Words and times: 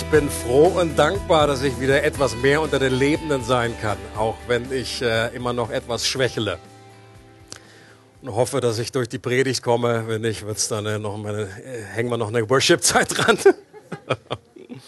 Ich 0.00 0.04
bin 0.12 0.30
froh 0.30 0.68
und 0.80 0.96
dankbar, 0.96 1.48
dass 1.48 1.64
ich 1.64 1.80
wieder 1.80 2.04
etwas 2.04 2.36
mehr 2.36 2.60
unter 2.60 2.78
den 2.78 2.94
Lebenden 2.94 3.42
sein 3.42 3.74
kann, 3.82 3.98
auch 4.16 4.36
wenn 4.46 4.70
ich 4.70 5.02
äh, 5.02 5.34
immer 5.34 5.52
noch 5.52 5.70
etwas 5.70 6.06
schwächle. 6.06 6.60
Und 8.22 8.32
hoffe, 8.32 8.60
dass 8.60 8.78
ich 8.78 8.92
durch 8.92 9.08
die 9.08 9.18
Predigt 9.18 9.60
komme. 9.60 10.04
Wenn 10.06 10.20
nicht, 10.20 10.46
wird's 10.46 10.68
dann 10.68 10.86
äh, 10.86 11.00
noch 11.00 11.16
meine, 11.16 11.42
äh, 11.42 11.82
hängen 11.82 12.10
wir 12.10 12.16
noch 12.16 12.28
eine 12.28 12.48
Worship-Zeit 12.48 13.18
dran. 13.18 13.38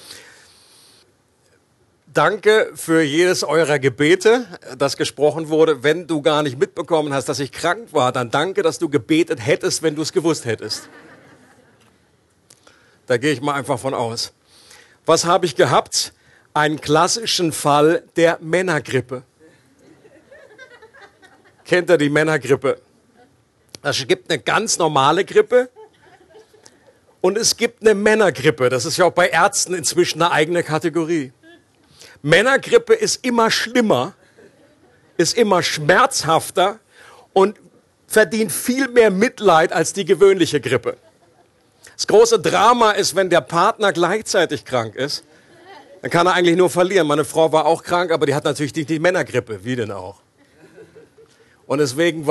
Danke 2.07 2.71
für 2.77 3.03
jedes 3.03 3.43
eurer 3.43 3.81
Gebete, 3.81 4.47
das 4.79 4.97
gesprochen 4.97 5.49
wurde. 5.49 5.83
Wenn 5.83 6.07
du 6.07 6.23
gar 6.23 6.45
nicht 6.45 6.57
mitbekommen 6.57 7.13
hast, 7.13 7.29
dass 7.29 7.41
ich 7.41 7.51
krank 7.51 7.93
war, 7.93 8.13
dann 8.13 8.31
danke, 8.31 8.63
dass 8.63 8.79
du 8.79 8.89
gebetet 8.89 9.45
hättest, 9.45 9.83
wenn 9.83 9.97
du 9.97 10.03
es 10.03 10.13
gewusst 10.13 10.45
hättest. 10.45 10.89
Da 13.07 13.17
gehe 13.17 13.33
ich 13.33 13.41
mal 13.41 13.55
einfach 13.55 13.79
von 13.79 13.93
aus. 13.93 14.33
Was 15.07 15.25
habe 15.25 15.47
ich 15.47 15.57
gehabt? 15.57 16.13
Einen 16.53 16.81
klassischen 16.81 17.53
Fall 17.53 18.03
der 18.17 18.39
Männergrippe. 18.41 19.23
Kennt 21.65 21.89
ihr 21.89 21.99
die 21.99 22.11
Männergrippe? 22.11 22.81
Es 23.83 24.07
gibt 24.07 24.31
eine 24.31 24.41
ganz 24.41 24.79
normale 24.79 25.25
Grippe 25.25 25.71
und 27.21 27.39
es 27.39 27.57
gibt 27.57 27.83
eine 27.83 27.95
Männergrippe. 27.95 28.69
Das 28.69 28.85
ist 28.85 28.97
ja 28.97 29.05
auch 29.05 29.13
bei 29.13 29.29
Ärzten 29.29 29.75
inzwischen 29.75 30.21
eine 30.21 30.33
eigene 30.33 30.63
Kategorie. 30.63 31.33
Männergrippe 32.23 32.95
ist 32.95 33.25
immer 33.25 33.51
schlimmer, 33.51 34.15
ist 35.17 35.37
immer 35.37 35.63
schmerzhafter 35.63 36.81
und 37.33 37.59
verdient 38.07 38.53
viel 38.53 38.89
mehr 38.89 39.11
Mitleid 39.11 39.73
als 39.73 39.93
die 39.93 40.05
gewöhnliche 40.05 40.61
Grippe. 40.61 40.97
Das 41.97 42.07
große 42.07 42.41
Drama 42.41 42.93
ist, 42.93 43.15
wenn 43.15 43.31
der 43.31 43.41
Partner 43.41 43.93
gleichzeitig 43.93 44.65
krank 44.65 44.97
ist, 44.97 45.25
dann 46.03 46.11
kann 46.11 46.27
er 46.27 46.35
eigentlich 46.35 46.57
nur 46.57 46.71
verlieren. 46.71 47.07
Meine 47.07 47.25
Frau 47.25 47.53
war 47.53 47.67
auch 47.67 47.83
krank, 47.83 48.11
aber 48.11 48.27
die 48.27 48.35
hat 48.35 48.45
natürlich 48.45 48.73
die, 48.73 48.85
die 48.85 48.99
Männergrippe. 48.99 49.65
Wie 49.65 49.77
denn 49.77 49.91
auch? 49.91 50.21
Und 51.67 51.79
deswegen 51.79 52.27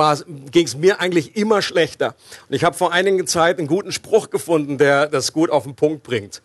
ging 0.52 0.66
es 0.66 0.76
mir 0.76 1.00
eigentlich 1.00 1.38
immer 1.38 1.62
schlechter. 1.62 2.16
Und 2.50 2.56
ich 2.56 2.64
habe 2.66 2.76
vor 2.76 2.92
einigen 2.92 3.26
Zeit 3.26 3.58
einen 3.58 3.68
guten 3.68 3.94
Spruch 3.94 4.30
gefunden, 4.30 4.78
der 4.78 5.08
das 5.08 5.32
gut 5.32 5.50
auf 5.50 5.64
den 5.64 5.76
Punkt 5.76 6.04
bringt. 6.04 6.42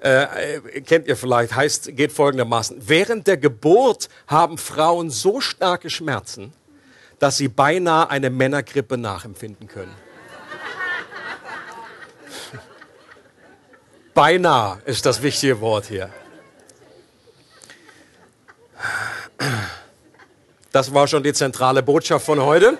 Äh, 0.00 0.60
kennt 0.80 1.06
ihr 1.06 1.16
vielleicht, 1.16 1.54
heißt, 1.54 1.96
geht 1.96 2.12
folgendermaßen. 2.12 2.76
Während 2.80 3.26
der 3.26 3.36
Geburt 3.36 4.08
haben 4.26 4.58
Frauen 4.58 5.10
so 5.10 5.40
starke 5.40 5.90
Schmerzen, 5.90 6.52
dass 7.20 7.36
sie 7.36 7.48
beinahe 7.48 8.10
eine 8.10 8.30
Männergrippe 8.30 8.98
nachempfinden 8.98 9.68
können. 9.68 9.94
Beinahe 14.14 14.80
ist 14.86 15.04
das 15.06 15.22
wichtige 15.22 15.60
Wort 15.60 15.86
hier. 15.86 16.08
Das 20.70 20.94
war 20.94 21.08
schon 21.08 21.22
die 21.22 21.32
zentrale 21.32 21.82
Botschaft 21.82 22.24
von 22.24 22.40
heute. 22.40 22.78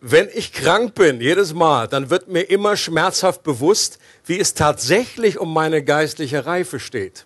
Wenn 0.00 0.28
ich 0.34 0.52
krank 0.52 0.94
bin, 0.94 1.20
jedes 1.20 1.54
Mal, 1.54 1.88
dann 1.88 2.10
wird 2.10 2.28
mir 2.28 2.42
immer 2.42 2.76
schmerzhaft 2.76 3.42
bewusst, 3.42 3.98
wie 4.26 4.38
es 4.38 4.54
tatsächlich 4.54 5.38
um 5.38 5.52
meine 5.52 5.82
geistliche 5.82 6.46
Reife 6.46 6.78
steht. 6.78 7.24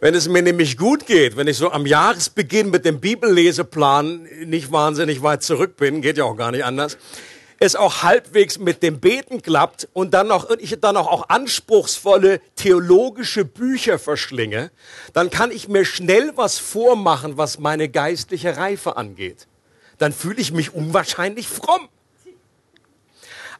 Wenn 0.00 0.14
es 0.14 0.28
mir 0.28 0.42
nämlich 0.42 0.76
gut 0.76 1.06
geht, 1.06 1.36
wenn 1.36 1.46
ich 1.46 1.56
so 1.56 1.70
am 1.70 1.86
Jahresbeginn 1.86 2.70
mit 2.70 2.84
dem 2.84 3.00
Bibelleseplan 3.00 4.28
nicht 4.44 4.72
wahnsinnig 4.72 5.22
weit 5.22 5.42
zurück 5.42 5.76
bin, 5.76 6.00
geht 6.00 6.18
ja 6.18 6.24
auch 6.24 6.36
gar 6.36 6.50
nicht 6.50 6.64
anders, 6.64 6.98
es 7.58 7.76
auch 7.76 8.02
halbwegs 8.02 8.58
mit 8.58 8.82
dem 8.82 9.00
Beten 9.00 9.42
klappt 9.42 9.88
und 9.92 10.12
dann 10.12 10.28
noch, 10.28 10.50
ich 10.50 10.78
dann 10.80 10.96
auch, 10.96 11.06
auch 11.06 11.28
anspruchsvolle 11.28 12.40
theologische 12.56 13.44
Bücher 13.44 13.98
verschlinge, 13.98 14.70
dann 15.12 15.30
kann 15.30 15.50
ich 15.50 15.68
mir 15.68 15.84
schnell 15.84 16.32
was 16.36 16.58
vormachen, 16.58 17.36
was 17.36 17.58
meine 17.58 17.88
geistliche 17.88 18.56
Reife 18.56 18.96
angeht. 18.96 19.46
Dann 19.98 20.12
fühle 20.12 20.40
ich 20.40 20.52
mich 20.52 20.74
unwahrscheinlich 20.74 21.48
fromm. 21.48 21.88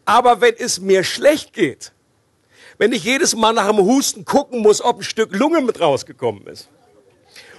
Aber 0.05 0.41
wenn 0.41 0.55
es 0.59 0.81
mir 0.81 1.05
schlecht 1.05 1.53
geht, 1.53 1.93
wenn 2.79 2.93
ich 2.93 3.05
jedes 3.05 3.35
Mal 3.35 3.53
nach 3.53 3.69
dem 3.69 3.79
Husten 3.79 4.25
gucken 4.25 4.61
muss, 4.61 4.83
ob 4.83 4.99
ein 4.99 5.05
Stück 5.05 5.35
Lunge 5.35 5.61
mit 5.61 5.81
rausgekommen 5.81 6.47
ist, 6.47 6.69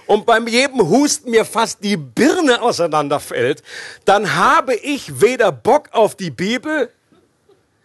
und 0.06 0.26
beim 0.26 0.46
jedem 0.46 0.88
Husten 0.88 1.30
mir 1.30 1.44
fast 1.44 1.82
die 1.82 1.96
Birne 1.96 2.62
auseinanderfällt, 2.62 3.62
dann 4.04 4.34
habe 4.36 4.74
ich 4.74 5.20
weder 5.20 5.52
Bock 5.52 5.88
auf 5.92 6.14
die 6.14 6.30
Bibel, 6.30 6.90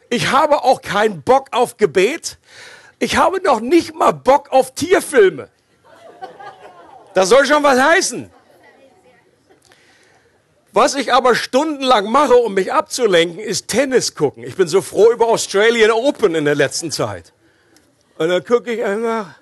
ich 0.10 0.32
habe 0.32 0.64
auch 0.64 0.82
keinen 0.82 1.22
Bock 1.22 1.48
auf 1.52 1.78
Gebet, 1.78 2.38
ich 3.00 3.18
habe 3.18 3.42
noch 3.42 3.60
nicht 3.60 3.96
mal 3.96 4.12
Bock 4.12 4.52
auf 4.52 4.76
Tierfilme. 4.76 5.50
Das 7.14 7.30
soll 7.30 7.46
schon 7.46 7.64
was 7.64 7.80
heißen. 7.80 8.30
Was 10.74 10.96
ich 10.96 11.12
aber 11.12 11.36
stundenlang 11.36 12.10
mache, 12.10 12.36
um 12.36 12.54
mich 12.54 12.72
abzulenken, 12.72 13.40
ist 13.40 13.68
Tennis 13.68 14.16
gucken. 14.16 14.44
Ich 14.44 14.56
bin 14.56 14.68
so 14.70 14.82
froh 14.82 15.12
über 15.12 15.28
Australian 15.28 15.92
Open 15.92 16.36
in 16.36 16.46
der 16.46 16.56
letzten 16.56 16.92
Zeit. 16.92 17.34
Und 18.18 18.30
dann 18.30 18.44
gucke 18.46 18.72
ich 18.72 18.84
einfach 18.84 19.41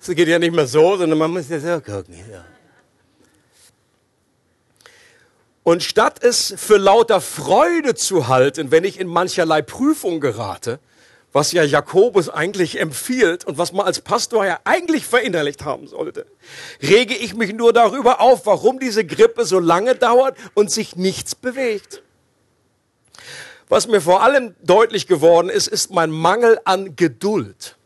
es 0.00 0.06
geht 0.08 0.28
ja 0.28 0.38
nicht 0.38 0.54
mehr 0.54 0.66
so, 0.66 0.96
sondern 0.96 1.18
man 1.18 1.30
muss 1.30 1.48
ja 1.48 1.60
so 1.60 1.80
gucken. 1.80 2.14
Ja. 2.30 2.44
Und 5.62 5.82
statt 5.82 6.24
es 6.24 6.54
für 6.56 6.78
lauter 6.78 7.20
Freude 7.20 7.94
zu 7.94 8.28
halten, 8.28 8.70
wenn 8.70 8.84
ich 8.84 8.98
in 8.98 9.06
mancherlei 9.06 9.60
Prüfung 9.60 10.20
gerate, 10.20 10.80
was 11.32 11.52
ja 11.52 11.62
Jakobus 11.62 12.30
eigentlich 12.30 12.80
empfiehlt 12.80 13.44
und 13.44 13.58
was 13.58 13.72
man 13.72 13.84
als 13.84 14.00
Pastor 14.00 14.46
ja 14.46 14.60
eigentlich 14.64 15.04
verinnerlicht 15.04 15.64
haben 15.64 15.86
sollte, 15.86 16.26
rege 16.82 17.14
ich 17.14 17.34
mich 17.34 17.52
nur 17.52 17.72
darüber 17.72 18.20
auf, 18.20 18.46
warum 18.46 18.78
diese 18.78 19.04
Grippe 19.04 19.44
so 19.44 19.58
lange 19.58 19.94
dauert 19.94 20.38
und 20.54 20.70
sich 20.70 20.96
nichts 20.96 21.34
bewegt. 21.34 22.02
Was 23.68 23.86
mir 23.86 24.00
vor 24.00 24.22
allem 24.22 24.54
deutlich 24.62 25.06
geworden 25.06 25.50
ist, 25.50 25.68
ist 25.68 25.90
mein 25.90 26.10
Mangel 26.10 26.58
an 26.64 26.96
Geduld. 26.96 27.76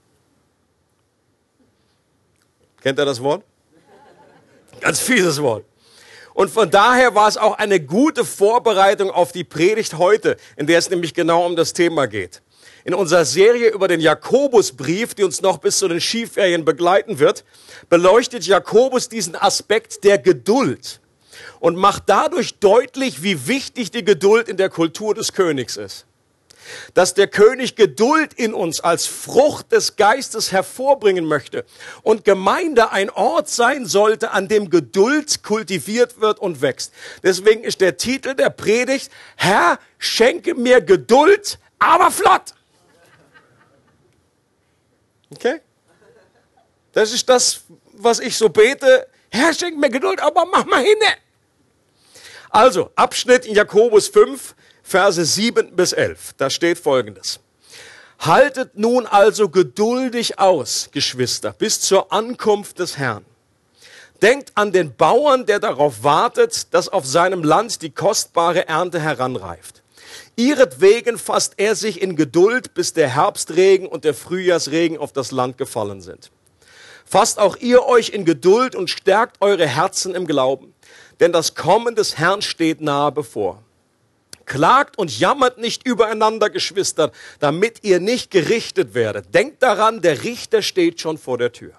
Kennt 2.83 2.99
ihr 2.99 3.05
das 3.05 3.23
Wort? 3.23 3.45
Ganz 4.81 5.01
fieses 5.01 5.41
Wort. 5.41 5.65
Und 6.35 6.51
von 6.51 6.71
daher 6.71 7.15
war 7.15 7.29
es 7.29 7.37
auch 7.37 7.59
eine 7.59 7.79
gute 7.79 8.25
Vorbereitung 8.25 9.11
auf 9.11 9.33
die 9.33 9.45
Predigt 9.45 9.99
heute, 9.99 10.37
in 10.57 10.67
der 10.67 10.79
es 10.79 10.91
nämlich 10.91 11.15
genau 11.15 11.47
um 11.47 11.57
das 11.57 11.75
Thema 11.75 12.07
geht. 12.07 12.43
In 12.85 12.95
unserer 12.95 13.25
Serie 13.25 13.71
über 13.71 13.87
den 13.87 14.01
Jakobusbrief, 14.01 15.15
die 15.15 15.25
uns 15.25 15.43
noch 15.43 15.59
bis 15.59 15.79
zu 15.79 15.89
den 15.89 16.01
Skiferien 16.01 16.65
begleiten 16.65 17.19
wird, 17.19 17.45
beleuchtet 17.89 18.45
Jakobus 18.47 19.09
diesen 19.09 19.37
Aspekt 19.37 20.03
der 20.03 20.19
Geduld 20.19 21.01
und 21.61 21.77
macht 21.77 22.05
dadurch 22.07 22.59
deutlich, 22.59 23.23
wie 23.23 23.47
wichtig 23.47 23.91
die 23.91 24.05
Geduld 24.05 24.49
in 24.49 24.57
der 24.57 24.71
Kultur 24.71 25.15
des 25.15 25.33
Königs 25.33 25.77
ist 25.77 26.07
dass 26.95 27.15
der 27.15 27.29
König 27.29 27.77
Geduld 27.77 28.35
in 28.35 28.55
uns 28.55 28.81
als 28.81 29.07
Frucht 29.07 29.73
des 29.73 29.97
Geistes 29.97 30.53
hervorbringen 30.53 31.25
möchte 31.25 31.65
und 32.03 32.25
Gemeinde 32.25 32.91
ein 32.91 33.11
Ort 33.11 33.49
sein 33.49 33.87
sollte, 33.87 34.33
an 34.33 34.49
dem 34.49 34.71
Geduld 34.71 35.43
kultiviert 35.43 36.21
wird 36.21 36.39
und 36.39 36.63
wächst. 36.63 36.93
Deswegen 37.23 37.65
ist 37.65 37.81
der 37.81 37.97
Titel 37.97 38.35
der 38.35 38.51
Predigt, 38.51 39.11
Herr, 39.37 39.79
schenke 39.99 40.55
mir 40.55 40.81
Geduld, 40.81 41.59
aber 41.79 42.11
flott. 42.11 42.55
Okay? 45.31 45.61
Das 46.93 47.13
ist 47.13 47.29
das, 47.29 47.63
was 47.93 48.21
ich 48.21 48.37
so 48.37 48.49
bete. 48.49 49.07
Herr, 49.31 49.55
schenke 49.55 49.79
mir 49.79 49.91
Geduld, 49.91 50.21
aber 50.21 50.45
mach 50.45 50.67
mal 50.67 50.83
hin. 50.83 50.99
Also, 52.51 52.91
Abschnitt 52.97 53.47
in 53.47 53.55
Jakobus 53.55 54.09
5, 54.09 54.55
Verse 54.83 55.25
7 55.25 55.75
bis 55.75 55.93
11. 55.93 56.35
Da 56.37 56.51
steht 56.51 56.79
Folgendes. 56.79 57.41
Haltet 58.19 58.79
nun 58.79 59.07
also 59.07 59.49
geduldig 59.49 60.39
aus, 60.39 60.89
Geschwister, 60.93 61.53
bis 61.53 61.81
zur 61.81 62.13
Ankunft 62.13 62.79
des 62.79 62.97
Herrn. 62.99 63.25
Denkt 64.23 64.53
an 64.55 64.71
den 64.71 64.95
Bauern, 64.95 65.47
der 65.47 65.59
darauf 65.59 66.05
wartet, 66.05 66.73
dass 66.73 66.89
auf 66.89 67.05
seinem 67.05 67.43
Land 67.43 67.83
die 67.83 67.91
kostbare 67.91 68.69
Ernte 68.69 69.01
heranreift. 69.01 69.83
Ihretwegen 70.37 71.19
fasst 71.19 71.55
er 71.57 71.75
sich 71.75 72.01
in 72.01 72.15
Geduld, 72.15 72.75
bis 72.75 72.93
der 72.93 73.09
Herbstregen 73.09 73.89
und 73.89 74.05
der 74.05 74.15
Frühjahrsregen 74.15 74.99
auf 74.99 75.13
das 75.13 75.33
Land 75.33 75.59
gefallen 75.59 76.01
sind. 76.01 76.31
Fasst 77.05 77.39
auch 77.39 77.57
ihr 77.57 77.85
euch 77.85 78.11
in 78.11 78.25
Geduld 78.25 78.75
und 78.75 78.89
stärkt 78.89 79.37
eure 79.41 79.67
Herzen 79.67 80.15
im 80.15 80.27
Glauben, 80.27 80.73
denn 81.19 81.33
das 81.33 81.55
Kommen 81.55 81.97
des 81.97 82.17
Herrn 82.17 82.41
steht 82.41 82.81
nahe 82.81 83.11
bevor. 83.11 83.63
Klagt 84.47 84.99
und 84.99 85.19
jammert 85.19 85.59
nicht 85.59 85.87
übereinander, 85.87 86.51
Geschwister, 86.51 87.13
damit 87.41 87.83
ihr 87.83 88.01
nicht 88.01 88.31
gerichtet 88.31 88.95
werdet. 88.95 89.35
Denkt 89.35 89.63
daran, 89.63 90.01
der 90.01 90.25
Richter 90.25 90.63
steht 90.63 91.01
schon 91.01 91.19
vor 91.19 91.39
der 91.39 91.53
Tür. 91.53 91.73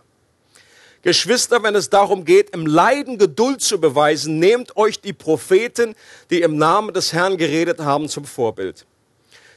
Geschwister, 1.03 1.61
wenn 1.63 1.75
es 1.75 1.89
darum 1.89 2.23
geht, 2.23 2.51
im 2.51 2.65
Leiden 2.65 3.17
Geduld 3.17 3.61
zu 3.61 3.79
beweisen, 3.79 4.39
nehmt 4.39 4.77
euch 4.77 5.01
die 5.01 5.11
Propheten, 5.11 5.95
die 6.29 6.41
im 6.41 6.57
Namen 6.57 6.93
des 6.93 7.11
Herrn 7.11 7.37
geredet 7.37 7.79
haben, 7.79 8.07
zum 8.07 8.23
Vorbild. 8.23 8.85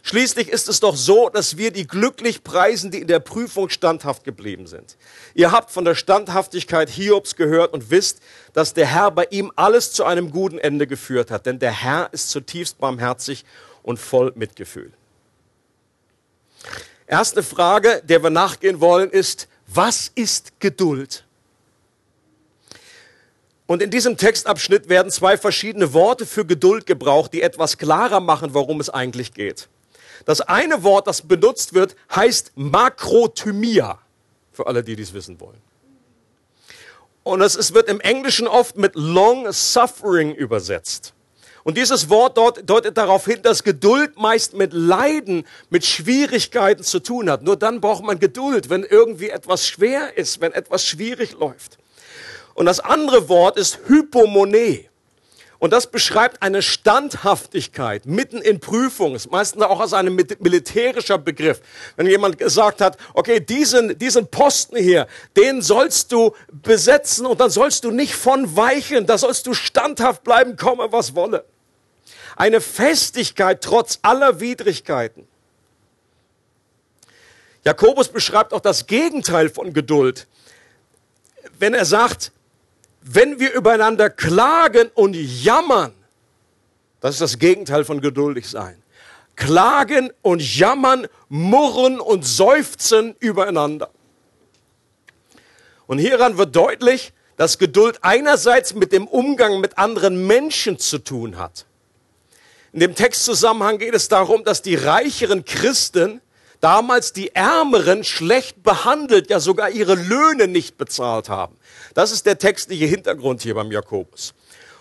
Schließlich 0.06 0.50
ist 0.50 0.69
es 0.69 0.79
doch 0.79 0.94
so, 0.94 1.31
dass 1.31 1.56
wir 1.56 1.73
die 1.73 1.85
glücklich 1.85 2.44
preisen, 2.44 2.93
die 2.93 3.00
in 3.00 3.08
der 3.08 3.19
Prüfung 3.19 3.70
standhaft 3.70 4.23
geblieben 4.23 4.69
sind. 4.69 4.97
Ihr 5.35 5.50
habt 5.50 5.73
von 5.73 5.85
der 5.85 5.97
Standhaftigkeit 5.97 6.88
Hiobs 6.88 7.35
gehört 7.35 7.73
und 7.73 7.91
wisst, 7.91 8.20
dass 8.53 8.73
der 8.73 8.87
Herr 8.87 9.11
bei 9.11 9.26
ihm 9.31 9.50
alles 9.56 9.91
zu 9.91 10.05
einem 10.05 10.31
guten 10.31 10.58
Ende 10.58 10.87
geführt 10.87 11.32
hat, 11.32 11.44
denn 11.47 11.58
der 11.58 11.73
Herr 11.73 12.08
ist 12.12 12.31
zutiefst 12.31 12.79
barmherzig 12.79 13.44
und 13.82 13.99
voll 13.99 14.31
Mitgefühl. 14.37 14.93
Erste 17.08 17.43
Frage, 17.43 18.00
der 18.05 18.23
wir 18.23 18.31
nachgehen 18.31 18.81
wollen, 18.81 19.11
ist, 19.11 19.49
was 19.67 20.12
ist 20.14 20.61
Geduld? 20.61 21.25
Und 23.67 23.82
in 23.82 23.91
diesem 23.91 24.17
Textabschnitt 24.17 24.88
werden 24.88 25.11
zwei 25.11 25.37
verschiedene 25.37 25.93
Worte 25.93 26.26
für 26.26 26.47
Geduld 26.47 26.87
gebraucht, 26.87 27.32
die 27.32 27.43
etwas 27.43 27.76
klarer 27.76 28.20
machen, 28.20 28.55
worum 28.55 28.79
es 28.79 28.88
eigentlich 28.88 29.35
geht. 29.35 29.69
Das 30.26 30.43
eine 30.43 30.82
Wort, 30.82 31.06
das 31.06 31.23
benutzt 31.23 31.73
wird, 31.73 31.96
heißt 32.14 32.52
Makrothymia, 32.56 33.99
für 34.52 34.67
alle, 34.67 34.84
die 34.84 34.96
dies 34.96 35.14
wissen 35.14 35.40
wollen. 35.40 35.62
Und 37.23 37.40
es 37.40 37.73
wird 37.73 37.88
im 37.88 38.00
Englischen 38.00 38.46
oft 38.46 38.76
mit 38.76 38.93
Long 38.94 39.50
Suffering 39.50 40.34
übersetzt. 40.34 41.14
Und 41.64 41.76
dieses 41.76 42.08
Wort 42.08 42.37
dort 42.38 42.69
deutet 42.70 42.96
darauf 42.96 43.25
hin, 43.25 43.40
dass 43.43 43.64
Geduld 43.64 44.17
meist 44.17 44.55
mit 44.55 44.73
Leiden, 44.73 45.44
mit 45.69 45.84
Schwierigkeiten 45.84 46.84
zu 46.84 47.00
tun 47.00 47.29
hat. 47.29 47.43
Nur 47.43 47.56
dann 47.56 47.81
braucht 47.81 48.05
man 48.05 48.20
Geduld, 48.20 48.70
wenn 48.70 48.84
irgendwie 48.84 49.31
etwas 49.31 49.67
schwer 49.67 50.17
ist, 50.17 50.40
wenn 50.40 50.52
etwas 50.52 50.84
schwierig 50.84 51.32
läuft. 51.32 51.79
Und 52.55 52.67
das 52.67 52.79
andere 52.79 53.29
Wort 53.29 53.56
ist 53.56 53.81
Hypomone. 53.87 54.85
Und 55.58 55.73
das 55.73 55.91
beschreibt 55.91 56.43
eine 56.43 56.61
Standhaftigkeit 56.61 58.05
mitten 58.05 58.43
in 58.43 58.61
Prüfung. 58.61 59.14
Ist 59.14 59.31
meistens 59.31 59.62
auch 59.62 59.81
als 59.81 59.94
ein 59.94 60.14
militärischer 60.14 61.19
Begriff. 61.19 61.61
Wenn 61.97 62.06
jemand 62.06 62.38
gesagt 62.38 62.81
hat, 62.81 62.99
okay, 63.14 63.41
diesen, 63.41 63.99
diesen 63.99 64.26
Posten 64.29 64.76
hier, 64.76 65.06
den 65.37 65.62
sollst 65.62 66.12
du 66.12 66.35
besetzen 66.50 67.25
und 67.25 67.41
dann 67.41 67.50
sollst 67.50 67.85
du 67.85 67.91
nicht 67.91 68.14
von 68.14 68.56
weichen, 68.56 69.06
da 69.06 69.17
sollst 69.17 69.47
du 69.47 69.55
standhaft 69.55 70.25
bleiben, 70.25 70.56
komme 70.56 70.93
was 70.93 71.14
wolle. 71.14 71.44
Eine 72.37 72.61
Festigkeit 72.61 73.62
trotz 73.62 73.99
aller 74.03 74.41
Widrigkeiten. 74.41 75.26
Jakobus 77.64 78.08
beschreibt 78.08 78.53
auch 78.53 78.61
das 78.61 78.87
Gegenteil 78.87 79.49
von 79.49 79.73
Geduld. 79.73 80.29
Wenn 81.58 81.73
er 81.73 81.87
sagt, 81.87 82.31
wenn 83.08 83.38
wir 83.38 83.53
übereinander 83.53 84.11
klagen 84.11 84.91
und 84.94 85.14
jammern, 85.14 85.93
das 87.00 87.14
ist 87.14 87.20
das 87.20 87.38
Gegenteil 87.38 87.85
von 87.85 88.00
geduldig 88.00 88.49
sein. 88.49 88.82
Klagen 89.37 90.11
und 90.23 90.43
jammern, 90.43 91.06
murren 91.29 92.00
und 92.00 92.26
seufzen 92.26 93.14
übereinander. 93.20 93.91
Und 95.87 95.99
hieran 95.99 96.37
wird 96.37 96.56
deutlich, 96.56 97.12
dass 97.37 97.58
Geduld 97.58 97.99
einerseits 98.03 98.75
mit 98.75 98.93
dem 98.93 99.06
Umgang 99.06 99.61
mit 99.61 99.79
anderen 99.79 100.26
Menschen 100.26 100.79
zu 100.79 100.99
tun 100.99 101.37
hat. 101.37 101.67
In 102.73 102.81
dem 102.81 102.94
Textzusammenhang 102.97 103.79
geht 103.79 103.94
es 103.94 104.08
darum, 104.08 104.43
dass 104.43 104.62
die 104.62 104.75
reicheren 104.75 105.44
Christen 105.44 106.20
damals 106.61 107.12
die 107.12 107.35
Ärmeren 107.35 108.05
schlecht 108.05 108.62
behandelt, 108.62 109.31
ja 109.31 109.41
sogar 109.41 109.70
ihre 109.70 109.94
Löhne 109.94 110.49
nicht 110.49 110.79
bezahlt 110.79 111.29
haben. 111.29 111.56
Das 111.94 112.12
ist 112.12 112.26
der 112.26 112.38
textliche 112.38 112.87
Hintergrund 112.87 113.43
hier 113.43 113.55
beim 113.55 113.70
Jakobus. 113.70 114.35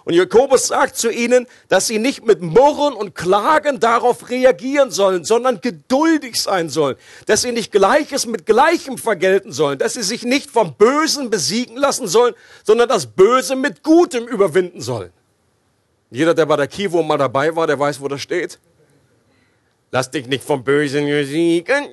Und 0.05 0.13
Jakobus 0.13 0.67
sagt 0.67 0.97
zu 0.97 1.09
ihnen, 1.09 1.47
dass 1.67 1.87
sie 1.87 1.97
nicht 1.97 2.23
mit 2.23 2.41
Murren 2.41 2.93
und 2.93 3.15
Klagen 3.15 3.79
darauf 3.79 4.29
reagieren 4.29 4.91
sollen, 4.91 5.25
sondern 5.25 5.61
geduldig 5.61 6.39
sein 6.39 6.69
sollen, 6.69 6.95
dass 7.25 7.41
sie 7.41 7.51
nicht 7.51 7.71
Gleiches 7.71 8.27
mit 8.27 8.45
Gleichem 8.45 8.99
vergelten 8.99 9.51
sollen, 9.51 9.79
dass 9.79 9.93
sie 9.93 10.03
sich 10.03 10.21
nicht 10.21 10.51
vom 10.51 10.75
Bösen 10.75 11.31
besiegen 11.31 11.75
lassen 11.75 12.07
sollen, 12.07 12.35
sondern 12.63 12.87
das 12.87 13.07
Böse 13.07 13.55
mit 13.55 13.81
Gutem 13.81 14.27
überwinden 14.27 14.79
sollen. 14.79 15.11
Jeder, 16.11 16.35
der 16.35 16.45
bei 16.45 16.55
der 16.55 16.67
Kivo 16.67 17.01
mal 17.01 17.17
dabei 17.17 17.55
war, 17.55 17.65
der 17.65 17.79
weiß, 17.79 17.99
wo 17.99 18.07
das 18.07 18.21
steht. 18.21 18.59
Lass 19.95 20.11
dich 20.11 20.27
nicht 20.27 20.43
vom 20.43 20.61
Bösen 20.61 21.05
besiegen, 21.07 21.87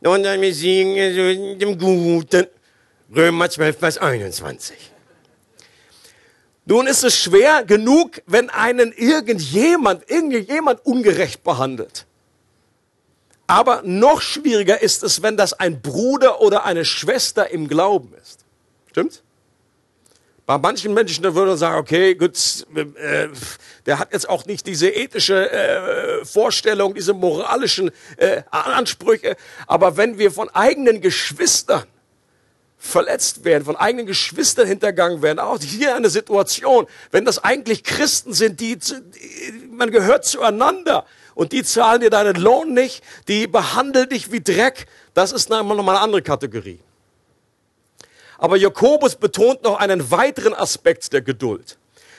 sondern 0.00 0.40
wir 0.40 0.54
siegen 0.54 1.58
dem 1.58 1.76
Guten. 1.76 2.46
Römer 3.12 3.50
12, 3.50 3.76
Vers 3.76 3.98
21. 3.98 4.76
Nun 6.66 6.86
ist 6.86 7.02
es 7.02 7.20
schwer 7.20 7.64
genug, 7.64 8.22
wenn 8.26 8.48
einen 8.48 8.92
irgendjemand, 8.92 10.08
irgendjemand 10.08 10.86
ungerecht 10.86 11.42
behandelt. 11.42 12.06
Aber 13.48 13.82
noch 13.84 14.20
schwieriger 14.22 14.80
ist 14.80 15.02
es, 15.02 15.20
wenn 15.20 15.36
das 15.36 15.52
ein 15.52 15.82
Bruder 15.82 16.40
oder 16.40 16.64
eine 16.64 16.84
Schwester 16.84 17.50
im 17.50 17.66
Glauben 17.66 18.14
ist. 18.22 18.44
Stimmt's? 18.88 19.24
Bei 20.50 20.58
manchen 20.58 20.94
Menschen, 20.94 21.22
da 21.22 21.32
würde 21.32 21.50
man 21.52 21.58
sagen, 21.58 21.78
okay, 21.78 22.16
gut, 22.16 22.66
äh, 22.74 23.28
der 23.86 24.00
hat 24.00 24.12
jetzt 24.12 24.28
auch 24.28 24.46
nicht 24.46 24.66
diese 24.66 24.88
ethische 24.88 25.48
äh, 25.48 26.24
Vorstellung, 26.24 26.92
diese 26.92 27.12
moralischen 27.12 27.92
äh, 28.16 28.42
Ansprüche. 28.50 29.36
Aber 29.68 29.96
wenn 29.96 30.18
wir 30.18 30.32
von 30.32 30.48
eigenen 30.48 31.00
Geschwistern 31.00 31.84
verletzt 32.78 33.44
werden, 33.44 33.64
von 33.64 33.76
eigenen 33.76 34.06
Geschwistern 34.06 34.66
hintergangen 34.66 35.22
werden, 35.22 35.38
auch 35.38 35.60
hier 35.60 35.94
eine 35.94 36.10
Situation, 36.10 36.88
wenn 37.12 37.24
das 37.24 37.38
eigentlich 37.38 37.84
Christen 37.84 38.34
sind, 38.34 38.58
die, 38.58 38.76
die 38.76 38.98
man 39.70 39.92
gehört 39.92 40.24
zueinander 40.24 41.06
und 41.36 41.52
die 41.52 41.62
zahlen 41.62 42.00
dir 42.00 42.10
deinen 42.10 42.34
Lohn 42.34 42.74
nicht, 42.74 43.04
die 43.28 43.46
behandeln 43.46 44.08
dich 44.08 44.32
wie 44.32 44.40
Dreck, 44.40 44.88
das 45.14 45.30
ist 45.30 45.48
nochmal 45.48 45.78
eine 45.78 46.00
andere 46.00 46.22
Kategorie. 46.22 46.80
Aber 48.40 48.56
Jakobus 48.56 49.16
betont 49.16 49.62
noch 49.64 49.78
einen 49.78 50.10
weiteren 50.10 50.54
Aspekt 50.54 51.12
der 51.12 51.20
Geduld. 51.20 51.76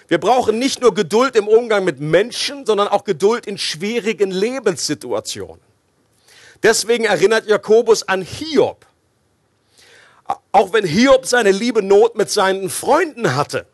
Wir 0.07 0.19
brauchen 0.19 0.59
nicht 0.59 0.79
nur 0.79 0.93
Geduld 0.93 1.35
im 1.35 1.47
Umgang 1.47 1.83
mit 1.83 1.99
Menschen, 1.99 2.63
sondern 2.63 2.87
auch 2.89 3.05
Geduld 3.05 3.47
in 3.47 3.57
schwierigen 3.57 4.29
Lebenssituationen. 4.29 5.59
Deswegen 6.61 7.05
erinnert 7.05 7.47
Jakobus 7.47 8.07
an 8.07 8.21
Hiob. 8.21 8.85
Auch 10.51 10.73
wenn 10.73 10.85
Hiob 10.85 11.25
seine 11.25 11.49
liebe 11.49 11.81
Not 11.81 12.15
mit 12.15 12.29
seinen 12.29 12.69
Freunden 12.69 13.35
hatte, 13.35 13.65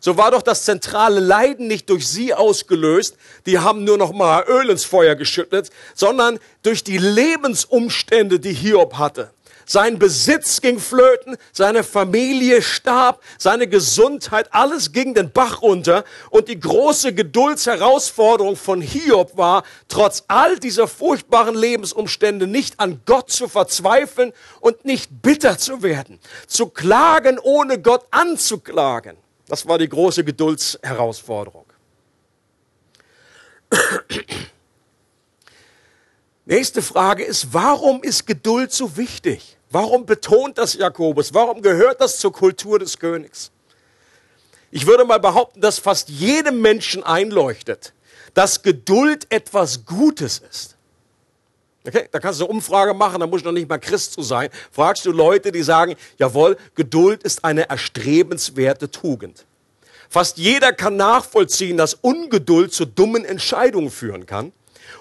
so 0.00 0.16
war 0.16 0.32
doch 0.32 0.42
das 0.42 0.64
zentrale 0.64 1.20
Leiden 1.20 1.68
nicht 1.68 1.88
durch 1.90 2.08
sie 2.08 2.34
ausgelöst, 2.34 3.16
die 3.46 3.60
haben 3.60 3.84
nur 3.84 3.98
noch 3.98 4.12
mal 4.12 4.44
Öl 4.48 4.68
ins 4.70 4.84
Feuer 4.84 5.14
geschüttet, 5.14 5.70
sondern 5.94 6.40
durch 6.62 6.82
die 6.82 6.98
Lebensumstände, 6.98 8.40
die 8.40 8.52
Hiob 8.52 8.94
hatte. 8.94 9.30
Sein 9.70 9.98
Besitz 9.98 10.62
ging 10.62 10.78
flöten, 10.78 11.36
seine 11.52 11.84
Familie 11.84 12.62
starb, 12.62 13.22
seine 13.36 13.68
Gesundheit, 13.68 14.48
alles 14.54 14.92
ging 14.92 15.12
den 15.12 15.30
Bach 15.30 15.60
runter. 15.60 16.04
Und 16.30 16.48
die 16.48 16.58
große 16.58 17.12
Geduldsherausforderung 17.12 18.56
von 18.56 18.80
Hiob 18.80 19.36
war, 19.36 19.64
trotz 19.86 20.24
all 20.26 20.58
dieser 20.58 20.88
furchtbaren 20.88 21.54
Lebensumstände 21.54 22.46
nicht 22.46 22.80
an 22.80 23.02
Gott 23.04 23.30
zu 23.30 23.46
verzweifeln 23.46 24.32
und 24.60 24.86
nicht 24.86 25.20
bitter 25.20 25.58
zu 25.58 25.82
werden. 25.82 26.18
Zu 26.46 26.70
klagen, 26.70 27.38
ohne 27.38 27.78
Gott 27.78 28.06
anzuklagen. 28.10 29.18
Das 29.48 29.68
war 29.68 29.76
die 29.76 29.90
große 29.90 30.24
Geduldsherausforderung. 30.24 31.66
Nächste 36.46 36.80
Frage 36.80 37.24
ist, 37.24 37.52
warum 37.52 38.02
ist 38.02 38.26
Geduld 38.26 38.72
so 38.72 38.96
wichtig? 38.96 39.57
Warum 39.70 40.06
betont 40.06 40.56
das 40.58 40.74
Jakobus? 40.74 41.34
Warum 41.34 41.60
gehört 41.62 42.00
das 42.00 42.18
zur 42.18 42.32
Kultur 42.32 42.78
des 42.78 42.98
Königs? 42.98 43.50
Ich 44.70 44.86
würde 44.86 45.04
mal 45.04 45.20
behaupten, 45.20 45.60
dass 45.60 45.78
fast 45.78 46.08
jedem 46.08 46.60
Menschen 46.60 47.02
einleuchtet, 47.02 47.92
dass 48.34 48.62
Geduld 48.62 49.26
etwas 49.30 49.84
Gutes 49.84 50.38
ist. 50.38 50.76
Okay, 51.86 52.08
da 52.10 52.18
kannst 52.18 52.40
du 52.40 52.44
eine 52.44 52.52
Umfrage 52.52 52.92
machen, 52.92 53.20
da 53.20 53.26
muss 53.26 53.40
ich 53.40 53.44
noch 53.46 53.52
nicht 53.52 53.68
mal 53.68 53.78
Christ 53.78 54.12
zu 54.12 54.22
sein. 54.22 54.50
Fragst 54.70 55.06
du 55.06 55.12
Leute, 55.12 55.52
die 55.52 55.62
sagen, 55.62 55.96
jawohl, 56.18 56.58
Geduld 56.74 57.22
ist 57.22 57.44
eine 57.44 57.68
erstrebenswerte 57.70 58.90
Tugend. 58.90 59.46
Fast 60.10 60.38
jeder 60.38 60.72
kann 60.72 60.96
nachvollziehen, 60.96 61.76
dass 61.76 61.94
Ungeduld 61.94 62.72
zu 62.72 62.84
dummen 62.84 63.24
Entscheidungen 63.24 63.90
führen 63.90 64.26
kann. 64.26 64.52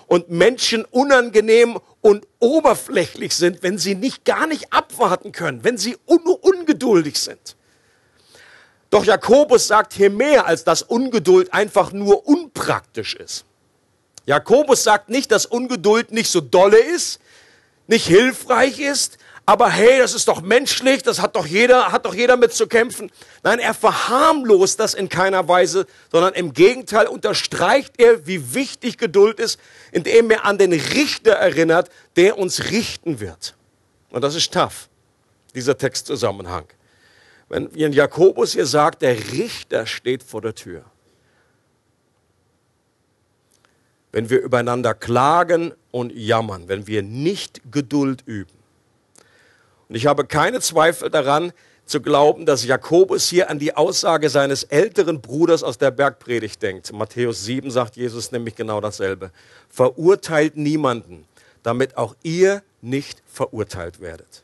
Und 0.07 0.29
Menschen 0.29 0.85
unangenehm 0.85 1.77
und 2.01 2.25
oberflächlich 2.39 3.35
sind, 3.35 3.61
wenn 3.63 3.77
sie 3.77 3.95
nicht 3.95 4.25
gar 4.25 4.47
nicht 4.47 4.73
abwarten 4.73 5.31
können, 5.31 5.63
wenn 5.63 5.77
sie 5.77 5.97
un 6.05 6.19
ungeduldig 6.19 7.19
sind. 7.19 7.55
Doch 8.89 9.03
Jakobus 9.03 9.67
sagt 9.67 9.93
hier 9.93 10.09
mehr, 10.09 10.45
als 10.45 10.63
dass 10.63 10.81
Ungeduld 10.81 11.53
einfach 11.53 11.91
nur 11.91 12.25
unpraktisch 12.25 13.15
ist. 13.15 13.43
Jakobus 14.25 14.83
sagt 14.83 15.09
nicht, 15.09 15.31
dass 15.31 15.45
Ungeduld 15.45 16.11
nicht 16.11 16.31
so 16.31 16.41
dolle 16.41 16.79
ist, 16.79 17.19
nicht 17.87 18.07
hilfreich 18.07 18.79
ist, 18.79 19.17
aber 19.47 19.69
hey, 19.69 19.97
das 19.99 20.13
ist 20.13 20.27
doch 20.27 20.41
menschlich, 20.41 21.03
das 21.03 21.21
hat 21.21 21.37
doch 21.37 21.45
jeder, 21.45 21.93
hat 21.93 22.05
doch 22.05 22.13
jeder 22.13 22.35
mit 22.35 22.51
zu 22.51 22.67
kämpfen. 22.67 23.09
Nein, 23.43 23.59
er 23.59 23.73
verharmlost 23.73 24.77
das 24.77 24.93
in 24.93 25.07
keiner 25.07 25.47
Weise, 25.47 25.87
sondern 26.11 26.33
im 26.33 26.51
Gegenteil 26.51 27.07
unterstreicht 27.07 27.93
er, 27.97 28.27
wie 28.27 28.53
wichtig 28.53 28.97
Geduld 28.97 29.39
ist, 29.39 29.57
indem 29.93 30.31
er 30.31 30.43
an 30.43 30.57
den 30.57 30.73
Richter 30.73 31.31
erinnert, 31.31 31.89
der 32.17 32.37
uns 32.37 32.71
richten 32.71 33.21
wird. 33.21 33.55
Und 34.09 34.21
das 34.21 34.35
ist 34.35 34.51
tough, 34.53 34.89
dieser 35.55 35.77
Textzusammenhang. 35.77 36.65
Wenn 37.47 37.93
Jakobus 37.93 38.51
hier 38.51 38.65
sagt, 38.65 39.01
der 39.01 39.17
Richter 39.31 39.85
steht 39.85 40.23
vor 40.23 40.41
der 40.41 40.55
Tür. 40.55 40.83
Wenn 44.11 44.29
wir 44.29 44.41
übereinander 44.41 44.93
klagen 44.93 45.73
und 45.91 46.11
jammern, 46.11 46.67
wenn 46.67 46.85
wir 46.85 47.01
nicht 47.01 47.61
Geduld 47.71 48.23
üben, 48.25 48.56
und 49.89 49.96
ich 49.96 50.06
habe 50.06 50.25
keine 50.25 50.60
Zweifel 50.60 51.10
daran, 51.10 51.53
zu 51.88 52.01
glauben, 52.01 52.46
dass 52.46 52.65
Jakobus 52.65 53.29
hier 53.29 53.50
an 53.50 53.60
die 53.60 53.75
Aussage 53.75 54.29
seines 54.29 54.63
älteren 54.63 55.22
Bruders 55.22 55.63
aus 55.63 55.77
der 55.77 55.91
Bergpredigt 55.91 56.62
denkt. 56.62 56.91
Matthäus 56.91 57.46
7 57.46 57.72
sagt 57.72 57.96
Jesus 57.96 58.32
nämlich 58.32 58.56
genau 58.56 58.82
dasselbe. 58.82 59.32
Verurteilt 59.70 60.58
niemanden, 60.58 61.25
damit 61.63 61.98
auch 61.98 62.15
ihr 62.24 62.62
nicht 62.82 63.24
verurteilt 63.25 64.01
werdet. 64.01 64.44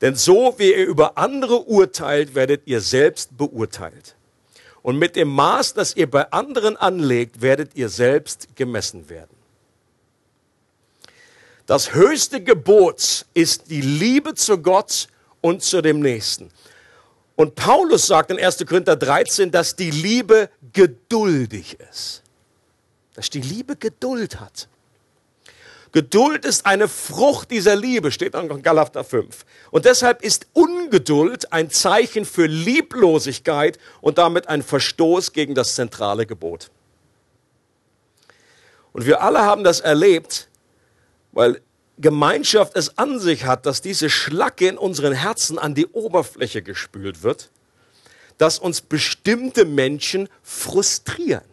Denn 0.00 0.14
so 0.14 0.54
wie 0.58 0.72
ihr 0.72 0.86
über 0.86 1.18
andere 1.18 1.62
urteilt, 1.62 2.36
werdet 2.36 2.62
ihr 2.66 2.80
selbst 2.80 3.36
beurteilt. 3.36 4.14
Und 4.82 4.98
mit 4.98 5.16
dem 5.16 5.28
Maß, 5.28 5.74
das 5.74 5.96
ihr 5.96 6.08
bei 6.08 6.30
anderen 6.30 6.76
anlegt, 6.76 7.42
werdet 7.42 7.74
ihr 7.74 7.88
selbst 7.88 8.54
gemessen 8.54 9.08
werden. 9.10 9.37
Das 11.68 11.92
höchste 11.92 12.42
Gebot 12.42 13.26
ist 13.34 13.70
die 13.70 13.82
Liebe 13.82 14.34
zu 14.34 14.56
Gott 14.56 15.06
und 15.42 15.62
zu 15.62 15.82
dem 15.82 16.00
Nächsten. 16.00 16.50
Und 17.36 17.56
Paulus 17.56 18.06
sagt 18.06 18.30
in 18.30 18.42
1. 18.42 18.64
Korinther 18.66 18.96
13, 18.96 19.50
dass 19.50 19.76
die 19.76 19.90
Liebe 19.90 20.48
geduldig 20.72 21.76
ist. 21.90 22.22
Dass 23.12 23.28
die 23.28 23.42
Liebe 23.42 23.76
Geduld 23.76 24.40
hat. 24.40 24.66
Geduld 25.92 26.46
ist 26.46 26.64
eine 26.64 26.88
Frucht 26.88 27.50
dieser 27.50 27.76
Liebe, 27.76 28.12
steht 28.12 28.34
in 28.34 28.62
Galater 28.62 29.04
5. 29.04 29.44
Und 29.70 29.84
deshalb 29.84 30.22
ist 30.22 30.46
Ungeduld 30.54 31.52
ein 31.52 31.68
Zeichen 31.68 32.24
für 32.24 32.46
Lieblosigkeit 32.46 33.78
und 34.00 34.16
damit 34.16 34.48
ein 34.48 34.62
Verstoß 34.62 35.34
gegen 35.34 35.54
das 35.54 35.74
zentrale 35.74 36.24
Gebot. 36.24 36.70
Und 38.94 39.04
wir 39.04 39.20
alle 39.20 39.40
haben 39.40 39.64
das 39.64 39.80
erlebt, 39.80 40.48
weil 41.38 41.62
Gemeinschaft 41.98 42.74
es 42.74 42.98
an 42.98 43.20
sich 43.20 43.44
hat, 43.44 43.64
dass 43.64 43.80
diese 43.80 44.10
Schlacke 44.10 44.66
in 44.66 44.76
unseren 44.76 45.12
Herzen 45.12 45.56
an 45.56 45.72
die 45.72 45.86
Oberfläche 45.86 46.62
gespült 46.62 47.22
wird, 47.22 47.52
dass 48.38 48.58
uns 48.58 48.80
bestimmte 48.80 49.64
Menschen 49.64 50.28
frustrieren. 50.42 51.44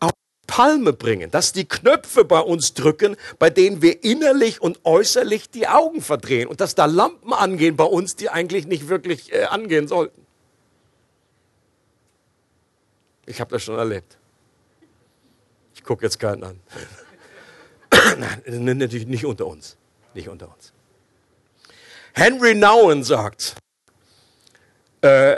Auf 0.00 0.10
Palme 0.48 0.92
bringen, 0.92 1.30
dass 1.30 1.52
die 1.52 1.64
Knöpfe 1.64 2.24
bei 2.24 2.40
uns 2.40 2.74
drücken, 2.74 3.14
bei 3.38 3.50
denen 3.50 3.82
wir 3.82 4.02
innerlich 4.02 4.60
und 4.60 4.80
äußerlich 4.82 5.48
die 5.48 5.68
Augen 5.68 6.02
verdrehen 6.02 6.48
und 6.48 6.60
dass 6.60 6.74
da 6.74 6.86
Lampen 6.86 7.32
angehen 7.32 7.76
bei 7.76 7.84
uns, 7.84 8.16
die 8.16 8.30
eigentlich 8.30 8.66
nicht 8.66 8.88
wirklich 8.88 9.32
äh, 9.32 9.44
angehen 9.44 9.86
sollten. 9.86 10.26
Ich 13.26 13.40
habe 13.40 13.52
das 13.52 13.62
schon 13.62 13.78
erlebt. 13.78 14.18
Ich 15.76 15.84
gucke 15.84 16.04
jetzt 16.04 16.18
keinen 16.18 16.42
an. 16.42 16.60
Nein, 18.18 18.78
natürlich 18.78 19.06
nicht 19.06 19.24
unter 19.24 19.46
uns. 19.46 19.76
Nicht 20.14 20.28
unter 20.28 20.52
uns. 20.52 20.72
Henry 22.12 22.54
Nouwen 22.54 23.02
sagt, 23.02 23.56
äh, 25.00 25.36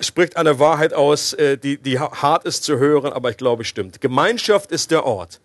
spricht 0.00 0.36
eine 0.36 0.58
Wahrheit 0.58 0.92
aus, 0.92 1.32
äh, 1.32 1.58
die, 1.58 1.78
die 1.78 1.98
hart 1.98 2.44
ist 2.44 2.64
zu 2.64 2.78
hören, 2.78 3.12
aber 3.12 3.30
ich 3.30 3.36
glaube, 3.36 3.64
stimmt. 3.64 4.00
Gemeinschaft 4.00 4.70
ist 4.70 4.90
der 4.90 5.04
Ort, 5.04 5.40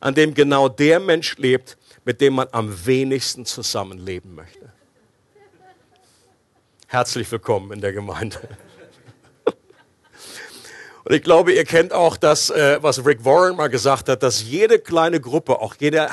an 0.00 0.14
dem 0.14 0.34
genau 0.34 0.68
der 0.68 1.00
Mensch 1.00 1.36
lebt, 1.38 1.78
mit 2.04 2.20
dem 2.20 2.34
man 2.34 2.48
am 2.52 2.86
wenigsten 2.86 3.46
zusammenleben 3.46 4.34
möchte. 4.34 4.72
Herzlich 6.86 7.30
willkommen 7.32 7.72
in 7.72 7.80
der 7.80 7.92
Gemeinde. 7.92 8.38
Und 11.04 11.14
ich 11.14 11.22
glaube, 11.22 11.52
ihr 11.52 11.64
kennt 11.64 11.92
auch 11.92 12.16
das, 12.16 12.48
äh, 12.48 12.78
was 12.80 13.04
Rick 13.04 13.26
Warren 13.26 13.56
mal 13.56 13.68
gesagt 13.68 14.08
hat, 14.08 14.22
dass 14.22 14.42
jede 14.42 14.78
kleine 14.78 15.20
Gruppe, 15.20 15.60
auch 15.60 15.74
jede 15.78 16.08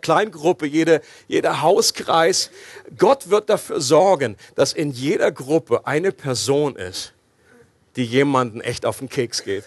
Kleingruppe, 0.00 0.66
jede, 0.66 1.02
jeder 1.28 1.60
Hauskreis, 1.60 2.50
Gott 2.96 3.28
wird 3.28 3.50
dafür 3.50 3.82
sorgen, 3.82 4.36
dass 4.54 4.72
in 4.72 4.92
jeder 4.92 5.30
Gruppe 5.30 5.86
eine 5.86 6.10
Person 6.10 6.76
ist, 6.76 7.12
die 7.96 8.04
jemanden 8.04 8.62
echt 8.62 8.86
auf 8.86 9.00
den 9.00 9.10
Keks 9.10 9.44
geht. 9.44 9.64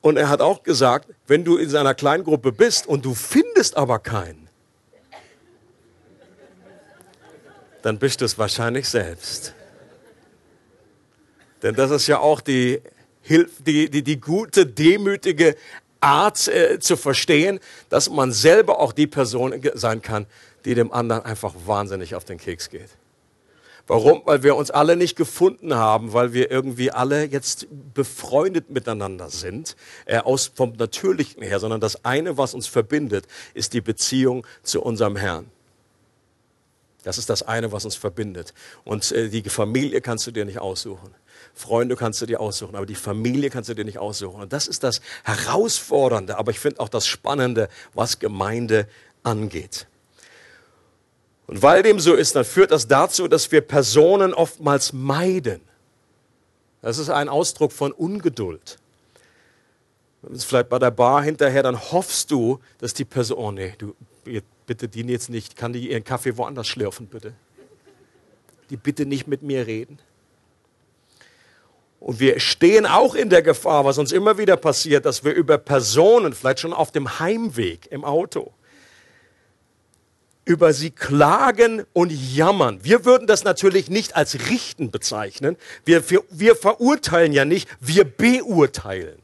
Und 0.00 0.16
er 0.16 0.28
hat 0.28 0.40
auch 0.40 0.62
gesagt, 0.62 1.08
wenn 1.26 1.44
du 1.44 1.56
in 1.56 1.68
seiner 1.68 1.94
Kleingruppe 1.94 2.52
bist 2.52 2.86
und 2.86 3.04
du 3.04 3.14
findest 3.14 3.76
aber 3.76 3.98
keinen, 3.98 4.48
dann 7.82 7.98
bist 7.98 8.20
du 8.20 8.24
es 8.24 8.38
wahrscheinlich 8.38 8.88
selbst. 8.88 9.54
Denn 11.62 11.74
das 11.74 11.90
ist 11.90 12.06
ja 12.06 12.18
auch 12.18 12.40
die, 12.40 12.80
die, 13.28 13.90
die, 13.90 14.02
die 14.02 14.20
gute, 14.20 14.66
demütige 14.66 15.56
Art 16.00 16.48
äh, 16.48 16.78
zu 16.78 16.96
verstehen, 16.96 17.60
dass 17.88 18.10
man 18.10 18.32
selber 18.32 18.78
auch 18.78 18.92
die 18.92 19.06
Person 19.06 19.54
sein 19.74 20.02
kann, 20.02 20.26
die 20.64 20.74
dem 20.74 20.92
anderen 20.92 21.24
einfach 21.24 21.54
wahnsinnig 21.66 22.14
auf 22.14 22.24
den 22.24 22.38
Keks 22.38 22.70
geht. 22.70 22.90
Warum? 23.88 24.22
Weil 24.24 24.42
wir 24.42 24.56
uns 24.56 24.72
alle 24.72 24.96
nicht 24.96 25.16
gefunden 25.16 25.74
haben, 25.74 26.12
weil 26.12 26.32
wir 26.32 26.50
irgendwie 26.50 26.90
alle 26.90 27.24
jetzt 27.24 27.68
befreundet 27.94 28.68
miteinander 28.68 29.30
sind, 29.30 29.76
äh, 30.06 30.18
aus 30.18 30.50
vom 30.52 30.72
Natürlichen 30.72 31.42
her, 31.42 31.60
sondern 31.60 31.80
das 31.80 32.04
eine, 32.04 32.36
was 32.36 32.52
uns 32.52 32.66
verbindet, 32.66 33.26
ist 33.54 33.74
die 33.74 33.80
Beziehung 33.80 34.44
zu 34.62 34.82
unserem 34.82 35.14
Herrn. 35.14 35.46
Das 37.04 37.18
ist 37.18 37.30
das 37.30 37.44
eine, 37.44 37.70
was 37.70 37.84
uns 37.84 37.94
verbindet. 37.94 38.52
Und 38.82 39.12
äh, 39.12 39.28
die 39.28 39.42
Familie 39.48 40.00
kannst 40.00 40.26
du 40.26 40.32
dir 40.32 40.44
nicht 40.44 40.58
aussuchen. 40.58 41.14
Freunde 41.56 41.96
kannst 41.96 42.20
du 42.20 42.26
dir 42.26 42.38
aussuchen, 42.38 42.76
aber 42.76 42.84
die 42.84 42.94
Familie 42.94 43.48
kannst 43.48 43.70
du 43.70 43.74
dir 43.74 43.86
nicht 43.86 43.98
aussuchen. 43.98 44.42
Und 44.42 44.52
das 44.52 44.68
ist 44.68 44.84
das 44.84 45.00
Herausfordernde, 45.24 46.36
aber 46.36 46.50
ich 46.50 46.60
finde 46.60 46.80
auch 46.80 46.90
das 46.90 47.06
Spannende, 47.06 47.68
was 47.94 48.18
Gemeinde 48.18 48.86
angeht. 49.22 49.86
Und 51.46 51.62
weil 51.62 51.82
dem 51.82 51.98
so 51.98 52.14
ist, 52.14 52.36
dann 52.36 52.44
führt 52.44 52.72
das 52.72 52.88
dazu, 52.88 53.26
dass 53.26 53.50
wir 53.52 53.62
Personen 53.62 54.34
oftmals 54.34 54.92
meiden. 54.92 55.62
Das 56.82 56.98
ist 56.98 57.08
ein 57.08 57.30
Ausdruck 57.30 57.72
von 57.72 57.90
Ungeduld. 57.92 58.76
Vielleicht 60.34 60.68
bei 60.68 60.78
der 60.78 60.90
Bar 60.90 61.22
hinterher, 61.22 61.62
dann 61.62 61.80
hoffst 61.90 62.30
du, 62.30 62.60
dass 62.78 62.92
die 62.92 63.06
Person, 63.06 63.38
oh 63.38 63.50
nee, 63.50 63.74
du, 63.78 63.94
bitte 64.66 64.88
die 64.88 65.02
jetzt 65.02 65.30
nicht, 65.30 65.56
kann 65.56 65.72
die 65.72 65.90
ihren 65.90 66.04
Kaffee 66.04 66.36
woanders 66.36 66.66
schlürfen, 66.66 67.06
bitte. 67.06 67.32
Die 68.68 68.76
bitte 68.76 69.06
nicht 69.06 69.26
mit 69.26 69.42
mir 69.42 69.66
reden. 69.66 69.98
Und 72.06 72.20
wir 72.20 72.38
stehen 72.38 72.86
auch 72.86 73.16
in 73.16 73.30
der 73.30 73.42
Gefahr, 73.42 73.84
was 73.84 73.98
uns 73.98 74.12
immer 74.12 74.38
wieder 74.38 74.56
passiert, 74.56 75.04
dass 75.04 75.24
wir 75.24 75.34
über 75.34 75.58
Personen, 75.58 76.34
vielleicht 76.34 76.60
schon 76.60 76.72
auf 76.72 76.92
dem 76.92 77.18
Heimweg 77.18 77.88
im 77.90 78.04
Auto, 78.04 78.52
über 80.44 80.72
sie 80.72 80.92
klagen 80.92 81.84
und 81.92 82.12
jammern. 82.12 82.78
Wir 82.84 83.04
würden 83.04 83.26
das 83.26 83.42
natürlich 83.42 83.90
nicht 83.90 84.14
als 84.14 84.48
Richten 84.48 84.92
bezeichnen. 84.92 85.56
Wir, 85.84 86.04
wir 86.30 86.54
verurteilen 86.54 87.32
ja 87.32 87.44
nicht, 87.44 87.68
wir 87.80 88.04
beurteilen. 88.04 89.18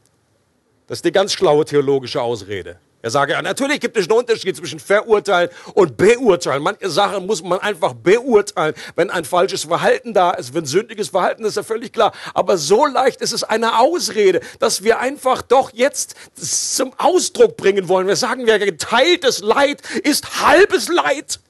Das 0.89 0.99
ist 0.99 1.05
die 1.05 1.13
ganz 1.13 1.33
schlaue 1.35 1.65
theologische 1.65 2.21
Ausrede. 2.21 2.81
Er 3.03 3.11
sage, 3.11 3.33
ja, 3.33 3.43
natürlich 3.43 3.81
gibt 3.81 3.97
es 3.97 4.09
einen 4.09 4.19
Unterschied 4.19 4.57
zwischen 4.57 4.79
verurteilen 4.79 5.51
und 5.75 5.97
beurteilen. 5.97 6.63
Manche 6.63 6.89
Sachen 6.89 7.27
muss 7.27 7.43
man 7.43 7.59
einfach 7.59 7.95
beurteilen. 7.95 8.75
Wenn 8.95 9.11
ein 9.11 9.25
falsches 9.25 9.65
Verhalten 9.65 10.15
da 10.15 10.31
ist, 10.31 10.55
wenn 10.55 10.65
sündiges 10.67 11.09
Verhalten 11.09 11.43
ist, 11.45 11.51
ist 11.51 11.57
ja 11.57 11.63
völlig 11.65 11.93
klar. 11.93 12.13
Aber 12.33 12.57
so 12.57 12.87
leicht 12.87 13.21
ist 13.21 13.33
es 13.33 13.43
eine 13.43 13.81
Ausrede, 13.81 14.41
dass 14.61 14.85
wir 14.85 15.01
einfach 15.01 15.43
doch 15.43 15.73
jetzt 15.73 16.15
zum 16.37 16.93
Ausdruck 16.97 17.57
bringen 17.57 17.89
wollen. 17.89 18.07
Wir 18.07 18.17
sagen, 18.17 18.47
ja, 18.47 18.57
geteiltes 18.59 19.41
Leid 19.41 19.83
ist 20.05 20.41
halbes 20.41 20.89
Leid. 20.89 21.41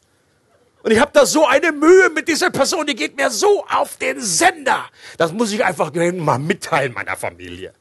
Und 0.82 0.90
ich 0.90 0.98
habe 0.98 1.12
da 1.12 1.26
so 1.26 1.46
eine 1.46 1.70
Mühe 1.70 2.10
mit 2.10 2.28
dieser 2.28 2.50
Person, 2.50 2.86
die 2.86 2.94
geht 2.94 3.16
mir 3.16 3.30
so 3.30 3.64
auf 3.68 3.98
den 3.98 4.20
Sender. 4.20 4.86
Das 5.18 5.32
muss 5.32 5.52
ich 5.52 5.64
einfach 5.64 5.92
mal 5.92 6.38
mitteilen 6.38 6.92
meiner 6.92 7.16
Familie. 7.16 7.72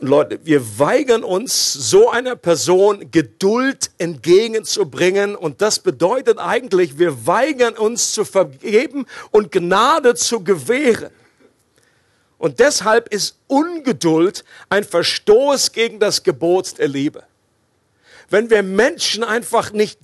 Leute, 0.00 0.38
wir 0.44 0.78
weigern 0.78 1.24
uns, 1.24 1.72
so 1.72 2.08
einer 2.08 2.36
Person 2.36 3.10
Geduld 3.10 3.90
entgegenzubringen. 3.98 5.34
Und 5.34 5.60
das 5.60 5.80
bedeutet 5.80 6.38
eigentlich, 6.38 6.98
wir 6.98 7.26
weigern 7.26 7.76
uns 7.76 8.12
zu 8.12 8.24
vergeben 8.24 9.06
und 9.32 9.50
Gnade 9.50 10.14
zu 10.14 10.44
gewähren. 10.44 11.10
Und 12.38 12.60
deshalb 12.60 13.12
ist 13.12 13.38
Ungeduld 13.48 14.44
ein 14.68 14.84
Verstoß 14.84 15.72
gegen 15.72 15.98
das 15.98 16.22
Gebot 16.22 16.78
der 16.78 16.86
Liebe. 16.86 17.24
Wenn 18.30 18.50
wir 18.50 18.62
Menschen 18.62 19.24
einfach 19.24 19.72
nicht 19.72 19.98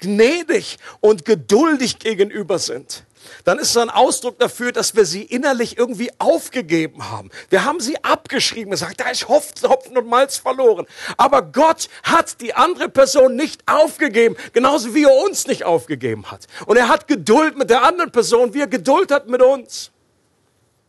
gnädig 0.00 0.78
und 1.00 1.24
geduldig 1.24 2.00
gegenüber 2.00 2.58
sind, 2.58 3.04
dann 3.44 3.58
ist 3.58 3.70
es 3.70 3.76
ein 3.76 3.90
Ausdruck 3.90 4.38
dafür, 4.38 4.72
dass 4.72 4.94
wir 4.94 5.04
sie 5.04 5.22
innerlich 5.22 5.78
irgendwie 5.78 6.10
aufgegeben 6.18 7.10
haben. 7.10 7.30
Wir 7.50 7.64
haben 7.64 7.80
sie 7.80 8.02
abgeschrieben, 8.04 8.70
gesagt, 8.70 9.00
da 9.00 9.10
ist 9.10 9.28
Hopfen 9.28 9.96
und 9.96 10.06
Malz 10.08 10.36
verloren. 10.36 10.86
Aber 11.16 11.42
Gott 11.42 11.88
hat 12.02 12.40
die 12.40 12.54
andere 12.54 12.88
Person 12.88 13.36
nicht 13.36 13.62
aufgegeben, 13.66 14.36
genauso 14.52 14.94
wie 14.94 15.04
er 15.04 15.24
uns 15.24 15.46
nicht 15.46 15.64
aufgegeben 15.64 16.30
hat. 16.30 16.46
Und 16.66 16.76
er 16.76 16.88
hat 16.88 17.08
Geduld 17.08 17.56
mit 17.56 17.70
der 17.70 17.82
anderen 17.84 18.12
Person, 18.12 18.54
wie 18.54 18.60
er 18.60 18.66
Geduld 18.66 19.10
hat 19.10 19.28
mit 19.28 19.42
uns. 19.42 19.90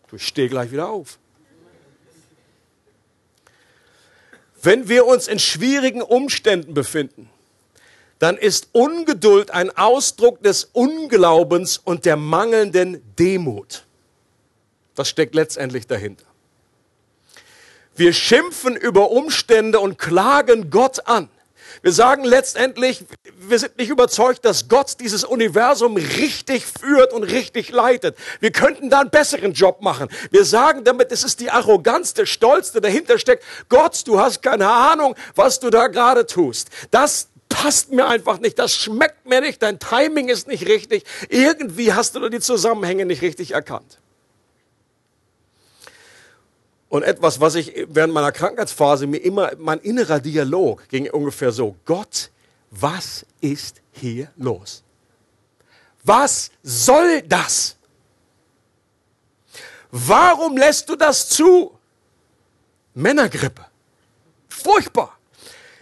Du 0.08 0.18
steh 0.18 0.48
gleich 0.48 0.72
wieder 0.72 0.90
auf. 0.90 1.18
Wenn 4.62 4.88
wir 4.88 5.06
uns 5.06 5.28
in 5.28 5.40
schwierigen 5.40 6.02
Umständen 6.02 6.74
befinden, 6.74 7.30
dann 8.20 8.38
ist 8.38 8.70
Ungeduld 8.72 9.52
ein 9.52 9.76
Ausdruck 9.76 10.42
des 10.44 10.70
Unglaubens 10.74 11.78
und 11.78 12.06
der 12.06 12.16
mangelnden 12.16 13.02
Demut. 13.18 13.86
Das 14.96 15.10
steckt 15.10 15.36
letztendlich 15.36 15.88
dahinter. 15.88 16.26
Wir 17.96 18.14
schimpfen 18.14 18.76
über 18.76 19.12
Umstände 19.12 19.80
und 19.80 19.98
klagen 19.98 20.70
Gott 20.70 21.08
an. 21.08 21.30
Wir 21.82 21.92
sagen 21.92 22.24
letztendlich, 22.24 23.04
wir 23.38 23.60
sind 23.60 23.78
nicht 23.78 23.90
überzeugt, 23.90 24.46
dass 24.46 24.68
Gott 24.68 25.00
dieses 25.00 25.24
Universum 25.24 25.98
richtig 25.98 26.66
führt 26.66 27.14
und 27.14 27.24
richtig 27.24 27.72
leitet. 27.72 28.18
Wir 28.40 28.52
könnten 28.52 28.90
da 28.90 29.00
einen 29.00 29.10
besseren 29.10 29.54
Job 29.54 29.82
machen. 29.82 30.08
Wir 30.32 30.46
sagen 30.46 30.84
damit, 30.84 31.12
es 31.12 31.24
ist 31.24 31.40
die 31.40 31.50
Arroganz, 31.50 32.14
der 32.14 32.26
Stolz, 32.26 32.72
der 32.72 32.82
dahinter 32.82 33.18
steckt. 33.18 33.44
Gott, 33.70 34.02
du 34.06 34.20
hast 34.20 34.42
keine 34.42 34.70
Ahnung, 34.70 35.16
was 35.36 35.60
du 35.60 35.70
da 35.70 35.88
gerade 35.88 36.26
tust. 36.26 36.70
Das 36.92 37.28
passt 37.54 37.92
mir 37.92 38.08
einfach 38.08 38.40
nicht, 38.40 38.58
das 38.58 38.76
schmeckt 38.76 39.28
mir 39.28 39.40
nicht, 39.40 39.62
dein 39.62 39.78
Timing 39.80 40.28
ist 40.28 40.48
nicht 40.48 40.68
richtig. 40.68 41.06
Irgendwie 41.30 41.94
hast 41.94 42.16
du 42.16 42.28
die 42.30 42.40
Zusammenhänge 42.40 43.06
nicht 43.06 43.22
richtig 43.22 43.52
erkannt. 43.52 44.00
Und 46.90 47.04
etwas, 47.04 47.40
was 47.40 47.56
ich 47.56 47.74
während 47.88 48.14
meiner 48.14 48.32
Krankheitsphase 48.32 49.08
mir 49.08 49.18
immer, 49.18 49.52
mein 49.58 49.80
innerer 49.80 50.20
Dialog 50.20 50.88
ging 50.90 51.10
ungefähr 51.10 51.52
so, 51.52 51.76
Gott, 51.86 52.32
was 52.72 53.26
ist 53.40 53.82
hier 53.92 54.32
los? 54.36 54.84
Was 56.04 56.52
soll 56.64 57.22
das? 57.22 57.78
Warum 59.92 60.58
lässt 60.58 60.90
du 60.90 60.96
das 60.96 61.30
zu? 61.30 61.78
Männergrippe. 62.96 63.66
Furchtbar. 64.50 65.18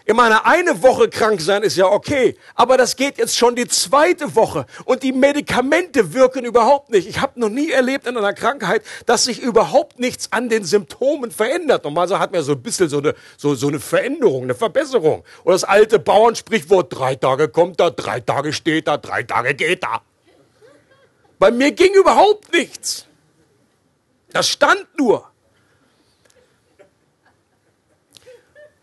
Ich 0.06 0.16
meine, 0.16 0.46
eine 0.46 0.82
Woche 0.82 1.10
krank 1.10 1.42
sein 1.42 1.62
ist 1.62 1.78
ja 1.78 1.86
okay, 1.86 2.36
aber 2.56 2.76
das 2.76 2.96
geht 2.96 3.20
jetzt 3.20 3.38
schon 3.38 3.56
die 3.56 3.68
zweite 3.68 4.36
Woche 4.36 4.66
und 4.86 5.04
die 5.04 5.12
Medikamente 5.12 6.14
wirken 6.14 6.44
überhaupt 6.44 6.90
nicht. 6.90 7.08
Ich 7.08 7.22
habe 7.22 7.40
noch 7.40 7.50
nie 7.50 7.70
erlebt 7.70 8.08
in 8.08 8.18
einer 8.18 8.34
Krankheit, 8.34 8.84
dass 9.06 9.26
sich 9.26 9.40
überhaupt 9.40 10.00
nichts 10.00 10.32
an 10.32 10.50
den 10.50 10.64
Symptomen 10.64 11.30
verändert. 11.30 11.84
Normalerweise 11.84 12.20
hat 12.20 12.32
man 12.32 12.42
so 12.42 12.54
ein 12.54 12.62
bisschen 12.64 12.90
so 12.90 12.98
eine, 12.98 13.14
so, 13.38 13.54
so 13.54 13.68
eine 13.68 13.80
Veränderung, 13.80 14.44
eine 14.44 14.56
Verbesserung. 14.56 15.24
Und 15.44 15.54
das 15.54 15.64
alte 15.64 16.00
Bauernsprichwort, 16.00 16.98
drei 16.98 17.16
Tage 17.16 17.50
kommt 17.50 17.80
da, 17.80 17.92
drei 17.92 18.20
Tage 18.22 18.54
steht 18.54 18.88
da, 18.88 18.98
drei 18.98 19.22
Tage 19.22 19.54
geht 19.54 19.84
da. 19.84 20.02
Bei 21.38 21.52
mir 21.52 21.72
ging 21.72 21.94
überhaupt 21.94 22.52
nichts. 22.52 23.06
Das 24.32 24.48
stand 24.48 24.88
nur. 24.98 25.31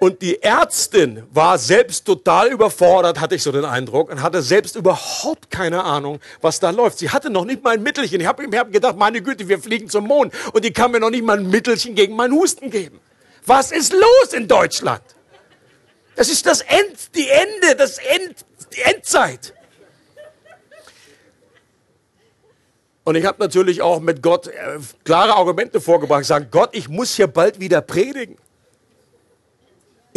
Und 0.01 0.23
die 0.23 0.41
Ärztin 0.41 1.25
war 1.33 1.59
selbst 1.59 2.05
total 2.05 2.53
überfordert, 2.53 3.21
hatte 3.21 3.35
ich 3.35 3.43
so 3.43 3.51
den 3.51 3.65
Eindruck, 3.65 4.11
und 4.11 4.23
hatte 4.23 4.43
selbst 4.43 4.77
überhaupt 4.77 5.51
keine 5.51 5.83
Ahnung, 5.83 6.21
was 6.41 6.61
da 6.61 6.71
läuft. 6.71 6.99
Sie 6.99 7.11
hatte 7.11 7.31
noch 7.31 7.45
nicht 7.45 7.65
mal 7.65 7.75
ein 7.75 7.83
Mittelchen. 7.83 8.21
Ich 8.21 8.27
habe 8.27 8.45
hab 8.57 8.73
gedacht, 8.73 8.97
meine 8.97 9.21
Güte, 9.21 9.49
wir 9.49 9.59
fliegen 9.59 9.89
zum 9.89 10.07
Mond. 10.07 10.33
Und 10.53 10.65
die 10.65 10.73
kann 10.73 10.93
mir 10.93 11.01
noch 11.01 11.11
nicht 11.11 11.25
mal 11.25 11.39
ein 11.39 11.51
Mittelchen 11.51 11.97
gegen 11.97 12.15
meinen 12.15 12.33
Husten 12.33 12.71
geben. 12.71 13.01
Was 13.45 13.73
ist 13.73 13.93
los 13.93 14.33
in 14.33 14.47
Deutschland? 14.47 15.03
Das 16.15 16.29
ist 16.29 16.47
das 16.47 16.61
End, 16.61 17.17
die 17.17 17.29
Ende, 17.29 17.75
das 17.77 17.99
End, 17.99 18.45
die 18.77 18.83
Endzeit. 18.83 19.53
Und 23.03 23.17
ich 23.17 23.25
habe 23.25 23.39
natürlich 23.41 23.83
auch 23.83 24.01
mit 24.01 24.23
Gott 24.23 24.47
äh, 24.47 24.79
klare 25.03 25.35
Argumente 25.35 25.81
vorgebracht, 25.81 26.25
sagen, 26.25 26.49
Gott, 26.51 26.71
ich 26.73 26.89
muss 26.89 27.15
hier 27.17 27.27
bald 27.27 27.59
wieder 27.59 27.81
predigen. 27.81 28.37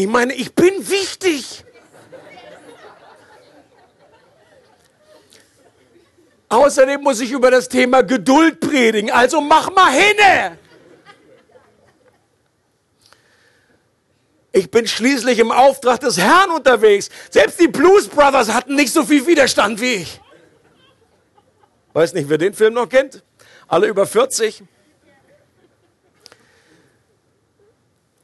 Ich 0.01 0.07
meine, 0.07 0.33
ich 0.33 0.55
bin 0.55 0.89
wichtig. 0.89 1.63
Außerdem 6.49 7.01
muss 7.03 7.19
ich 7.19 7.29
über 7.29 7.51
das 7.51 7.69
Thema 7.69 8.01
Geduld 8.01 8.59
predigen, 8.59 9.11
also 9.11 9.41
mach 9.41 9.71
mal 9.71 9.91
hinne. 9.91 10.57
Ich 14.51 14.71
bin 14.71 14.87
schließlich 14.87 15.37
im 15.37 15.51
Auftrag 15.51 15.99
des 15.99 16.17
Herrn 16.17 16.49
unterwegs. 16.49 17.11
Selbst 17.29 17.59
die 17.59 17.67
Blues 17.67 18.07
Brothers 18.07 18.51
hatten 18.51 18.73
nicht 18.73 18.91
so 18.91 19.05
viel 19.05 19.27
Widerstand 19.27 19.79
wie 19.81 19.93
ich. 19.93 20.19
Weiß 21.93 22.13
nicht, 22.13 22.27
wer 22.27 22.39
den 22.39 22.55
Film 22.55 22.73
noch 22.73 22.89
kennt? 22.89 23.21
Alle 23.67 23.85
über 23.85 24.07
40. 24.07 24.63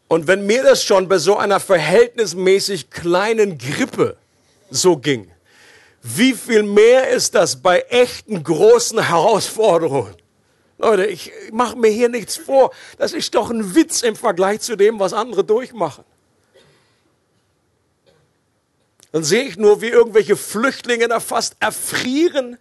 Und 0.08 0.28
wenn 0.28 0.46
mir 0.46 0.63
das 0.63 0.84
schon 0.84 1.08
bei 1.08 1.17
so 1.17 1.38
einer 1.38 1.60
verhältnismäßig 1.60 2.89
kleinen 2.89 3.58
Grippe 3.58 4.17
so 4.70 4.98
ging, 4.98 5.30
wie 6.02 6.34
viel 6.34 6.63
mehr 6.63 7.10
ist 7.10 7.36
das 7.36 7.62
bei 7.62 7.82
echten 7.89 8.43
großen 8.43 9.08
Herausforderungen? 9.08 10.15
Leute, 10.78 11.06
ich 11.06 11.32
mache 11.52 11.76
mir 11.76 11.89
hier 11.89 12.08
nichts 12.08 12.38
vor. 12.38 12.72
Das 12.98 13.12
ist 13.12 13.36
doch 13.36 13.50
ein 13.50 13.76
Witz 13.76 14.04
im 14.04 14.15
Vergleich 14.15 14.62
zu 14.62 14.76
dem, 14.76 15.00
was 15.00 15.12
andere 15.12 15.43
durchmachen. 15.43 16.06
Dann 19.12 19.24
sehe 19.24 19.43
ich 19.43 19.58
nur, 19.58 19.82
wie 19.82 19.88
irgendwelche 19.88 20.36
Flüchtlinge 20.38 21.08
da 21.08 21.20
fast 21.20 21.56
erfrieren 21.60 22.58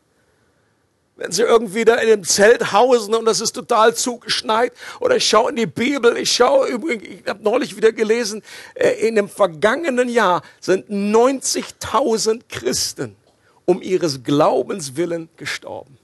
wenn 1.17 1.33
sie 1.33 1.43
irgendwie 1.43 1.85
da 1.85 1.97
in 1.97 2.09
dem 2.09 2.25
Zelt 2.25 2.73
hausen 2.73 3.15
und 3.15 3.27
es 3.27 3.41
ist 3.41 3.53
total 3.53 3.95
zugeschneit. 3.95 4.73
Oder 5.01 5.17
ich 5.17 5.27
schaue 5.27 5.51
in 5.51 5.57
die 5.57 5.67
Bibel, 5.67 6.17
ich 6.17 6.31
schaue 6.31 6.69
übrigens, 6.69 7.09
ich 7.09 7.27
habe 7.27 7.43
neulich 7.43 7.75
wieder 7.75 7.91
gelesen, 7.91 8.43
äh, 8.75 8.91
in 9.09 9.15
dem 9.17 9.29
vergangenen 9.29 10.11
Jahr 10.11 10.43
sind 10.61 10.91
90.000 10.91 12.43
Christen 12.49 13.17
um 13.65 13.81
ihres 13.81 14.23
Glaubens 14.23 14.97
willen 14.97 15.31
gestorben. 15.37 15.99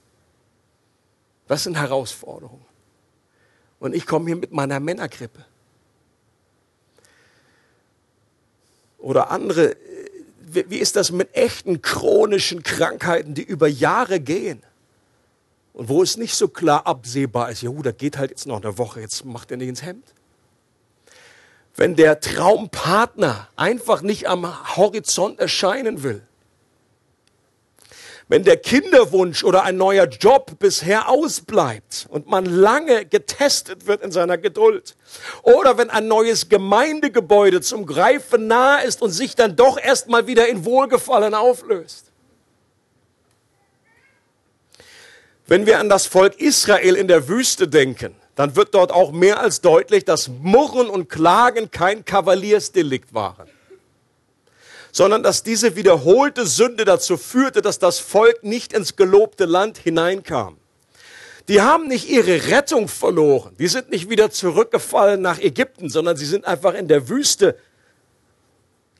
Das 1.46 1.64
sind 1.64 1.76
Herausforderungen. 1.76 2.64
Und 3.78 3.94
ich 3.94 4.06
komme 4.06 4.26
hier 4.26 4.36
mit 4.36 4.52
meiner 4.52 4.80
Männergrippe. 4.80 5.44
Oder 8.98 9.30
andere, 9.30 9.72
äh, 9.72 9.76
wie 10.40 10.78
ist 10.78 10.96
das 10.96 11.12
mit 11.12 11.34
echten 11.34 11.82
chronischen 11.82 12.62
Krankheiten, 12.62 13.34
die 13.34 13.42
über 13.42 13.68
Jahre 13.68 14.18
gehen? 14.18 14.62
Und 15.72 15.88
wo 15.88 16.02
es 16.02 16.16
nicht 16.16 16.34
so 16.34 16.48
klar 16.48 16.86
absehbar 16.86 17.50
ist, 17.50 17.62
ja, 17.62 17.70
uh, 17.70 17.82
da 17.82 17.92
geht 17.92 18.18
halt 18.18 18.30
jetzt 18.30 18.46
noch 18.46 18.62
eine 18.62 18.76
Woche, 18.76 19.00
jetzt 19.00 19.24
macht 19.24 19.50
er 19.50 19.56
nicht 19.56 19.68
ins 19.68 19.82
Hemd. 19.82 20.04
Wenn 21.74 21.96
der 21.96 22.20
Traumpartner 22.20 23.48
einfach 23.56 24.02
nicht 24.02 24.28
am 24.28 24.76
Horizont 24.76 25.40
erscheinen 25.40 26.02
will. 26.02 26.22
Wenn 28.28 28.44
der 28.44 28.58
Kinderwunsch 28.58 29.42
oder 29.42 29.64
ein 29.64 29.76
neuer 29.78 30.06
Job 30.06 30.58
bisher 30.58 31.08
ausbleibt 31.08 32.06
und 32.10 32.28
man 32.28 32.44
lange 32.44 33.04
getestet 33.06 33.86
wird 33.86 34.02
in 34.02 34.12
seiner 34.12 34.38
Geduld. 34.38 34.96
Oder 35.42 35.76
wenn 35.76 35.90
ein 35.90 36.08
neues 36.08 36.48
Gemeindegebäude 36.48 37.62
zum 37.62 37.84
Greifen 37.86 38.46
nahe 38.46 38.84
ist 38.84 39.02
und 39.02 39.10
sich 39.10 39.34
dann 39.34 39.56
doch 39.56 39.78
erstmal 39.78 40.26
wieder 40.26 40.48
in 40.48 40.64
Wohlgefallen 40.64 41.34
auflöst. 41.34 42.11
Wenn 45.46 45.66
wir 45.66 45.80
an 45.80 45.88
das 45.88 46.06
Volk 46.06 46.40
Israel 46.40 46.94
in 46.94 47.08
der 47.08 47.28
Wüste 47.28 47.68
denken, 47.68 48.14
dann 48.34 48.56
wird 48.56 48.74
dort 48.74 48.92
auch 48.92 49.12
mehr 49.12 49.40
als 49.40 49.60
deutlich, 49.60 50.04
dass 50.04 50.28
Murren 50.28 50.88
und 50.88 51.08
Klagen 51.08 51.70
kein 51.70 52.04
Kavaliersdelikt 52.04 53.12
waren, 53.12 53.48
sondern 54.92 55.22
dass 55.22 55.42
diese 55.42 55.76
wiederholte 55.76 56.46
Sünde 56.46 56.84
dazu 56.84 57.16
führte, 57.16 57.60
dass 57.60 57.78
das 57.78 57.98
Volk 57.98 58.42
nicht 58.44 58.72
ins 58.72 58.96
gelobte 58.96 59.44
Land 59.44 59.78
hineinkam. 59.78 60.56
Die 61.48 61.60
haben 61.60 61.88
nicht 61.88 62.08
ihre 62.08 62.46
Rettung 62.46 62.86
verloren. 62.86 63.56
Die 63.58 63.66
sind 63.66 63.90
nicht 63.90 64.08
wieder 64.08 64.30
zurückgefallen 64.30 65.20
nach 65.20 65.40
Ägypten, 65.40 65.90
sondern 65.90 66.16
sie 66.16 66.24
sind 66.24 66.46
einfach 66.46 66.74
in 66.74 66.86
der 66.86 67.08
Wüste 67.08 67.56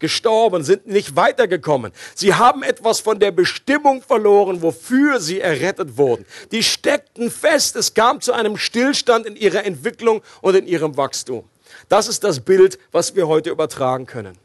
gestorben, 0.02 0.62
sind 0.64 0.86
nicht 0.86 1.16
weitergekommen. 1.16 1.92
Sie 2.14 2.34
haben 2.34 2.62
etwas 2.62 3.00
von 3.00 3.18
der 3.18 3.30
Bestimmung 3.30 4.02
verloren, 4.02 4.60
wofür 4.60 5.18
sie 5.20 5.40
errettet 5.40 5.96
wurden. 5.96 6.26
Die 6.50 6.62
steckten 6.62 7.30
fest, 7.30 7.76
es 7.76 7.94
kam 7.94 8.20
zu 8.20 8.34
einem 8.34 8.58
Stillstand 8.58 9.24
in 9.24 9.36
ihrer 9.36 9.64
Entwicklung 9.64 10.20
und 10.42 10.54
in 10.54 10.66
ihrem 10.66 10.98
Wachstum. 10.98 11.48
Das 11.88 12.08
ist 12.08 12.22
das 12.22 12.40
Bild, 12.40 12.78
was 12.90 13.16
wir 13.16 13.28
heute 13.28 13.48
übertragen 13.48 14.04
können. 14.04 14.41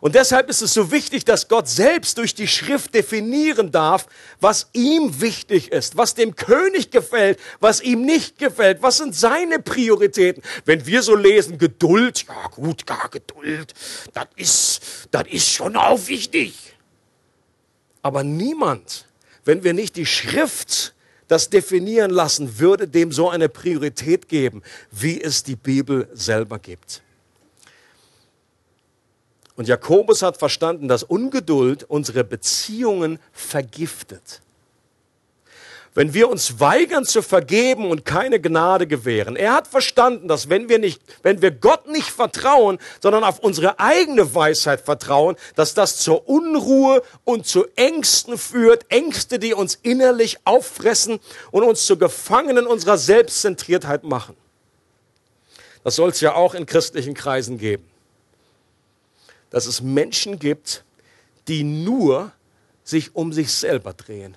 Und 0.00 0.14
deshalb 0.14 0.50
ist 0.50 0.62
es 0.62 0.74
so 0.74 0.90
wichtig, 0.90 1.24
dass 1.24 1.48
Gott 1.48 1.68
selbst 1.68 2.18
durch 2.18 2.34
die 2.34 2.48
Schrift 2.48 2.94
definieren 2.94 3.70
darf, 3.70 4.06
was 4.40 4.68
ihm 4.72 5.20
wichtig 5.20 5.72
ist, 5.72 5.96
was 5.96 6.14
dem 6.14 6.36
König 6.36 6.90
gefällt, 6.90 7.38
was 7.60 7.80
ihm 7.80 8.02
nicht 8.02 8.38
gefällt, 8.38 8.82
was 8.82 8.98
sind 8.98 9.14
seine 9.14 9.58
Prioritäten. 9.58 10.42
Wenn 10.64 10.86
wir 10.86 11.02
so 11.02 11.14
lesen, 11.14 11.58
Geduld, 11.58 12.26
ja 12.28 12.48
gut, 12.48 12.86
gar 12.86 13.08
Geduld, 13.08 13.72
das 14.12 14.26
ist, 14.36 14.80
das 15.10 15.24
ist 15.30 15.50
schon 15.50 15.76
auch 15.76 16.06
wichtig. 16.06 16.54
Aber 18.02 18.22
niemand, 18.22 19.06
wenn 19.44 19.64
wir 19.64 19.72
nicht 19.72 19.96
die 19.96 20.06
Schrift 20.06 20.94
das 21.28 21.50
definieren 21.50 22.10
lassen, 22.10 22.58
würde 22.58 22.86
dem 22.86 23.10
so 23.10 23.28
eine 23.30 23.48
Priorität 23.48 24.28
geben, 24.28 24.62
wie 24.92 25.20
es 25.20 25.42
die 25.42 25.56
Bibel 25.56 26.08
selber 26.12 26.58
gibt. 26.58 27.02
Und 29.56 29.68
Jakobus 29.68 30.22
hat 30.22 30.36
verstanden, 30.36 30.86
dass 30.86 31.02
Ungeduld 31.02 31.84
unsere 31.84 32.24
Beziehungen 32.24 33.18
vergiftet. 33.32 34.42
Wenn 35.94 36.12
wir 36.12 36.28
uns 36.28 36.60
weigern 36.60 37.06
zu 37.06 37.22
vergeben 37.22 37.90
und 37.90 38.04
keine 38.04 38.38
Gnade 38.38 38.86
gewähren. 38.86 39.34
Er 39.34 39.54
hat 39.54 39.66
verstanden, 39.66 40.28
dass 40.28 40.50
wenn 40.50 40.68
wir 40.68 40.78
nicht, 40.78 41.00
wenn 41.22 41.40
wir 41.40 41.50
Gott 41.50 41.88
nicht 41.88 42.10
vertrauen, 42.10 42.78
sondern 43.00 43.24
auf 43.24 43.38
unsere 43.38 43.80
eigene 43.80 44.34
Weisheit 44.34 44.82
vertrauen, 44.82 45.36
dass 45.54 45.72
das 45.72 45.96
zur 45.96 46.28
Unruhe 46.28 47.02
und 47.24 47.46
zu 47.46 47.64
Ängsten 47.76 48.36
führt. 48.36 48.84
Ängste, 48.90 49.38
die 49.38 49.54
uns 49.54 49.76
innerlich 49.76 50.36
auffressen 50.44 51.18
und 51.50 51.62
uns 51.62 51.86
zu 51.86 51.96
Gefangenen 51.96 52.66
unserer 52.66 52.98
Selbstzentriertheit 52.98 54.04
machen. 54.04 54.36
Das 55.82 55.96
soll 55.96 56.10
es 56.10 56.20
ja 56.20 56.34
auch 56.34 56.52
in 56.52 56.66
christlichen 56.66 57.14
Kreisen 57.14 57.56
geben 57.56 57.88
dass 59.50 59.66
es 59.66 59.80
Menschen 59.80 60.38
gibt, 60.38 60.84
die 61.48 61.62
nur 61.62 62.32
sich 62.84 63.14
um 63.14 63.32
sich 63.32 63.52
selber 63.52 63.92
drehen. 63.92 64.36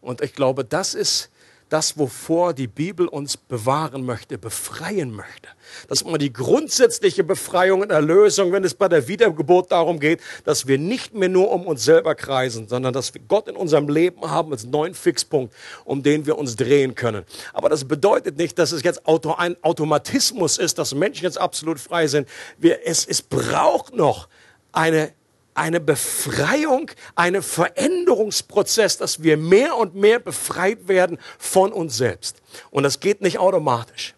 Und 0.00 0.20
ich 0.20 0.34
glaube, 0.34 0.64
das 0.64 0.94
ist 0.94 1.30
das, 1.72 1.96
wovor 1.96 2.52
die 2.52 2.66
Bibel 2.66 3.08
uns 3.08 3.38
bewahren 3.38 4.04
möchte, 4.04 4.36
befreien 4.36 5.10
möchte. 5.10 5.48
Das 5.88 6.02
ist 6.02 6.06
mal 6.06 6.18
die 6.18 6.32
grundsätzliche 6.32 7.24
Befreiung 7.24 7.80
und 7.80 7.90
Erlösung, 7.90 8.52
wenn 8.52 8.62
es 8.62 8.74
bei 8.74 8.88
der 8.88 9.08
Wiedergeburt 9.08 9.72
darum 9.72 9.98
geht, 9.98 10.20
dass 10.44 10.66
wir 10.66 10.76
nicht 10.76 11.14
mehr 11.14 11.30
nur 11.30 11.50
um 11.50 11.66
uns 11.66 11.82
selber 11.82 12.14
kreisen, 12.14 12.68
sondern 12.68 12.92
dass 12.92 13.14
wir 13.14 13.22
Gott 13.26 13.48
in 13.48 13.56
unserem 13.56 13.88
Leben 13.88 14.20
haben 14.30 14.52
als 14.52 14.64
neuen 14.64 14.94
Fixpunkt, 14.94 15.54
um 15.86 16.02
den 16.02 16.26
wir 16.26 16.36
uns 16.36 16.56
drehen 16.56 16.94
können. 16.94 17.24
Aber 17.54 17.70
das 17.70 17.86
bedeutet 17.86 18.36
nicht, 18.36 18.58
dass 18.58 18.72
es 18.72 18.82
jetzt 18.82 19.02
ein 19.06 19.56
Automatismus 19.62 20.58
ist, 20.58 20.78
dass 20.78 20.94
Menschen 20.94 21.24
jetzt 21.24 21.38
absolut 21.38 21.80
frei 21.80 22.06
sind. 22.06 22.28
Wir, 22.58 22.86
es, 22.86 23.06
es 23.06 23.22
braucht 23.22 23.94
noch 23.94 24.28
eine 24.72 25.12
eine 25.54 25.80
Befreiung, 25.80 26.90
einen 27.14 27.42
Veränderungsprozess, 27.42 28.98
dass 28.98 29.22
wir 29.22 29.36
mehr 29.36 29.76
und 29.76 29.94
mehr 29.94 30.18
befreit 30.18 30.88
werden 30.88 31.18
von 31.38 31.72
uns 31.72 31.96
selbst. 31.96 32.36
Und 32.70 32.84
das 32.84 33.00
geht 33.00 33.20
nicht 33.20 33.38
automatisch. 33.38 34.14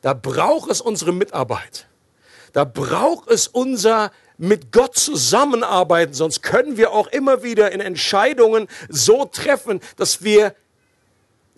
Da 0.00 0.14
braucht 0.14 0.70
es 0.70 0.80
unsere 0.80 1.12
Mitarbeit. 1.12 1.86
Da 2.52 2.64
braucht 2.64 3.30
es 3.30 3.48
unser 3.48 4.10
mit 4.38 4.70
Gott 4.70 4.96
zusammenarbeiten, 4.96 6.14
sonst 6.14 6.42
können 6.42 6.76
wir 6.76 6.92
auch 6.92 7.08
immer 7.08 7.42
wieder 7.42 7.72
in 7.72 7.80
Entscheidungen 7.80 8.68
so 8.88 9.24
treffen, 9.24 9.80
dass 9.96 10.22
wir 10.22 10.54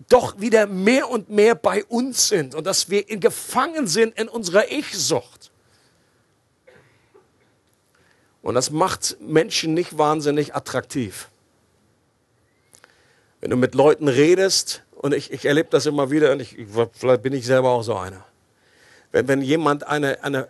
doch 0.09 0.39
wieder 0.39 0.65
mehr 0.65 1.09
und 1.09 1.29
mehr 1.29 1.53
bei 1.53 1.85
uns 1.85 2.27
sind 2.27 2.55
und 2.55 2.65
dass 2.65 2.89
wir 2.89 3.03
gefangen 3.05 3.85
sind 3.87 4.17
in 4.19 4.27
unserer 4.27 4.71
Ich-Sucht. 4.71 5.50
Und 8.41 8.55
das 8.55 8.71
macht 8.71 9.17
Menschen 9.19 9.73
nicht 9.73 9.97
wahnsinnig 9.97 10.55
attraktiv. 10.55 11.27
Wenn 13.39 13.51
du 13.51 13.57
mit 13.57 13.75
Leuten 13.75 14.07
redest, 14.07 14.83
und 14.91 15.13
ich, 15.13 15.31
ich 15.31 15.45
erlebe 15.45 15.69
das 15.71 15.85
immer 15.85 16.11
wieder, 16.11 16.31
und 16.31 16.41
ich, 16.41 16.57
vielleicht 16.93 17.23
bin 17.23 17.33
ich 17.33 17.45
selber 17.45 17.69
auch 17.69 17.83
so 17.83 17.95
einer. 17.95 18.23
Wenn, 19.11 19.27
wenn 19.27 19.41
jemand 19.41 19.87
eine, 19.87 20.23
eine, 20.23 20.47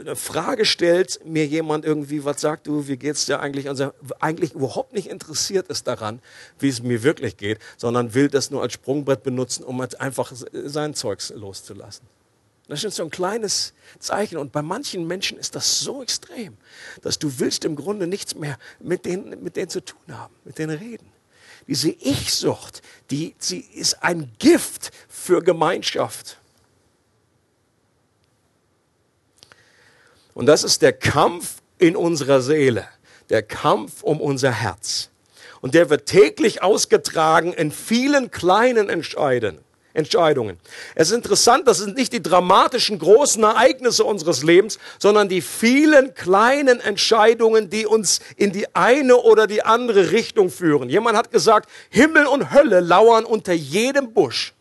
eine 0.00 0.16
Frage 0.16 0.64
stellt, 0.64 1.20
mir 1.24 1.46
jemand 1.46 1.84
irgendwie 1.84 2.24
was 2.24 2.40
sagt, 2.40 2.66
du, 2.66 2.88
wie 2.88 2.96
geht's 2.96 3.26
dir 3.26 3.40
eigentlich, 3.40 3.66
und 3.66 3.80
also 3.80 3.92
eigentlich 4.20 4.54
überhaupt 4.54 4.92
nicht 4.92 5.08
interessiert 5.08 5.68
ist 5.68 5.86
daran, 5.86 6.20
wie 6.58 6.68
es 6.68 6.82
mir 6.82 7.02
wirklich 7.02 7.36
geht, 7.36 7.58
sondern 7.76 8.14
will 8.14 8.28
das 8.28 8.50
nur 8.50 8.62
als 8.62 8.72
Sprungbrett 8.72 9.22
benutzen, 9.22 9.64
um 9.64 9.80
einfach 9.80 10.32
sein 10.52 10.94
Zeugs 10.94 11.30
loszulassen. 11.30 12.06
Das 12.70 12.84
ist 12.84 12.94
so 12.94 13.02
ein 13.02 13.10
kleines 13.10 13.72
Zeichen. 13.98 14.38
Und 14.38 14.52
bei 14.52 14.62
manchen 14.62 15.04
Menschen 15.04 15.38
ist 15.38 15.56
das 15.56 15.80
so 15.80 16.04
extrem, 16.04 16.56
dass 17.02 17.18
du 17.18 17.40
willst 17.40 17.64
im 17.64 17.74
Grunde 17.74 18.06
nichts 18.06 18.36
mehr 18.36 18.58
mit 18.78 19.04
denen, 19.04 19.42
mit 19.42 19.56
denen 19.56 19.68
zu 19.68 19.84
tun 19.84 20.16
haben, 20.16 20.32
mit 20.44 20.58
denen 20.58 20.78
reden. 20.78 21.10
Diese 21.66 21.90
Ich-Sucht, 21.90 22.82
die, 23.10 23.34
sie 23.38 23.58
ist 23.58 24.04
ein 24.04 24.32
Gift 24.38 24.92
für 25.08 25.42
Gemeinschaft. 25.42 26.38
Und 30.32 30.46
das 30.46 30.62
ist 30.62 30.80
der 30.80 30.92
Kampf 30.92 31.56
in 31.78 31.96
unserer 31.96 32.40
Seele, 32.40 32.86
der 33.30 33.42
Kampf 33.42 34.04
um 34.04 34.20
unser 34.20 34.52
Herz. 34.52 35.10
Und 35.60 35.74
der 35.74 35.90
wird 35.90 36.06
täglich 36.06 36.62
ausgetragen 36.62 37.52
in 37.52 37.72
vielen 37.72 38.30
kleinen 38.30 38.88
Entscheidungen. 38.88 39.58
Entscheidungen. 39.92 40.58
Es 40.94 41.08
ist 41.08 41.16
interessant, 41.16 41.66
das 41.66 41.78
sind 41.78 41.96
nicht 41.96 42.12
die 42.12 42.22
dramatischen 42.22 42.98
großen 42.98 43.42
Ereignisse 43.42 44.04
unseres 44.04 44.42
Lebens, 44.42 44.78
sondern 44.98 45.28
die 45.28 45.40
vielen 45.40 46.14
kleinen 46.14 46.80
Entscheidungen, 46.80 47.70
die 47.70 47.86
uns 47.86 48.20
in 48.36 48.52
die 48.52 48.72
eine 48.74 49.16
oder 49.16 49.46
die 49.46 49.62
andere 49.62 50.12
Richtung 50.12 50.50
führen. 50.50 50.88
Jemand 50.88 51.16
hat 51.16 51.32
gesagt, 51.32 51.68
Himmel 51.90 52.26
und 52.26 52.52
Hölle 52.52 52.80
lauern 52.80 53.24
unter 53.24 53.52
jedem 53.52 54.12
Busch. 54.12 54.54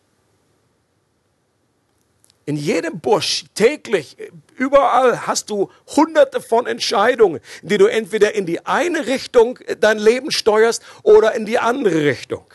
In 2.46 2.56
jedem 2.56 3.00
Busch, 3.00 3.46
täglich, 3.54 4.18
überall 4.58 5.28
hast 5.28 5.52
du 5.52 5.70
hunderte 5.96 6.42
von 6.42 6.66
Entscheidungen, 6.66 7.42
die 7.62 7.78
du 7.78 7.86
entweder 7.86 8.34
in 8.34 8.48
die 8.48 8.66
eine 8.66 9.06
Richtung 9.06 9.60
dein 9.80 10.00
Leben 10.00 10.32
steuerst 10.32 10.82
oder 11.04 11.36
in 11.36 11.46
die 11.46 11.60
andere 11.60 12.04
Richtung. 12.06 12.46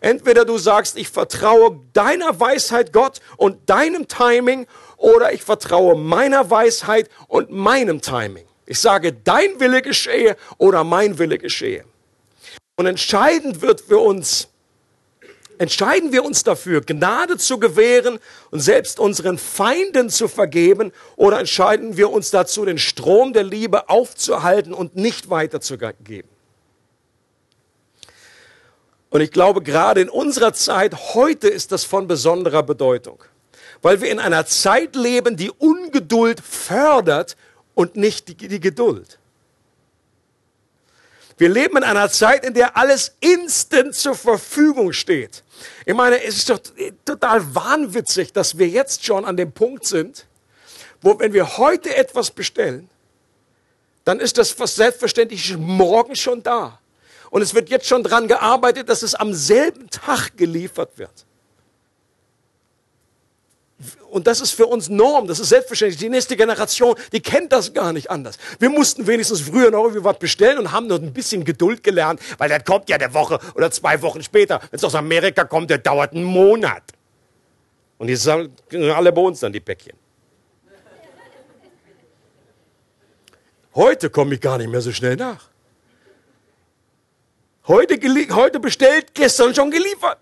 Entweder 0.00 0.44
du 0.44 0.58
sagst, 0.58 0.96
ich 0.96 1.08
vertraue 1.08 1.80
deiner 1.92 2.38
Weisheit 2.38 2.92
Gott 2.92 3.20
und 3.36 3.68
deinem 3.68 4.08
Timing 4.08 4.66
oder 4.96 5.32
ich 5.32 5.42
vertraue 5.42 5.96
meiner 5.96 6.50
Weisheit 6.50 7.08
und 7.28 7.50
meinem 7.50 8.00
Timing. 8.00 8.46
Ich 8.66 8.80
sage, 8.80 9.12
dein 9.12 9.60
Wille 9.60 9.82
geschehe 9.82 10.36
oder 10.58 10.84
mein 10.84 11.18
Wille 11.18 11.38
geschehe. 11.38 11.84
Und 12.76 12.86
entscheidend 12.86 13.60
wird 13.60 13.80
für 13.80 13.98
uns, 13.98 14.48
entscheiden 15.58 16.12
wir 16.12 16.24
uns 16.24 16.42
dafür, 16.42 16.80
Gnade 16.80 17.36
zu 17.36 17.58
gewähren 17.58 18.18
und 18.50 18.60
selbst 18.60 18.98
unseren 18.98 19.38
Feinden 19.38 20.08
zu 20.08 20.26
vergeben 20.26 20.92
oder 21.16 21.38
entscheiden 21.38 21.96
wir 21.96 22.10
uns 22.10 22.30
dazu, 22.30 22.64
den 22.64 22.78
Strom 22.78 23.32
der 23.32 23.44
Liebe 23.44 23.88
aufzuhalten 23.88 24.72
und 24.72 24.96
nicht 24.96 25.28
weiterzugeben. 25.28 26.31
Und 29.12 29.20
ich 29.20 29.30
glaube, 29.30 29.60
gerade 29.60 30.00
in 30.00 30.08
unserer 30.08 30.54
Zeit, 30.54 31.14
heute 31.14 31.46
ist 31.46 31.70
das 31.70 31.84
von 31.84 32.08
besonderer 32.08 32.62
Bedeutung, 32.62 33.22
weil 33.82 34.00
wir 34.00 34.10
in 34.10 34.18
einer 34.18 34.46
Zeit 34.46 34.96
leben, 34.96 35.36
die 35.36 35.50
Ungeduld 35.50 36.40
fördert 36.40 37.36
und 37.74 37.94
nicht 37.94 38.28
die, 38.28 38.48
die 38.48 38.58
Geduld. 38.58 39.18
Wir 41.36 41.50
leben 41.50 41.76
in 41.76 41.82
einer 41.82 42.08
Zeit, 42.08 42.46
in 42.46 42.54
der 42.54 42.74
alles 42.74 43.14
instant 43.20 43.94
zur 43.94 44.14
Verfügung 44.14 44.94
steht. 44.94 45.42
Ich 45.84 45.94
meine, 45.94 46.24
es 46.24 46.38
ist 46.38 46.48
doch 46.48 46.60
total 47.04 47.54
wahnwitzig, 47.54 48.32
dass 48.32 48.56
wir 48.56 48.66
jetzt 48.66 49.04
schon 49.04 49.26
an 49.26 49.36
dem 49.36 49.52
Punkt 49.52 49.84
sind, 49.84 50.24
wo 51.02 51.18
wenn 51.18 51.34
wir 51.34 51.58
heute 51.58 51.94
etwas 51.94 52.30
bestellen, 52.30 52.88
dann 54.04 54.20
ist 54.20 54.38
das 54.38 54.56
selbstverständlich 54.56 55.54
morgen 55.58 56.16
schon 56.16 56.42
da. 56.42 56.78
Und 57.32 57.40
es 57.40 57.54
wird 57.54 57.70
jetzt 57.70 57.86
schon 57.86 58.02
daran 58.02 58.28
gearbeitet, 58.28 58.90
dass 58.90 59.00
es 59.00 59.14
am 59.14 59.32
selben 59.32 59.88
Tag 59.88 60.36
geliefert 60.36 60.98
wird. 60.98 61.24
Und 64.10 64.26
das 64.26 64.42
ist 64.42 64.50
für 64.50 64.66
uns 64.66 64.90
Norm, 64.90 65.26
das 65.26 65.40
ist 65.40 65.48
selbstverständlich. 65.48 65.98
Die 65.98 66.10
nächste 66.10 66.36
Generation, 66.36 66.94
die 67.10 67.22
kennt 67.22 67.50
das 67.50 67.72
gar 67.72 67.94
nicht 67.94 68.10
anders. 68.10 68.36
Wir 68.58 68.68
mussten 68.68 69.06
wenigstens 69.06 69.40
früher 69.40 69.70
noch 69.70 69.84
irgendwie 69.84 70.04
was 70.04 70.18
bestellen 70.18 70.58
und 70.58 70.72
haben 70.72 70.88
noch 70.88 70.98
ein 70.98 71.14
bisschen 71.14 71.42
Geduld 71.42 71.82
gelernt, 71.82 72.20
weil 72.36 72.50
das 72.50 72.66
kommt 72.66 72.90
ja 72.90 72.96
eine 72.96 73.14
Woche 73.14 73.38
oder 73.54 73.70
zwei 73.70 74.02
Wochen 74.02 74.22
später. 74.22 74.60
Wenn 74.70 74.76
es 74.76 74.84
aus 74.84 74.94
Amerika 74.94 75.44
kommt, 75.44 75.70
der 75.70 75.78
dauert 75.78 76.12
einen 76.12 76.24
Monat. 76.24 76.82
Und 77.96 78.08
die 78.08 78.16
sind 78.16 78.50
alle 78.94 79.10
bei 79.10 79.22
uns 79.22 79.40
dann, 79.40 79.54
die 79.54 79.60
Päckchen. 79.60 79.96
Heute 83.74 84.10
komme 84.10 84.34
ich 84.34 84.40
gar 84.42 84.58
nicht 84.58 84.68
mehr 84.68 84.82
so 84.82 84.92
schnell 84.92 85.16
nach. 85.16 85.51
Heute, 87.68 87.94
heute 88.34 88.60
bestellt, 88.60 89.14
gestern 89.14 89.54
schon 89.54 89.70
geliefert. 89.70 90.18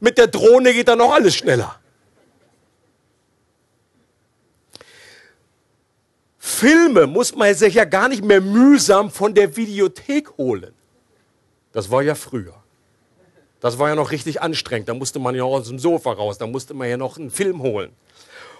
Mit 0.00 0.18
der 0.18 0.26
Drohne 0.26 0.72
geht 0.72 0.88
dann 0.88 0.98
noch 0.98 1.12
alles 1.12 1.34
schneller. 1.34 1.80
Filme 6.38 7.06
muss 7.06 7.34
man 7.34 7.54
sich 7.54 7.74
ja 7.74 7.84
gar 7.84 8.08
nicht 8.08 8.22
mehr 8.22 8.40
mühsam 8.40 9.10
von 9.10 9.34
der 9.34 9.56
Videothek 9.56 10.36
holen. 10.36 10.74
Das 11.72 11.90
war 11.90 12.02
ja 12.02 12.14
früher. 12.14 12.54
Das 13.60 13.78
war 13.78 13.88
ja 13.88 13.94
noch 13.94 14.10
richtig 14.10 14.42
anstrengend. 14.42 14.90
Da 14.90 14.94
musste 14.94 15.18
man 15.18 15.34
ja 15.34 15.42
aus 15.44 15.68
dem 15.68 15.78
Sofa 15.78 16.12
raus, 16.12 16.36
da 16.36 16.46
musste 16.46 16.74
man 16.74 16.88
ja 16.88 16.98
noch 16.98 17.16
einen 17.16 17.30
Film 17.30 17.62
holen. 17.62 17.92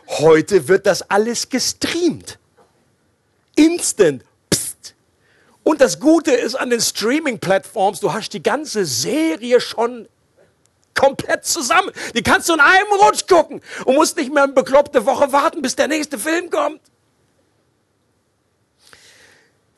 Heute 0.09 0.66
wird 0.68 0.87
das 0.87 1.03
alles 1.11 1.51
gestreamt. 1.51 2.38
Instant. 3.55 4.25
Und 5.64 5.81
das 5.81 5.98
Gute 5.98 6.31
ist 6.31 6.55
an 6.55 6.70
den 6.70 6.81
Streaming-Plattforms, 6.81 7.98
du 8.00 8.12
hast 8.12 8.31
die 8.31 8.42
ganze 8.42 8.85
Serie 8.85 9.61
schon 9.61 10.09
komplett 10.94 11.44
zusammen. 11.44 11.90
Die 12.14 12.22
kannst 12.22 12.48
du 12.48 12.55
in 12.55 12.61
einem 12.61 12.92
Rutsch 13.00 13.27
gucken 13.27 13.61
und 13.85 13.96
musst 13.96 14.16
nicht 14.16 14.33
mehr 14.33 14.44
eine 14.44 14.53
bekloppte 14.53 15.05
Woche 15.07 15.33
warten, 15.33 15.62
bis 15.62 15.74
der 15.74 15.88
nächste 15.88 16.18
Film 16.18 16.50
kommt. 16.50 16.81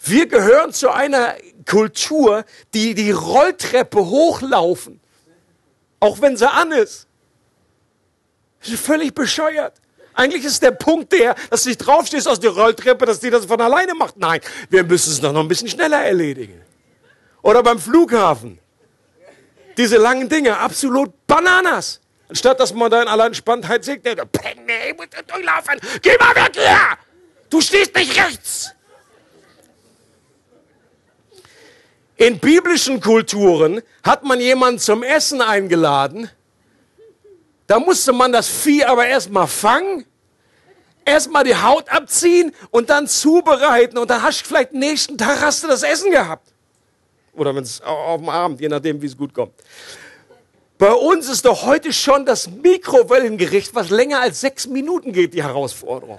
Wir 0.01 0.27
gehören 0.27 0.73
zu 0.73 0.91
einer 0.91 1.35
Kultur, 1.69 2.45
die 2.75 2.95
die 2.95 3.13
Rolltreppe 3.13 4.07
hochlaufen, 4.07 5.01
auch 6.01 6.21
wenn 6.21 6.37
sie 6.37 6.51
an 6.51 6.73
ist. 6.73 7.07
Das 8.61 8.71
ist 8.71 8.85
völlig 8.85 9.15
bescheuert. 9.15 9.81
Eigentlich 10.17 10.45
ist 10.45 10.63
der 10.63 10.71
Punkt 10.71 11.13
der, 11.13 11.35
dass 11.51 11.63
du 11.63 11.69
nicht 11.69 11.79
draufstehst 11.79 12.27
aus 12.27 12.41
der 12.41 12.51
Rolltreppe, 12.51 13.05
dass 13.05 13.21
die 13.21 13.29
das 13.29 13.45
von 13.45 13.61
alleine 13.61 13.95
macht. 13.95 14.17
Nein, 14.17 14.41
wir 14.71 14.83
müssen 14.83 15.13
es 15.13 15.21
noch 15.21 15.37
ein 15.37 15.47
bisschen 15.47 15.69
schneller 15.69 16.03
erledigen. 16.03 16.63
Oder 17.43 17.63
beim 17.63 17.79
Flughafen. 17.79 18.59
Diese 19.77 19.99
langen 19.99 20.29
Dinge, 20.29 20.59
absolut 20.59 21.13
Bananas. 21.27 22.01
Anstatt 22.29 22.59
dass 22.59 22.73
man 22.73 22.91
da 22.91 23.03
in 23.03 23.09
aller 23.09 23.27
Entspanntheit 23.27 23.85
sagt, 23.85 24.05
nee, 24.05 24.93
muss 24.95 25.07
durchlaufen. 25.27 25.79
Geh 26.01 26.17
mal 26.19 26.35
weg 26.35 26.53
hier! 26.55 26.99
Du 27.51 27.61
stehst 27.61 27.95
nicht 27.95 28.19
rechts. 28.19 28.73
In 32.17 32.39
biblischen 32.39 33.01
Kulturen 33.01 33.83
hat 34.03 34.25
man 34.25 34.41
jemanden 34.41 34.81
zum 34.81 35.03
Essen 35.03 35.43
eingeladen. 35.43 36.31
Da 37.67 37.81
musste 37.81 38.13
man 38.13 38.33
das 38.33 38.49
Vieh 38.49 38.85
aber 38.85 39.07
erstmal 39.07 39.47
fangen, 39.47 40.07
erstmal 41.05 41.45
die 41.45 41.57
Haut 41.57 41.89
abziehen 41.89 42.55
und 42.71 42.91
dann 42.91 43.09
zubereiten. 43.09 43.99
Und 43.99 44.11
dann 44.11 44.23
hast 44.23 44.43
du 44.43 44.47
vielleicht 44.47 44.73
nächsten 44.73 45.19
Tag 45.19 45.41
hast 45.41 45.65
du 45.65 45.69
das 45.69 45.83
Essen 45.83 46.11
gehabt. 46.11 46.53
Oder 47.35 47.55
wenn 47.55 47.65
es 47.65 47.81
auf 47.81 48.21
dem 48.21 48.29
Abend, 48.29 48.61
je 48.61 48.69
nachdem, 48.69 49.01
wie 49.03 49.07
es 49.07 49.17
gut 49.17 49.35
kommt. 49.35 49.53
Bei 50.79 50.93
uns 50.93 51.29
ist 51.29 51.45
doch 51.45 51.65
heute 51.65 51.93
schon 51.93 52.27
das 52.27 52.49
Mikrowellengericht, 52.51 53.75
was 53.75 53.91
länger 53.91 54.21
als 54.21 54.41
sechs 54.41 54.67
Minuten 54.67 55.13
geht, 55.13 55.33
die 55.33 55.43
Herausforderung. 55.43 56.19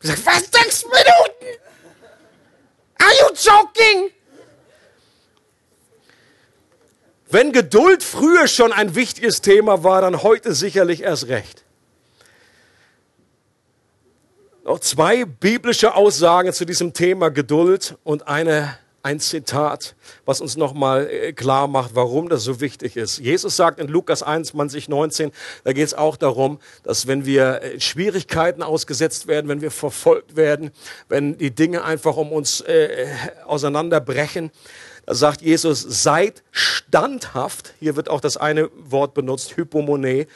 Ich 0.00 0.08
sag, 0.08 0.24
was, 0.24 0.44
sechs 0.50 0.84
Minuten? 0.84 1.60
Are 2.98 3.12
you 3.20 3.34
joking? 3.34 4.10
Wenn 7.36 7.52
Geduld 7.52 8.02
früher 8.02 8.48
schon 8.48 8.72
ein 8.72 8.94
wichtiges 8.94 9.42
Thema 9.42 9.84
war, 9.84 10.00
dann 10.00 10.22
heute 10.22 10.54
sicherlich 10.54 11.02
erst 11.02 11.28
recht. 11.28 11.64
Noch 14.64 14.80
zwei 14.80 15.26
biblische 15.26 15.94
Aussagen 15.94 16.54
zu 16.54 16.64
diesem 16.64 16.94
Thema 16.94 17.28
Geduld 17.28 17.98
und 18.04 18.26
eine, 18.26 18.78
ein 19.02 19.20
Zitat, 19.20 19.96
was 20.24 20.40
uns 20.40 20.56
nochmal 20.56 21.10
äh, 21.10 21.34
klar 21.34 21.68
macht, 21.68 21.90
warum 21.94 22.30
das 22.30 22.42
so 22.42 22.62
wichtig 22.62 22.96
ist. 22.96 23.18
Jesus 23.18 23.54
sagt 23.54 23.80
in 23.80 23.88
Lukas 23.88 24.22
21, 24.22 24.88
19, 24.88 25.30
da 25.64 25.74
geht 25.74 25.84
es 25.84 25.92
auch 25.92 26.16
darum, 26.16 26.58
dass 26.84 27.06
wenn 27.06 27.26
wir 27.26 27.60
äh, 27.60 27.80
Schwierigkeiten 27.80 28.62
ausgesetzt 28.62 29.26
werden, 29.26 29.48
wenn 29.48 29.60
wir 29.60 29.70
verfolgt 29.70 30.36
werden, 30.36 30.70
wenn 31.10 31.36
die 31.36 31.54
Dinge 31.54 31.84
einfach 31.84 32.16
um 32.16 32.32
uns 32.32 32.62
äh, 32.62 33.08
auseinanderbrechen, 33.44 34.50
da 35.06 35.14
sagt 35.14 35.40
Jesus, 35.40 35.80
seid 35.80 36.42
standhaft. 36.50 37.74
Hier 37.78 37.94
wird 37.94 38.10
auch 38.10 38.20
das 38.20 38.36
eine 38.36 38.70
Wort 38.76 39.14
benutzt, 39.14 39.56
Hypomone. 39.56 40.26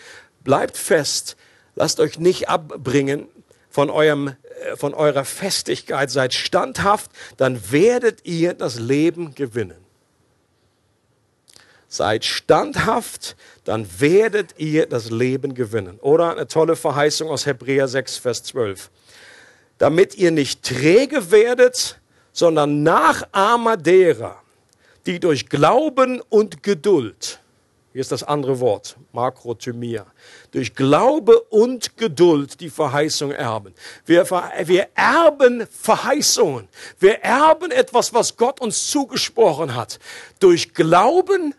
Bleibt 0.44 0.76
fest. 0.76 1.36
Lasst 1.74 1.98
euch 1.98 2.18
nicht 2.18 2.48
abbringen 2.48 3.26
von, 3.68 3.90
eurem, 3.90 4.28
äh, 4.28 4.76
von 4.76 4.94
eurer 4.94 5.24
Festigkeit. 5.24 6.10
Seid 6.10 6.34
standhaft, 6.34 7.10
dann 7.36 7.72
werdet 7.72 8.24
ihr 8.24 8.54
das 8.54 8.78
Leben 8.78 9.34
gewinnen. 9.34 9.76
Seid 11.88 12.24
standhaft, 12.24 13.34
dann 13.64 13.88
werdet 13.98 14.54
ihr 14.58 14.86
das 14.86 15.10
Leben 15.10 15.54
gewinnen. 15.54 15.98
Oder 15.98 16.30
eine 16.30 16.46
tolle 16.46 16.76
Verheißung 16.76 17.28
aus 17.28 17.46
Hebräer 17.46 17.88
6, 17.88 18.18
Vers 18.18 18.44
12. 18.44 18.90
Damit 19.78 20.14
ihr 20.14 20.30
nicht 20.30 20.62
träge 20.62 21.32
werdet, 21.32 21.98
sondern 22.32 22.84
Nachahmer 22.84 23.76
derer, 23.76 24.40
die 25.06 25.20
durch 25.20 25.48
Glauben 25.48 26.20
und 26.28 26.62
Geduld, 26.62 27.40
hier 27.92 28.00
ist 28.00 28.12
das 28.12 28.22
andere 28.22 28.60
Wort, 28.60 28.96
Makrothymia, 29.12 30.06
durch 30.52 30.74
Glaube 30.74 31.40
und 31.40 31.96
Geduld 31.96 32.60
die 32.60 32.70
Verheißung 32.70 33.32
erben. 33.32 33.74
Wir, 34.06 34.28
wir 34.30 34.88
erben 34.94 35.66
Verheißungen. 35.66 36.68
Wir 37.00 37.20
erben 37.20 37.72
etwas, 37.72 38.14
was 38.14 38.36
Gott 38.36 38.60
uns 38.60 38.90
zugesprochen 38.90 39.74
hat. 39.74 39.98
Durch 40.38 40.72
Glauben 40.72 41.54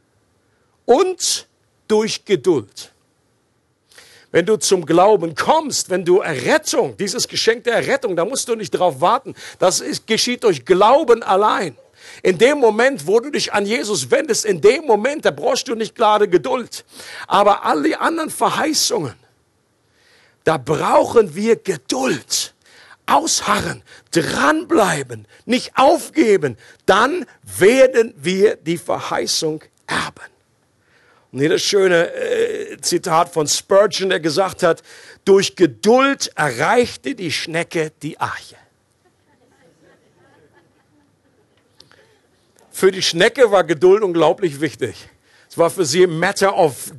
und 0.85 1.47
durch 1.89 2.23
Geduld. 2.23 2.93
Wenn 4.31 4.45
du 4.45 4.55
zum 4.55 4.85
Glauben 4.85 5.35
kommst, 5.35 5.89
wenn 5.89 6.05
du 6.05 6.19
Errettung, 6.19 6.95
dieses 6.95 7.27
Geschenk 7.27 7.65
der 7.65 7.73
Errettung, 7.73 8.15
da 8.15 8.23
musst 8.23 8.47
du 8.47 8.55
nicht 8.55 8.71
drauf 8.71 9.01
warten. 9.01 9.35
Das 9.59 9.81
ist, 9.81 10.07
geschieht 10.07 10.45
durch 10.45 10.63
Glauben 10.63 11.21
allein. 11.23 11.75
In 12.23 12.37
dem 12.37 12.59
Moment, 12.59 13.07
wo 13.07 13.19
du 13.19 13.31
dich 13.31 13.53
an 13.53 13.65
Jesus 13.65 14.11
wendest, 14.11 14.45
in 14.45 14.61
dem 14.61 14.85
Moment, 14.85 15.25
da 15.25 15.31
brauchst 15.31 15.67
du 15.67 15.75
nicht 15.75 15.95
gerade 15.95 16.27
Geduld. 16.27 16.85
Aber 17.27 17.65
alle 17.65 17.99
anderen 17.99 18.29
Verheißungen, 18.29 19.15
da 20.43 20.57
brauchen 20.57 21.35
wir 21.35 21.55
Geduld. 21.55 22.53
Ausharren, 23.07 23.83
dranbleiben, 24.11 25.27
nicht 25.45 25.71
aufgeben. 25.75 26.57
Dann 26.85 27.25
werden 27.43 28.13
wir 28.15 28.55
die 28.55 28.77
Verheißung 28.77 29.63
erben. 29.87 30.31
Und 31.31 31.39
hier 31.39 31.49
das 31.49 31.61
schöne 31.61 32.13
äh, 32.13 32.77
Zitat 32.81 33.33
von 33.33 33.47
Spurgeon, 33.47 34.09
der 34.09 34.19
gesagt 34.19 34.63
hat, 34.63 34.83
durch 35.23 35.55
Geduld 35.55 36.31
erreichte 36.35 37.15
die 37.15 37.31
Schnecke 37.31 37.91
die 38.01 38.19
Arche. 38.19 38.55
Für 42.81 42.91
die 42.91 43.03
Schnecke 43.03 43.51
war 43.51 43.63
Geduld 43.63 44.01
unglaublich 44.01 44.59
wichtig. 44.59 44.95
Es 45.47 45.55
war 45.55 45.69
für 45.69 45.85
sie 45.85 46.01
ein 46.01 46.17
Matter 46.17 46.57
of 46.57 46.91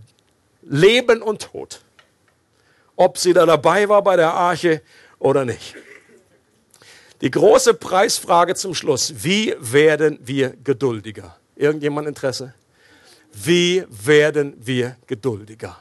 Leben 0.62 1.20
und 1.20 1.42
Tod. 1.42 1.80
Ob 2.94 3.18
sie 3.18 3.32
da 3.32 3.44
dabei 3.44 3.88
war 3.88 4.00
bei 4.00 4.14
der 4.14 4.32
Arche 4.32 4.80
oder 5.18 5.44
nicht. 5.44 5.74
Die 7.20 7.32
große 7.32 7.74
Preisfrage 7.74 8.54
zum 8.54 8.76
Schluss. 8.76 9.24
Wie 9.24 9.56
werden 9.58 10.20
wir 10.22 10.50
geduldiger? 10.62 11.36
Irgendjemand 11.56 12.06
Interesse? 12.06 12.54
Wie 13.32 13.84
werden 13.88 14.54
wir 14.60 14.96
geduldiger? 15.08 15.80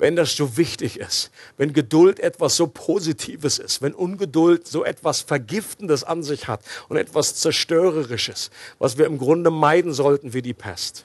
Wenn 0.00 0.16
das 0.16 0.34
so 0.34 0.56
wichtig 0.56 0.98
ist, 0.98 1.30
wenn 1.56 1.72
Geduld 1.72 2.20
etwas 2.20 2.56
so 2.56 2.66
Positives 2.66 3.58
ist, 3.58 3.82
wenn 3.82 3.94
Ungeduld 3.94 4.66
so 4.66 4.84
etwas 4.84 5.20
Vergiftendes 5.20 6.04
an 6.04 6.22
sich 6.22 6.48
hat 6.48 6.62
und 6.88 6.96
etwas 6.96 7.36
Zerstörerisches, 7.36 8.50
was 8.78 8.98
wir 8.98 9.06
im 9.06 9.18
Grunde 9.18 9.50
meiden 9.50 9.92
sollten 9.92 10.32
wie 10.32 10.42
die 10.42 10.54
Pest. 10.54 11.04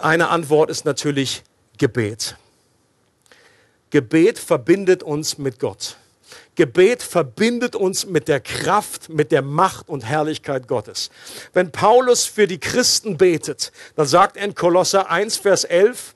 Eine 0.00 0.28
Antwort 0.28 0.70
ist 0.70 0.84
natürlich 0.84 1.42
Gebet. 1.76 2.36
Gebet 3.90 4.38
verbindet 4.38 5.02
uns 5.02 5.36
mit 5.36 5.58
Gott. 5.58 5.96
Gebet 6.54 7.02
verbindet 7.02 7.76
uns 7.76 8.06
mit 8.06 8.28
der 8.28 8.40
Kraft, 8.40 9.08
mit 9.08 9.32
der 9.32 9.42
Macht 9.42 9.88
und 9.88 10.04
Herrlichkeit 10.04 10.66
Gottes. 10.66 11.10
Wenn 11.52 11.72
Paulus 11.72 12.24
für 12.24 12.46
die 12.46 12.58
Christen 12.60 13.18
betet, 13.18 13.72
dann 13.96 14.06
sagt 14.06 14.36
er 14.36 14.44
in 14.44 14.54
Kolosser 14.54 15.10
1, 15.10 15.36
Vers 15.36 15.64
11, 15.64 16.14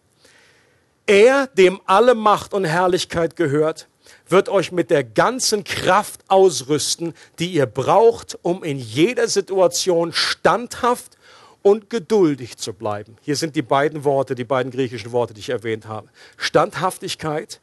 Er, 1.06 1.46
dem 1.46 1.80
alle 1.86 2.14
Macht 2.14 2.52
und 2.52 2.64
Herrlichkeit 2.64 3.36
gehört, 3.36 3.88
wird 4.28 4.48
euch 4.48 4.72
mit 4.72 4.90
der 4.90 5.04
ganzen 5.04 5.62
Kraft 5.62 6.20
ausrüsten, 6.28 7.14
die 7.38 7.52
ihr 7.52 7.66
braucht, 7.66 8.36
um 8.42 8.64
in 8.64 8.78
jeder 8.78 9.28
Situation 9.28 10.12
standhaft 10.12 11.16
und 11.62 11.90
geduldig 11.90 12.56
zu 12.56 12.72
bleiben. 12.72 13.16
Hier 13.22 13.36
sind 13.36 13.54
die 13.54 13.62
beiden 13.62 14.04
Worte, 14.04 14.34
die 14.34 14.44
beiden 14.44 14.72
griechischen 14.72 15.12
Worte, 15.12 15.32
die 15.34 15.40
ich 15.40 15.50
erwähnt 15.50 15.86
habe. 15.86 16.08
Standhaftigkeit 16.36 17.60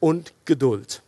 und 0.00 0.34
Geduld. 0.44 1.02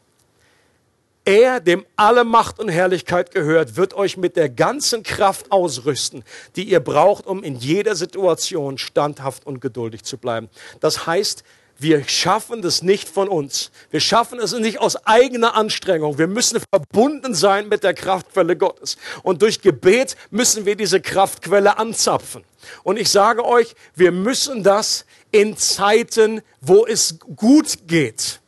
Er, 1.27 1.61
dem 1.61 1.87
alle 1.97 2.25
Macht 2.25 2.59
und 2.59 2.69
Herrlichkeit 2.69 3.31
gehört, 3.31 3.77
wird 3.77 3.95
euch 3.95 4.19
mit 4.19 4.37
der 4.37 4.51
ganzen 4.51 5.03
Kraft 5.03 5.51
ausrüsten, 5.51 6.23
die 6.55 6.65
ihr 6.65 6.81
braucht, 6.81 7.27
um 7.27 7.43
in 7.43 7.57
jeder 7.57 7.95
Situation 7.95 8.77
standhaft 8.77 9.47
und 9.47 9.61
geduldig 9.61 10.03
zu 10.03 10.19
bleiben. 10.19 10.51
Das 10.81 11.07
heißt, 11.07 11.45
wir 11.79 12.07
schaffen 12.09 12.63
das 12.63 12.83
nicht 12.83 13.09
von 13.09 13.29
uns. 13.29 13.71
Wir 13.91 14.01
schaffen 14.01 14.39
es 14.39 14.53
nicht 14.53 14.79
aus 14.79 14.97
eigener 15.07 15.55
Anstrengung. 15.55 16.19
Wir 16.19 16.29
müssen 16.29 16.61
verbunden 16.71 17.35
sein 17.35 17.69
mit 17.69 17.83
der 17.83 17.95
Kraftquelle 17.95 18.57
Gottes. 18.57 18.97
Und 19.23 19.43
durch 19.43 19.61
Gebet 19.61 20.17
müssen 20.31 20.67
wir 20.67 20.77
diese 20.77 21.01
Kraftquelle 21.01 21.79
anzapfen. 21.79 22.45
Und 22.83 22.99
ich 22.99 23.11
sage 23.11 23.45
euch, 23.45 23.75
wir 23.95 24.13
müssen 24.13 24.63
das 24.63 25.05
in 25.33 25.57
Zeiten, 25.57 26.43
wo 26.61 26.87
es 26.87 27.19
gut 27.37 27.89
geht, 27.89 28.41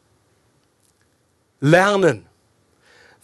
lernen 1.60 2.25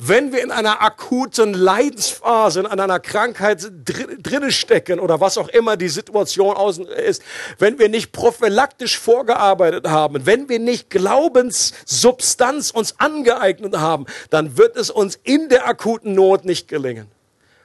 wenn 0.05 0.33
wir 0.33 0.43
in 0.43 0.51
einer 0.51 0.83
akuten 0.83 1.55
Leidensphase, 1.55 2.61
in 2.61 2.67
einer 2.67 2.99
Krankheit 2.99 3.65
drinne 3.85 4.51
stecken 4.51 4.99
oder 4.99 5.21
was 5.21 5.39
auch 5.39 5.49
immer 5.49 5.77
die 5.77 5.89
Situation 5.89 6.57
außen 6.57 6.87
ist, 6.87 7.23
wenn 7.59 7.79
wir 7.79 7.89
nicht 7.89 8.11
prophylaktisch 8.11 8.99
vorgearbeitet 8.99 9.89
haben, 9.89 10.27
wenn 10.27 10.49
wir 10.49 10.59
nicht 10.59 10.91
Glaubenssubstanz 10.91 12.73
uns 12.73 12.99
angeeignet 12.99 13.77
haben, 13.79 14.07
dann 14.31 14.57
wird 14.57 14.77
es 14.77 14.91
uns 14.91 15.21
in 15.23 15.49
der 15.49 15.69
akuten 15.69 16.15
Not 16.15 16.45
nicht 16.45 16.67
gelingen. 16.67 17.07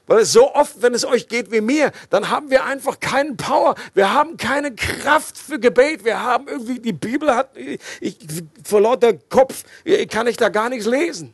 Weil 0.06 0.20
es 0.20 0.32
so 0.32 0.54
oft, 0.54 0.82
wenn 0.82 0.94
es 0.94 1.06
euch 1.06 1.28
geht 1.28 1.52
wie 1.52 1.60
mir, 1.60 1.92
dann 2.10 2.30
haben 2.30 2.50
wir 2.50 2.64
einfach 2.66 3.00
keinen 3.00 3.36
Power. 3.36 3.76
Wir 3.94 4.14
haben 4.14 4.38
keine 4.38 4.74
Kraft 4.74 5.38
für 5.38 5.60
Gebet. 5.60 6.06
Wir 6.06 6.22
haben 6.22 6.48
irgendwie, 6.48 6.80
die 6.80 6.94
Bibel 6.94 7.36
hat, 7.36 7.50
ich, 8.00 8.18
vor 8.64 8.80
lauter 8.80 9.14
Kopf 9.14 9.64
kann 10.10 10.28
ich 10.28 10.38
da 10.38 10.48
gar 10.48 10.70
nichts 10.70 10.86
lesen. 10.86 11.34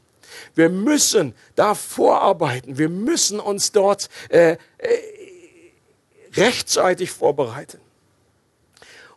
Wir 0.55 0.69
müssen 0.69 1.33
da 1.55 1.75
vorarbeiten. 1.75 2.77
Wir 2.77 2.89
müssen 2.89 3.39
uns 3.39 3.71
dort 3.71 4.09
äh, 4.29 4.51
äh, 4.51 4.57
rechtzeitig 6.35 7.11
vorbereiten. 7.11 7.79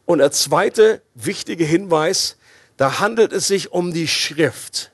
Und 0.05 0.19
der 0.19 0.31
zweite 0.31 1.03
wichtige 1.15 1.65
Hinweis, 1.65 2.37
da 2.77 3.01
handelt 3.01 3.33
es 3.33 3.49
sich 3.49 3.73
um 3.73 3.93
die 3.93 4.09
Schrift. 4.09 4.93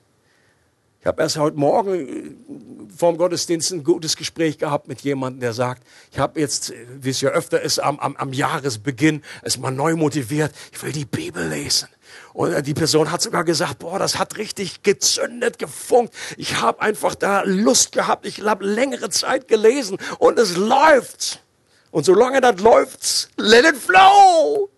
Ich 1.03 1.07
habe 1.07 1.21
erst 1.21 1.37
heute 1.37 1.57
Morgen 1.57 2.09
äh, 2.09 2.97
vor 2.97 3.13
dem 3.13 3.19
Gottesdienst 3.19 3.73
ein 3.73 3.83
gutes 3.83 4.17
Gespräch 4.17 4.59
gehabt 4.59 4.87
mit 4.87 5.01
jemandem, 5.01 5.41
der 5.41 5.53
sagt, 5.53 5.83
ich 6.13 6.19
habe 6.21 6.39
jetzt, 6.39 6.73
wie 7.01 7.11
es 7.11 7.21
ja 7.21 7.31
öfter 7.31 7.61
ist, 7.61 7.81
am, 7.81 7.99
am, 7.99 8.15
am 8.17 8.33
Jahresbeginn, 8.33 9.23
ist 9.43 9.59
mal 9.59 9.73
neu 9.73 9.97
motiviert, 9.97 10.55
ich 10.73 10.81
will 10.83 10.93
die 10.93 11.05
Bibel 11.05 11.49
lesen. 11.49 11.89
Und 12.33 12.67
die 12.67 12.75
Person 12.75 13.13
hat 13.13 13.21
sogar 13.21 13.45
gesagt, 13.45 13.81
boah, 13.81 13.99
das 13.99 14.19
hat 14.19 14.39
richtig 14.39 14.83
gezündet, 14.83 15.59
gefunkt. 15.59 16.15
Ich 16.37 16.61
habe 16.61 16.81
einfach 16.81 17.15
da 17.15 17.43
Lust 17.43 17.93
gehabt. 17.93 18.27
Ich 18.27 18.41
habe 18.43 18.65
längere 18.65 19.11
Zeit 19.11 19.49
gelesen 19.49 19.99
und 20.19 20.39
es 20.39 20.57
läuft. 20.57 21.43
Und 21.91 22.05
solange 22.05 22.41
das 22.41 22.59
läuft, 22.61 23.29
let 23.37 23.67
it 23.67 23.77
flow. 23.77 24.71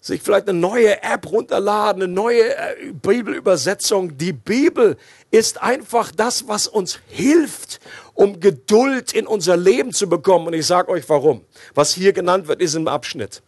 Sich 0.00 0.22
vielleicht 0.22 0.48
eine 0.48 0.56
neue 0.56 1.02
App 1.02 1.28
runterladen, 1.28 2.04
eine 2.04 2.12
neue 2.12 2.56
äh, 2.56 2.92
Bibelübersetzung. 2.92 4.16
Die 4.16 4.32
Bibel 4.32 4.96
ist 5.32 5.60
einfach 5.60 6.12
das, 6.12 6.46
was 6.46 6.68
uns 6.68 7.00
hilft, 7.08 7.80
um 8.14 8.38
Geduld 8.38 9.12
in 9.14 9.26
unser 9.26 9.56
Leben 9.56 9.92
zu 9.92 10.08
bekommen. 10.08 10.46
Und 10.46 10.52
ich 10.52 10.64
sage 10.64 10.92
euch 10.92 11.08
warum. 11.08 11.44
Was 11.74 11.92
hier 11.92 12.12
genannt 12.12 12.46
wird, 12.46 12.62
ist 12.62 12.76
im 12.76 12.86
Abschnitt. 12.86 13.42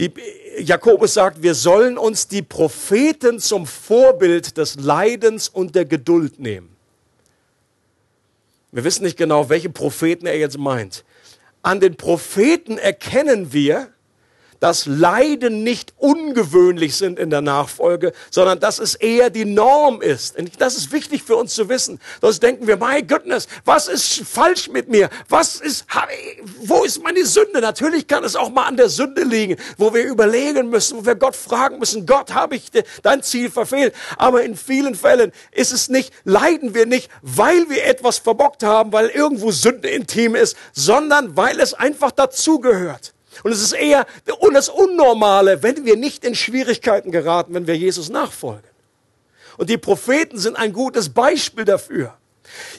Die, 0.00 0.10
Jakobus 0.60 1.12
sagt, 1.12 1.42
wir 1.42 1.54
sollen 1.54 1.98
uns 1.98 2.26
die 2.26 2.40
Propheten 2.40 3.38
zum 3.38 3.66
Vorbild 3.66 4.56
des 4.56 4.76
Leidens 4.76 5.50
und 5.50 5.74
der 5.74 5.84
Geduld 5.84 6.40
nehmen. 6.40 6.74
Wir 8.72 8.82
wissen 8.82 9.04
nicht 9.04 9.18
genau, 9.18 9.50
welche 9.50 9.68
Propheten 9.68 10.24
er 10.24 10.38
jetzt 10.38 10.56
meint. 10.56 11.04
An 11.62 11.80
den 11.80 11.96
Propheten 11.96 12.78
erkennen 12.78 13.52
wir, 13.52 13.88
dass 14.60 14.86
Leiden 14.86 15.64
nicht 15.64 15.94
ungewöhnlich 15.96 16.94
sind 16.94 17.18
in 17.18 17.30
der 17.30 17.40
Nachfolge, 17.40 18.12
sondern 18.30 18.60
dass 18.60 18.78
es 18.78 18.94
eher 18.94 19.30
die 19.30 19.46
Norm 19.46 20.02
ist. 20.02 20.38
Und 20.38 20.60
das 20.60 20.76
ist 20.76 20.92
wichtig 20.92 21.22
für 21.22 21.36
uns 21.36 21.54
zu 21.54 21.68
wissen. 21.68 21.98
Sonst 22.20 22.42
denken 22.42 22.66
wir, 22.66 22.76
my 22.76 23.02
goodness, 23.02 23.48
was 23.64 23.88
ist 23.88 24.20
falsch 24.20 24.68
mit 24.68 24.88
mir? 24.88 25.08
Was 25.28 25.56
ist, 25.60 25.86
wo 26.60 26.84
ist 26.84 27.02
meine 27.02 27.24
Sünde? 27.24 27.60
Natürlich 27.60 28.06
kann 28.06 28.22
es 28.22 28.36
auch 28.36 28.50
mal 28.50 28.66
an 28.66 28.76
der 28.76 28.90
Sünde 28.90 29.24
liegen, 29.24 29.56
wo 29.78 29.92
wir 29.94 30.04
überlegen 30.04 30.68
müssen, 30.68 30.98
wo 30.98 31.06
wir 31.06 31.14
Gott 31.14 31.36
fragen 31.36 31.78
müssen, 31.78 32.06
Gott, 32.06 32.34
habe 32.34 32.56
ich 32.56 32.70
dein 33.02 33.22
Ziel 33.22 33.50
verfehlt? 33.50 33.94
Aber 34.18 34.42
in 34.42 34.56
vielen 34.56 34.94
Fällen 34.94 35.32
ist 35.52 35.72
es 35.72 35.88
nicht, 35.88 36.12
leiden 36.24 36.74
wir 36.74 36.86
nicht, 36.86 37.10
weil 37.22 37.68
wir 37.70 37.86
etwas 37.86 38.18
verbockt 38.18 38.62
haben, 38.62 38.92
weil 38.92 39.08
irgendwo 39.08 39.50
Sünde 39.50 39.88
intim 39.88 40.34
ist, 40.34 40.56
sondern 40.72 41.36
weil 41.36 41.58
es 41.60 41.72
einfach 41.72 42.10
dazugehört. 42.10 43.14
Und 43.44 43.52
es 43.52 43.62
ist 43.62 43.72
eher 43.72 44.06
das 44.52 44.68
Unnormale, 44.68 45.62
wenn 45.62 45.84
wir 45.84 45.96
nicht 45.96 46.24
in 46.24 46.34
Schwierigkeiten 46.34 47.10
geraten, 47.10 47.54
wenn 47.54 47.66
wir 47.66 47.76
Jesus 47.76 48.08
nachfolgen. 48.08 48.68
Und 49.56 49.70
die 49.70 49.78
Propheten 49.78 50.38
sind 50.38 50.56
ein 50.56 50.72
gutes 50.72 51.10
Beispiel 51.10 51.64
dafür. 51.64 52.16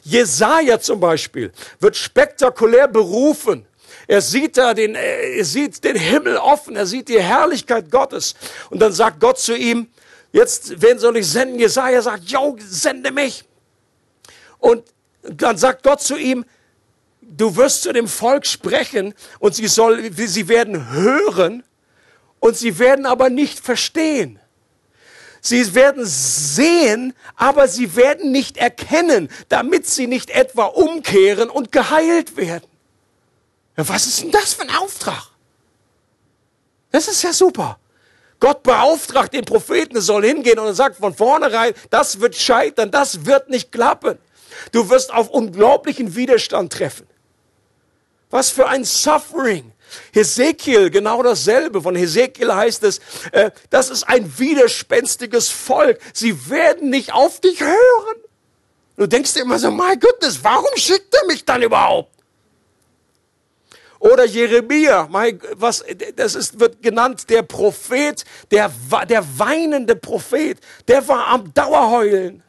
Jesaja 0.03 0.79
zum 0.79 0.99
Beispiel 0.99 1.51
wird 1.79 1.95
spektakulär 1.95 2.87
berufen. 2.87 3.65
Er 4.07 4.21
sieht 4.21 4.57
da 4.57 4.73
den, 4.73 4.95
äh, 4.95 5.37
er 5.37 5.45
sieht 5.45 5.83
den 5.83 5.95
Himmel 5.95 6.37
offen, 6.37 6.75
er 6.75 6.85
sieht 6.85 7.07
die 7.07 7.21
Herrlichkeit 7.21 7.91
Gottes. 7.91 8.35
Und 8.69 8.81
dann 8.81 8.91
sagt 8.91 9.19
Gott 9.19 9.39
zu 9.39 9.55
ihm, 9.55 9.87
jetzt, 10.31 10.81
wen 10.81 10.99
soll 10.99 11.17
ich 11.17 11.29
senden? 11.29 11.59
Jesaja 11.59 12.01
sagt, 12.01 12.29
yo, 12.29 12.57
sende 12.59 13.11
mich. 13.11 13.45
Und 14.59 14.83
dann 15.21 15.57
sagt 15.57 15.83
Gott 15.83 16.01
zu 16.01 16.17
ihm, 16.17 16.45
du 17.37 17.55
wirst 17.55 17.83
zu 17.83 17.93
dem 17.93 18.07
Volk 18.07 18.45
sprechen 18.45 19.13
und 19.39 19.55
sie, 19.55 19.67
soll, 19.67 20.11
sie 20.13 20.47
werden 20.47 20.91
hören 20.91 21.63
und 22.39 22.57
sie 22.57 22.77
werden 22.79 23.05
aber 23.05 23.29
nicht 23.29 23.59
verstehen. 23.59 24.39
Sie 25.43 25.73
werden 25.73 26.05
sehen, 26.05 27.13
aber 27.35 27.67
sie 27.67 27.95
werden 27.95 28.31
nicht 28.31 28.57
erkennen, 28.57 29.29
damit 29.49 29.87
sie 29.87 30.05
nicht 30.05 30.29
etwa 30.29 30.65
umkehren 30.65 31.49
und 31.49 31.71
geheilt 31.71 32.37
werden. 32.37 32.69
Ja, 33.75 33.87
was 33.87 34.05
ist 34.05 34.21
denn 34.21 34.31
das 34.31 34.53
für 34.53 34.63
ein 34.63 34.75
Auftrag? 34.75 35.29
Das 36.91 37.07
ist 37.07 37.23
ja 37.23 37.33
super. 37.33 37.79
Gott 38.39 38.63
beauftragt 38.63 39.33
den 39.33 39.45
Propheten, 39.45 39.95
er 39.95 40.01
soll 40.01 40.25
hingehen 40.25 40.59
und 40.59 40.65
er 40.65 40.73
sagt 40.73 40.97
von 40.97 41.13
vornherein, 41.13 41.73
das 41.89 42.19
wird 42.19 42.35
scheitern, 42.35 42.91
das 42.91 43.25
wird 43.25 43.49
nicht 43.49 43.71
klappen. 43.71 44.19
Du 44.71 44.89
wirst 44.89 45.13
auf 45.13 45.29
unglaublichen 45.29 46.15
Widerstand 46.15 46.73
treffen. 46.73 47.07
Was 48.31 48.49
für 48.49 48.67
ein 48.67 48.83
Suffering. 48.83 49.71
Hesekiel, 50.13 50.89
genau 50.89 51.21
dasselbe. 51.21 51.81
Von 51.81 51.95
Hesekiel 51.95 52.53
heißt 52.53 52.83
es, 52.83 52.99
äh, 53.31 53.51
das 53.69 53.89
ist 53.89 54.03
ein 54.03 54.39
widerspenstiges 54.39 55.49
Volk. 55.49 55.99
Sie 56.13 56.49
werden 56.49 56.89
nicht 56.89 57.13
auf 57.13 57.39
dich 57.41 57.59
hören. 57.59 58.17
Du 58.95 59.07
denkst 59.07 59.33
dir 59.33 59.41
immer 59.41 59.59
so, 59.59 59.69
my 59.69 59.97
goodness, 59.97 60.43
warum 60.43 60.75
schickt 60.75 61.13
er 61.13 61.25
mich 61.27 61.45
dann 61.45 61.61
überhaupt? 61.61 62.11
Oder 63.99 64.25
Jeremia, 64.25 65.07
was, 65.53 65.83
das 66.15 66.33
ist, 66.33 66.59
wird 66.59 66.81
genannt 66.81 67.29
der 67.29 67.43
Prophet, 67.43 68.25
der, 68.49 68.71
der 69.07 69.23
weinende 69.37 69.95
Prophet, 69.95 70.57
der 70.87 71.07
war 71.07 71.27
am 71.27 71.53
Dauerheulen 71.53 72.41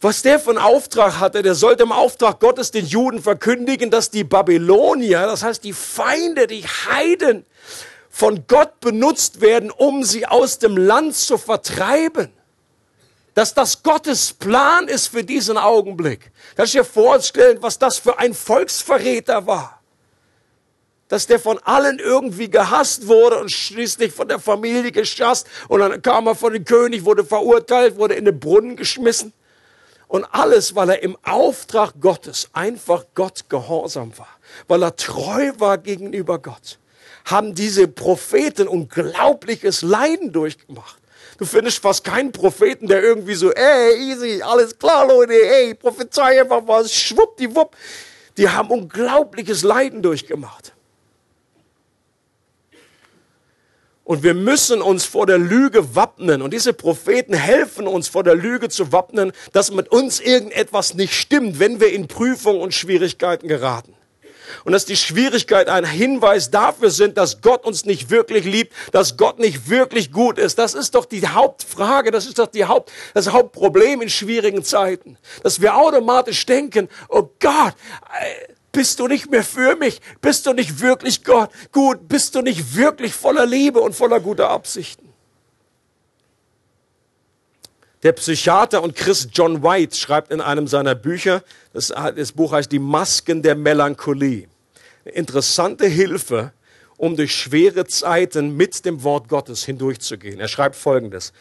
was 0.00 0.22
der 0.22 0.38
für 0.38 0.50
einen 0.50 0.58
Auftrag 0.58 1.20
hatte, 1.20 1.42
der 1.42 1.54
sollte 1.54 1.82
im 1.82 1.92
Auftrag 1.92 2.40
Gottes 2.40 2.70
den 2.70 2.86
Juden 2.86 3.22
verkündigen, 3.22 3.90
dass 3.90 4.10
die 4.10 4.24
Babylonier, 4.24 5.26
das 5.26 5.42
heißt 5.42 5.62
die 5.62 5.74
Feinde, 5.74 6.46
die 6.46 6.64
Heiden, 6.64 7.44
von 8.08 8.44
Gott 8.48 8.80
benutzt 8.80 9.40
werden, 9.40 9.70
um 9.70 10.02
sie 10.02 10.26
aus 10.26 10.58
dem 10.58 10.76
Land 10.76 11.14
zu 11.16 11.38
vertreiben. 11.38 12.32
Dass 13.34 13.54
das 13.54 13.82
Gottes 13.82 14.32
Plan 14.32 14.88
ist 14.88 15.06
für 15.06 15.22
diesen 15.22 15.56
Augenblick. 15.56 16.32
Kannst 16.56 16.74
du 16.74 16.78
dir 16.78 16.84
vorstellen, 16.84 17.58
was 17.60 17.78
das 17.78 17.98
für 17.98 18.18
ein 18.18 18.34
Volksverräter 18.34 19.46
war? 19.46 19.80
Dass 21.08 21.26
der 21.26 21.38
von 21.38 21.58
allen 21.58 21.98
irgendwie 21.98 22.50
gehasst 22.50 23.06
wurde 23.06 23.38
und 23.38 23.50
schließlich 23.50 24.12
von 24.12 24.28
der 24.28 24.40
Familie 24.40 24.92
geschasst 24.92 25.46
und 25.68 25.80
dann 25.80 26.02
kam 26.02 26.26
er 26.26 26.34
von 26.34 26.52
dem 26.52 26.64
König, 26.64 27.04
wurde 27.04 27.24
verurteilt, 27.24 27.96
wurde 27.96 28.14
in 28.14 28.24
den 28.24 28.38
Brunnen 28.38 28.76
geschmissen. 28.76 29.32
Und 30.10 30.24
alles, 30.32 30.74
weil 30.74 30.90
er 30.90 31.02
im 31.04 31.16
Auftrag 31.22 31.92
Gottes 32.00 32.48
einfach 32.52 33.04
Gott 33.14 33.48
gehorsam 33.48 34.10
war, 34.18 34.40
weil 34.66 34.82
er 34.82 34.96
treu 34.96 35.52
war 35.58 35.78
gegenüber 35.78 36.40
Gott, 36.40 36.80
haben 37.26 37.54
diese 37.54 37.86
Propheten 37.86 38.66
unglaubliches 38.66 39.82
Leiden 39.82 40.32
durchgemacht. 40.32 40.96
Du 41.38 41.44
findest 41.44 41.78
fast 41.78 42.02
keinen 42.02 42.32
Propheten, 42.32 42.88
der 42.88 43.04
irgendwie 43.04 43.36
so, 43.36 43.52
ey, 43.52 44.10
easy, 44.10 44.42
alles 44.42 44.76
klar, 44.76 45.06
Leute, 45.06 45.32
ey, 45.32 45.74
prophezei 45.74 46.40
einfach 46.40 46.62
was, 46.66 46.92
schwuppdiwupp. 46.92 47.76
Die 48.36 48.48
haben 48.48 48.68
unglaubliches 48.72 49.62
Leiden 49.62 50.02
durchgemacht. 50.02 50.72
Und 54.10 54.24
wir 54.24 54.34
müssen 54.34 54.82
uns 54.82 55.04
vor 55.04 55.24
der 55.24 55.38
Lüge 55.38 55.94
wappnen. 55.94 56.42
Und 56.42 56.52
diese 56.52 56.72
Propheten 56.72 57.32
helfen 57.32 57.86
uns 57.86 58.08
vor 58.08 58.24
der 58.24 58.34
Lüge 58.34 58.68
zu 58.68 58.90
wappnen, 58.90 59.30
dass 59.52 59.70
mit 59.70 59.86
uns 59.92 60.18
irgendetwas 60.18 60.94
nicht 60.94 61.14
stimmt, 61.14 61.60
wenn 61.60 61.78
wir 61.78 61.92
in 61.92 62.08
Prüfungen 62.08 62.60
und 62.60 62.74
Schwierigkeiten 62.74 63.46
geraten. 63.46 63.94
Und 64.64 64.72
dass 64.72 64.84
die 64.84 64.96
Schwierigkeit 64.96 65.68
ein 65.68 65.84
Hinweis 65.84 66.50
dafür 66.50 66.90
sind, 66.90 67.18
dass 67.18 67.40
Gott 67.40 67.64
uns 67.64 67.84
nicht 67.84 68.10
wirklich 68.10 68.44
liebt, 68.44 68.72
dass 68.90 69.16
Gott 69.16 69.38
nicht 69.38 69.70
wirklich 69.70 70.10
gut 70.10 70.40
ist. 70.40 70.58
Das 70.58 70.74
ist 70.74 70.96
doch 70.96 71.04
die 71.04 71.28
Hauptfrage, 71.28 72.10
das 72.10 72.26
ist 72.26 72.40
doch 72.40 72.48
die 72.48 72.64
Haupt, 72.64 72.90
das 73.14 73.30
Hauptproblem 73.30 74.02
in 74.02 74.08
schwierigen 74.08 74.64
Zeiten. 74.64 75.18
Dass 75.44 75.60
wir 75.60 75.76
automatisch 75.76 76.44
denken, 76.46 76.88
oh 77.10 77.30
Gott, 77.38 77.74
äh, 78.20 78.54
bist 78.72 79.00
du 79.00 79.08
nicht 79.08 79.30
mehr 79.30 79.44
für 79.44 79.76
mich? 79.76 80.00
Bist 80.20 80.46
du 80.46 80.52
nicht 80.52 80.80
wirklich 80.80 81.24
Gott 81.24 81.50
gut? 81.72 82.08
Bist 82.08 82.34
du 82.34 82.42
nicht 82.42 82.76
wirklich 82.76 83.12
voller 83.12 83.46
Liebe 83.46 83.80
und 83.80 83.94
voller 83.94 84.20
guter 84.20 84.50
Absichten? 84.50 85.10
Der 88.02 88.12
Psychiater 88.12 88.82
und 88.82 88.96
Christ 88.96 89.30
John 89.34 89.62
White 89.62 89.94
schreibt 89.94 90.32
in 90.32 90.40
einem 90.40 90.66
seiner 90.66 90.94
Bücher, 90.94 91.42
das, 91.74 91.88
das 91.88 92.32
Buch 92.32 92.52
heißt 92.52 92.72
Die 92.72 92.78
Masken 92.78 93.42
der 93.42 93.54
Melancholie. 93.54 94.48
Eine 95.04 95.14
interessante 95.14 95.86
Hilfe, 95.86 96.52
um 96.96 97.16
durch 97.16 97.34
schwere 97.34 97.86
Zeiten 97.86 98.56
mit 98.56 98.84
dem 98.84 99.02
Wort 99.02 99.28
Gottes 99.28 99.64
hindurchzugehen. 99.64 100.40
Er 100.40 100.48
schreibt 100.48 100.76
Folgendes. 100.76 101.32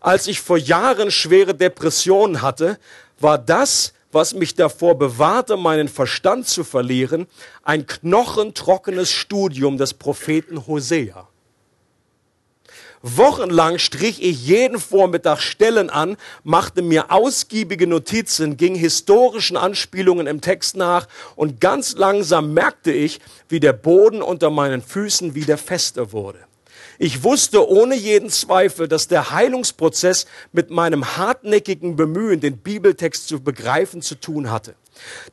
Als 0.00 0.26
ich 0.26 0.40
vor 0.40 0.58
Jahren 0.58 1.12
schwere 1.12 1.54
Depressionen 1.54 2.42
hatte, 2.42 2.78
war 3.20 3.38
das, 3.38 3.92
was 4.12 4.34
mich 4.34 4.54
davor 4.54 4.96
bewahrte, 4.96 5.56
meinen 5.56 5.88
Verstand 5.88 6.46
zu 6.46 6.62
verlieren, 6.62 7.26
ein 7.62 7.86
knochentrockenes 7.86 9.10
Studium 9.10 9.78
des 9.78 9.94
Propheten 9.94 10.66
Hosea. 10.66 11.28
Wochenlang 13.04 13.78
strich 13.78 14.22
ich 14.22 14.46
jeden 14.46 14.78
Vormittag 14.78 15.40
Stellen 15.40 15.90
an, 15.90 16.16
machte 16.44 16.82
mir 16.82 17.10
ausgiebige 17.10 17.88
Notizen, 17.88 18.56
ging 18.56 18.76
historischen 18.76 19.56
Anspielungen 19.56 20.28
im 20.28 20.40
Text 20.40 20.76
nach 20.76 21.08
und 21.34 21.60
ganz 21.60 21.96
langsam 21.96 22.54
merkte 22.54 22.92
ich, 22.92 23.18
wie 23.48 23.58
der 23.58 23.72
Boden 23.72 24.22
unter 24.22 24.50
meinen 24.50 24.82
Füßen 24.82 25.34
wieder 25.34 25.58
fester 25.58 26.12
wurde. 26.12 26.38
Ich 27.04 27.24
wusste 27.24 27.68
ohne 27.68 27.96
jeden 27.96 28.30
Zweifel, 28.30 28.86
dass 28.86 29.08
der 29.08 29.32
Heilungsprozess 29.32 30.26
mit 30.52 30.70
meinem 30.70 31.16
hartnäckigen 31.16 31.96
Bemühen, 31.96 32.38
den 32.38 32.58
Bibeltext 32.58 33.26
zu 33.26 33.42
begreifen, 33.42 34.02
zu 34.02 34.14
tun 34.14 34.52
hatte. 34.52 34.76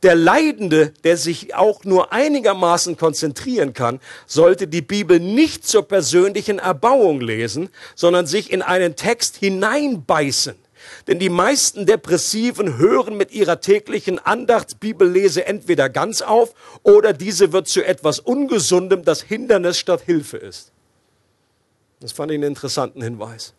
Der 0.02 0.16
Leidende, 0.16 0.92
der 1.04 1.16
sich 1.16 1.54
auch 1.54 1.84
nur 1.84 2.12
einigermaßen 2.12 2.98
konzentrieren 2.98 3.74
kann, 3.74 4.00
sollte 4.26 4.66
die 4.66 4.82
Bibel 4.82 5.20
nicht 5.20 5.68
zur 5.68 5.88
persönlichen 5.88 6.58
Erbauung 6.58 7.22
lesen, 7.22 7.70
sondern 7.94 8.26
sich 8.26 8.52
in 8.52 8.64
einen 8.64 8.96
Text 8.96 9.36
hineinbeißen. 9.36 10.56
Denn 11.06 11.20
die 11.20 11.30
meisten 11.30 11.86
Depressiven 11.86 12.80
hören 12.80 13.16
mit 13.16 13.32
ihrer 13.32 13.62
täglichen 13.62 14.18
Andachtsbibellese 14.18 15.46
entweder 15.46 15.88
ganz 15.88 16.24
auf 16.24 16.56
oder 16.82 17.14
diese 17.14 17.54
wird 17.54 17.68
zu 17.68 17.86
etwas 17.86 18.18
Ungesundem, 18.18 19.06
das 19.06 19.22
Hindernis 19.22 19.78
statt 19.78 20.02
Hilfe 20.08 20.38
ist. 20.38 20.72
Das 22.00 22.12
fand 22.12 22.32
ich 22.32 22.36
einen 22.36 22.44
interessanten 22.44 23.02
Hinweis. 23.02 23.54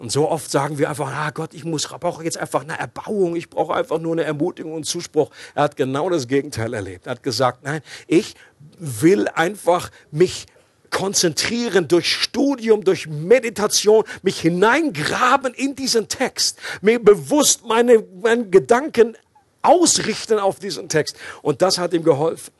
Und 0.00 0.10
so 0.10 0.30
oft 0.30 0.50
sagen 0.50 0.78
wir 0.78 0.88
einfach, 0.88 1.12
ah 1.12 1.30
Gott, 1.30 1.52
ich 1.52 1.64
muss, 1.64 1.86
brauche 1.86 2.24
jetzt 2.24 2.38
einfach 2.38 2.62
eine 2.62 2.78
Erbauung, 2.78 3.36
ich 3.36 3.50
brauche 3.50 3.74
einfach 3.74 3.98
nur 3.98 4.12
eine 4.12 4.24
Ermutigung 4.24 4.72
und 4.72 4.84
Zuspruch. 4.84 5.30
Er 5.54 5.64
hat 5.64 5.76
genau 5.76 6.08
das 6.08 6.26
Gegenteil 6.26 6.72
erlebt. 6.72 7.06
Er 7.06 7.12
hat 7.12 7.22
gesagt, 7.22 7.64
nein, 7.64 7.82
ich 8.06 8.34
will 8.78 9.28
einfach 9.28 9.90
mich 10.10 10.46
konzentrieren 10.88 11.86
durch 11.86 12.14
Studium, 12.14 12.82
durch 12.82 13.08
Meditation, 13.08 14.04
mich 14.22 14.40
hineingraben 14.40 15.52
in 15.52 15.76
diesen 15.76 16.08
Text, 16.08 16.58
mir 16.80 16.98
bewusst 16.98 17.66
meine, 17.66 18.02
meine 18.22 18.48
Gedanken 18.48 19.16
ausrichten 19.60 20.38
auf 20.38 20.58
diesen 20.58 20.88
Text. 20.88 21.14
Und 21.42 21.60
das 21.60 21.76
hat 21.76 21.92
ihm 21.92 22.04
geholfen 22.04 22.52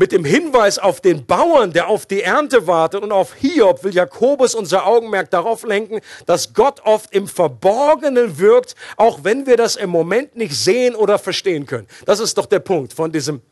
mit 0.00 0.12
dem 0.12 0.24
Hinweis 0.24 0.78
auf 0.78 1.02
den 1.02 1.26
Bauern, 1.26 1.74
der 1.74 1.88
auf 1.88 2.06
die 2.06 2.22
Ernte 2.22 2.66
wartet 2.66 3.02
und 3.02 3.12
auf 3.12 3.34
Hiob, 3.34 3.84
will 3.84 3.94
Jakobus 3.94 4.54
unser 4.54 4.86
Augenmerk 4.86 5.30
darauf 5.30 5.62
lenken, 5.62 6.00
dass 6.24 6.54
Gott 6.54 6.80
oft 6.84 7.14
im 7.14 7.28
Verborgenen 7.28 8.38
wirkt, 8.38 8.76
auch 8.96 9.24
wenn 9.24 9.46
wir 9.46 9.58
das 9.58 9.76
im 9.76 9.90
Moment 9.90 10.36
nicht 10.36 10.56
sehen 10.56 10.94
oder 10.94 11.18
verstehen 11.18 11.66
können. 11.66 11.86
Das 12.06 12.18
ist 12.18 12.38
doch 12.38 12.46
der 12.46 12.60
Punkt 12.60 12.94
von 12.94 13.12
diesem, 13.12 13.42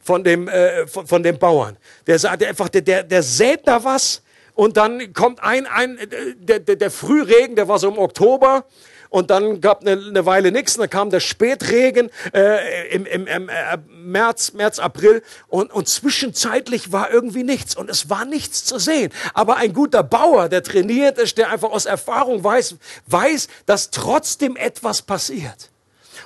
von 0.00 0.24
dem, 0.24 0.48
äh, 0.48 0.86
von, 0.86 1.06
von 1.06 1.22
dem 1.22 1.38
Bauern. 1.38 1.76
Der 2.06 2.18
sagt 2.18 2.42
einfach, 2.42 2.70
der, 2.70 2.80
der, 2.80 3.02
der 3.02 3.22
sät 3.22 3.68
da 3.68 3.84
was 3.84 4.22
und 4.54 4.78
dann 4.78 5.12
kommt 5.12 5.42
ein, 5.42 5.66
ein, 5.66 5.98
der, 6.38 6.60
der, 6.60 6.76
der 6.76 6.90
Frühregen, 6.90 7.54
der 7.54 7.68
war 7.68 7.78
so 7.78 7.86
im 7.86 7.98
Oktober, 7.98 8.64
und 9.10 9.30
dann 9.30 9.60
gab 9.60 9.80
eine, 9.80 9.92
eine 9.92 10.26
Weile 10.26 10.52
nichts, 10.52 10.76
dann 10.76 10.90
kam 10.90 11.10
der 11.10 11.20
Spätregen 11.20 12.10
äh, 12.34 12.88
im, 12.88 13.06
im, 13.06 13.26
im 13.26 13.48
äh, 13.48 13.78
März, 13.88 14.52
März, 14.52 14.78
April 14.78 15.22
und, 15.48 15.72
und 15.72 15.88
zwischenzeitlich 15.88 16.92
war 16.92 17.10
irgendwie 17.10 17.44
nichts 17.44 17.74
und 17.74 17.90
es 17.90 18.10
war 18.10 18.24
nichts 18.24 18.64
zu 18.64 18.78
sehen. 18.78 19.12
Aber 19.34 19.56
ein 19.56 19.72
guter 19.72 20.02
Bauer, 20.02 20.48
der 20.48 20.62
trainiert 20.62 21.18
ist, 21.18 21.38
der 21.38 21.50
einfach 21.50 21.70
aus 21.70 21.86
Erfahrung 21.86 22.42
weiß, 22.42 22.76
weiß, 23.06 23.48
dass 23.66 23.90
trotzdem 23.90 24.56
etwas 24.56 25.02
passiert. 25.02 25.70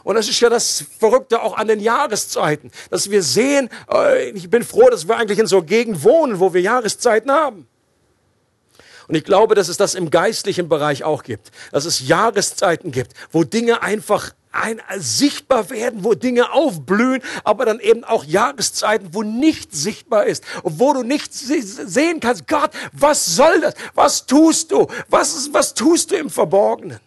Und 0.05 0.17
das 0.17 0.29
ist 0.29 0.41
ja 0.41 0.49
das 0.49 0.85
Verrückte 0.99 1.43
auch 1.43 1.57
an 1.57 1.69
den 1.69 1.81
Jahreszeiten, 1.81 2.71
dass 2.91 3.11
wir 3.11 3.23
sehen, 3.23 3.69
äh, 3.93 4.31
ich 4.31 4.51
bin 4.51 4.65
froh, 4.65 4.89
dass 4.91 5.07
wir 5.07 5.17
eigentlich 5.17 5.39
in 5.39 5.47
so 5.47 5.63
Gegend 5.63 6.03
wohnen, 6.03 6.41
wo 6.41 6.53
wir 6.53 6.61
Jahreszeiten 6.61 7.31
haben. 7.31 7.69
Und 9.09 9.15
ich 9.15 9.25
glaube, 9.25 9.55
dass 9.55 9.69
es 9.69 9.77
das 9.77 9.95
im 9.95 10.11
geistlichen 10.11 10.69
Bereich 10.69 11.05
auch 11.05 11.23
gibt. 11.23 11.51
Dass 11.71 11.85
es 11.85 12.07
Jahreszeiten 12.07 12.91
gibt, 12.91 13.13
wo 13.31 13.45
Dinge 13.45 13.83
einfach 13.83 14.33
ein, 14.53 14.81
sichtbar 14.99 15.71
werden, 15.71 16.05
wo 16.05 16.15
Dinge 16.15 16.53
aufblühen, 16.53 17.23
aber 17.43 17.65
dann 17.65 17.81
eben 17.81 18.05
auch 18.05 18.25
Jahreszeiten, 18.25 19.09
wo 19.13 19.23
nicht 19.23 19.75
sichtbar 19.75 20.27
ist, 20.27 20.45
wo 20.63 20.93
du 20.93 21.03
nicht 21.03 21.33
sehen 21.33 22.21
kannst, 22.21 22.47
Gott, 22.47 22.71
was 22.93 23.35
soll 23.35 23.61
das? 23.61 23.75
Was 23.95 24.27
tust 24.27 24.71
du? 24.71 24.87
Was, 25.09 25.53
was 25.53 25.75
tust 25.75 26.11
du 26.11 26.17
im 26.17 26.31
Verborgenen? 26.31 27.01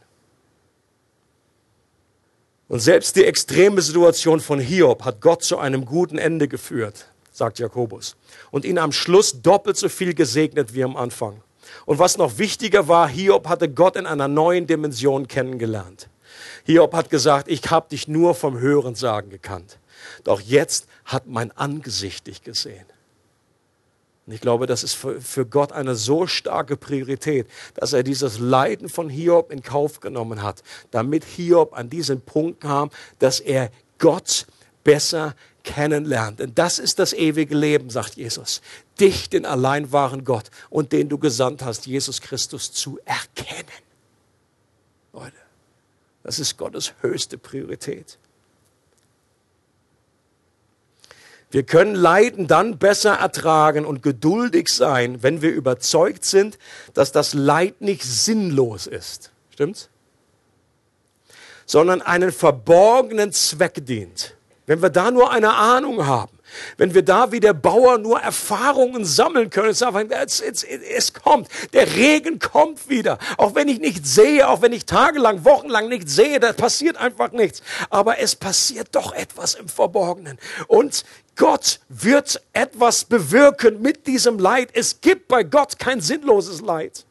Und 2.68 2.80
selbst 2.80 3.16
die 3.16 3.26
extreme 3.26 3.82
Situation 3.82 4.40
von 4.40 4.60
Hiob 4.60 5.06
hat 5.06 5.22
Gott 5.22 5.44
zu 5.44 5.60
einem 5.60 5.86
guten 5.86 6.18
Ende 6.18 6.48
geführt, 6.48 7.06
sagt 7.32 7.60
Jakobus, 7.60 8.16
und 8.50 8.66
ihn 8.66 8.80
am 8.80 8.92
Schluss 8.92 9.42
doppelt 9.42 9.78
so 9.78 9.88
viel 9.88 10.16
gesegnet 10.16 10.74
wie 10.74 10.84
am 10.84 10.98
Anfang. 10.98 11.42
Und 11.86 12.00
was 12.00 12.18
noch 12.18 12.38
wichtiger 12.38 12.88
war, 12.88 13.08
Hiob 13.08 13.48
hatte 13.48 13.70
Gott 13.70 13.96
in 13.96 14.06
einer 14.06 14.28
neuen 14.28 14.68
Dimension 14.68 15.28
kennengelernt. 15.28 16.10
Hiob 16.66 16.94
hat 16.94 17.10
gesagt, 17.10 17.48
ich 17.48 17.70
habe 17.70 17.90
dich 17.90 18.08
nur 18.08 18.34
vom 18.34 18.60
Hörensagen 18.60 19.30
gekannt. 19.30 19.78
Doch 20.24 20.42
jetzt 20.42 20.88
hat 21.06 21.28
mein 21.28 21.52
Angesicht 21.52 22.28
dich 22.28 22.44
gesehen. 22.44 22.86
Und 24.26 24.34
ich 24.34 24.42
glaube, 24.42 24.66
das 24.66 24.84
ist 24.84 24.94
für, 24.94 25.22
für 25.22 25.46
Gott 25.46 25.72
eine 25.72 25.94
so 25.94 26.26
starke 26.26 26.78
Priorität, 26.78 27.48
dass 27.76 27.94
er 27.94 28.02
dieses 28.02 28.40
Leiden 28.40 28.90
von 28.90 29.10
Hiob 29.10 29.52
in 29.52 29.62
Kauf 29.62 30.00
genommen 30.00 30.42
hat, 30.42 30.64
damit 30.90 31.24
Hiob 31.24 31.78
an 31.78 31.92
diesen 31.92 32.22
Punkt 32.22 32.62
kam, 32.62 32.90
dass 33.20 33.40
er 33.40 33.70
Gott 34.00 34.48
besser 34.86 35.36
kennenlernt. 35.66 36.40
Denn 36.40 36.56
das 36.56 36.80
ist 36.80 37.00
das 37.00 37.12
ewige 37.12 37.56
Leben, 37.56 37.90
sagt 37.90 38.16
Jesus. 38.16 38.62
Dich, 39.02 39.30
den 39.30 39.46
allein 39.46 39.92
wahren 39.92 40.24
Gott 40.24 40.50
und 40.70 40.94
den 40.94 41.10
du 41.10 41.18
gesandt 41.18 41.62
hast, 41.64 41.86
Jesus 41.86 42.22
Christus, 42.22 42.72
zu 42.72 42.98
erkennen. 43.04 43.68
Leute, 45.12 45.36
das 46.24 46.40
ist 46.40 46.58
Gottes 46.58 46.94
höchste 47.02 47.38
Priorität. 47.38 48.18
Wir 51.52 51.64
können 51.64 51.96
Leiden 51.96 52.48
dann 52.48 52.78
besser 52.78 53.14
ertragen 53.14 53.86
und 53.86 54.04
geduldig 54.04 54.68
sein, 54.70 55.24
wenn 55.24 55.42
wir 55.42 55.52
überzeugt 55.52 56.26
sind, 56.26 56.58
dass 56.94 57.12
das 57.12 57.34
Leid 57.34 57.82
nicht 57.82 58.04
sinnlos 58.04 58.88
ist. 58.88 59.32
Stimmt's? 59.52 59.90
Sondern 61.66 62.02
einen 62.02 62.32
verborgenen 62.32 63.32
Zweck 63.32 63.86
dient. 63.86 64.35
Wenn 64.66 64.82
wir 64.82 64.90
da 64.90 65.12
nur 65.12 65.32
eine 65.32 65.54
Ahnung 65.54 66.06
haben, 66.06 66.36
Wenn 66.78 66.94
wir 66.94 67.04
da 67.04 67.32
wie 67.32 67.40
der 67.40 67.54
Bauer 67.54 67.98
nur 67.98 68.20
Erfahrungen 68.20 69.06
sammeln 69.06 69.50
können, 69.50 69.74
sagen, 69.74 70.10
es, 70.12 70.42
es, 70.42 70.64
es 70.64 71.14
kommt, 71.14 71.48
der 71.74 71.96
Regen 71.96 72.40
kommt 72.40 72.90
wieder. 72.90 73.18
Auch 73.38 73.56
wenn 73.56 73.68
ich 73.68 73.80
nicht 73.80 74.06
sehe, 74.06 74.48
auch 74.48 74.62
wenn 74.62 74.74
ich 74.74 74.86
tagelang, 74.86 75.46
wochenlang 75.46 75.90
nicht 75.90 76.10
sehe, 76.10 76.40
da 76.40 76.54
passiert 76.54 76.98
einfach 76.98 77.32
nichts. 77.32 77.62
Aber 77.90 78.20
es 78.20 78.36
passiert 78.36 78.90
doch 78.92 79.14
etwas 79.14 79.56
im 79.56 79.68
Verborgenen. 79.68 80.38
Und 80.68 81.04
Gott 81.36 81.80
wird 81.90 82.42
etwas 82.54 83.06
bewirken 83.06 83.82
mit 83.82 84.08
diesem 84.08 84.40
Leid. 84.40 84.70
Es 84.74 85.02
gibt 85.02 85.28
bei 85.28 85.44
Gott 85.44 85.80
kein 85.80 86.02
sinnloses 86.02 86.62
Leid. 86.62 87.06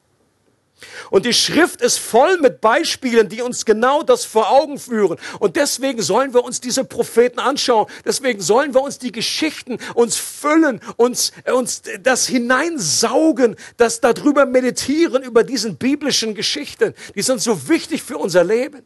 Und 1.11 1.27
die 1.27 1.33
Schrift 1.33 1.81
ist 1.81 1.99
voll 1.99 2.39
mit 2.39 2.61
Beispielen, 2.61 3.29
die 3.29 3.43
uns 3.43 3.65
genau 3.65 4.03
das 4.03 4.25
vor 4.25 4.51
Augen 4.51 4.79
führen. 4.79 5.19
Und 5.39 5.57
deswegen 5.57 6.03
sollen 6.03 6.35
wir 6.35 6.45
uns 6.45 6.61
diese 6.61 6.85
Propheten 6.85 7.39
anschauen. 7.39 7.87
Deswegen 8.05 8.41
sollen 8.41 8.75
wir 8.75 8.83
uns 8.83 8.99
die 8.99 9.13
Geschichten 9.13 9.79
uns 9.95 10.17
füllen, 10.17 10.81
uns, 10.97 11.33
uns 11.53 11.83
das 12.01 12.27
hineinsaugen, 12.27 13.57
das 13.77 14.01
darüber 14.01 14.47
meditieren, 14.47 15.23
über 15.23 15.45
diesen 15.45 15.77
biblischen 15.77 16.35
Geschichten. 16.35 16.95
Die 17.15 17.23
sind 17.23 17.41
so 17.41 17.69
wichtig 17.69 18.03
für 18.03 18.19
unser 18.19 18.45
Leben. 18.45 18.83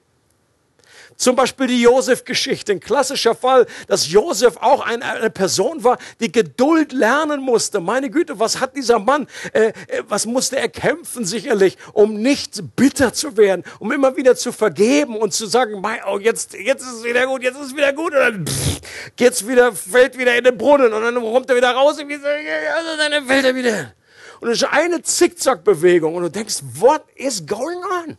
Zum 1.16 1.36
Beispiel 1.36 1.66
die 1.66 1.82
Josef-Geschichte, 1.82 2.72
ein 2.72 2.80
klassischer 2.80 3.34
Fall, 3.34 3.66
dass 3.86 4.10
Josef 4.10 4.56
auch 4.58 4.84
eine, 4.84 5.04
eine, 5.04 5.30
Person 5.30 5.84
war, 5.84 5.98
die 6.20 6.30
Geduld 6.30 6.92
lernen 6.92 7.40
musste. 7.40 7.80
Meine 7.80 8.10
Güte, 8.10 8.38
was 8.38 8.60
hat 8.60 8.76
dieser 8.76 8.98
Mann, 8.98 9.26
äh, 9.52 9.68
äh, 9.68 10.02
was 10.08 10.26
musste 10.26 10.56
er 10.56 10.68
kämpfen 10.68 11.24
sicherlich, 11.24 11.76
um 11.92 12.14
nicht 12.14 12.62
bitter 12.76 13.12
zu 13.12 13.36
werden, 13.36 13.64
um 13.78 13.92
immer 13.92 14.16
wieder 14.16 14.36
zu 14.36 14.52
vergeben 14.52 15.16
und 15.16 15.32
zu 15.32 15.46
sagen, 15.46 15.80
mein, 15.80 16.00
oh, 16.06 16.18
jetzt, 16.18 16.54
jetzt 16.54 16.82
ist 16.82 16.98
es 16.98 17.04
wieder 17.04 17.26
gut, 17.26 17.42
jetzt 17.42 17.56
ist 17.56 17.68
es 17.68 17.76
wieder 17.76 17.92
gut, 17.92 18.12
und 18.12 18.20
dann 18.20 18.46
pff, 18.46 18.80
geht's 19.16 19.46
wieder, 19.46 19.72
fällt 19.72 20.18
wieder 20.18 20.36
in 20.36 20.44
den 20.44 20.58
Brunnen 20.58 20.92
und 20.92 21.02
dann 21.02 21.14
kommt 21.14 21.48
er 21.50 21.56
wieder 21.56 21.72
raus 21.72 21.98
und 21.98 22.08
dann 22.10 23.26
fällt 23.26 23.44
er 23.44 23.54
wieder. 23.54 23.92
Und 24.40 24.50
es 24.50 24.62
ist 24.62 24.68
eine 24.70 25.02
Zickzackbewegung 25.02 26.14
und 26.14 26.22
du 26.22 26.30
denkst, 26.30 26.60
what 26.74 27.02
is 27.16 27.44
going 27.44 27.78
on? 28.04 28.18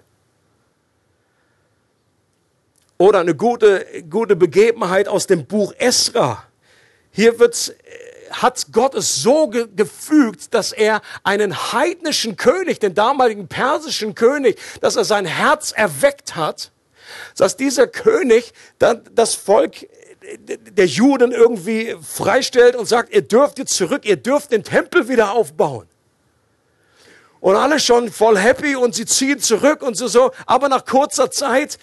Oder 3.02 3.22
eine 3.22 3.34
gute, 3.34 3.86
gute 4.10 4.36
Begebenheit 4.36 5.08
aus 5.08 5.26
dem 5.26 5.46
Buch 5.46 5.74
Esra. 5.78 6.44
Hier 7.12 7.40
wird, 7.40 7.70
äh, 7.70 8.32
hat 8.32 8.68
Gott 8.74 8.94
es 8.94 9.24
so 9.24 9.48
ge 9.48 9.68
gefügt, 9.74 10.54
dass 10.54 10.74
er 10.74 11.02
einen 11.24 11.72
heidnischen 11.72 12.36
König, 12.36 12.80
den 12.80 12.94
damaligen 12.94 13.48
persischen 13.48 14.16
König, 14.16 14.60
dass 14.82 14.98
er 14.98 15.06
sein 15.06 15.26
Herz 15.26 15.72
erweckt 15.72 16.36
hat, 16.36 16.72
dass 17.38 17.56
dieser 17.56 17.88
König 17.88 18.52
dann 18.80 19.02
das 19.16 19.34
Volk 19.34 19.88
der 20.48 20.86
Juden 20.86 21.32
irgendwie 21.32 21.96
freistellt 22.02 22.76
und 22.76 22.86
sagt, 22.86 23.14
ihr 23.14 23.22
dürft 23.22 23.60
jetzt 23.60 23.76
zurück, 23.76 24.04
ihr 24.04 24.18
dürft 24.18 24.52
den 24.52 24.66
Tempel 24.66 25.08
wieder 25.08 25.32
aufbauen. 25.32 25.88
Und 27.40 27.56
alle 27.56 27.80
schon 27.80 28.12
voll 28.12 28.38
happy 28.38 28.76
und 28.76 28.94
sie 28.94 29.06
ziehen 29.06 29.40
zurück 29.40 29.84
und 29.84 29.96
so, 29.96 30.10
so. 30.10 30.32
Aber 30.46 30.68
nach 30.68 30.84
kurzer 30.84 31.32
Zeit 31.32 31.80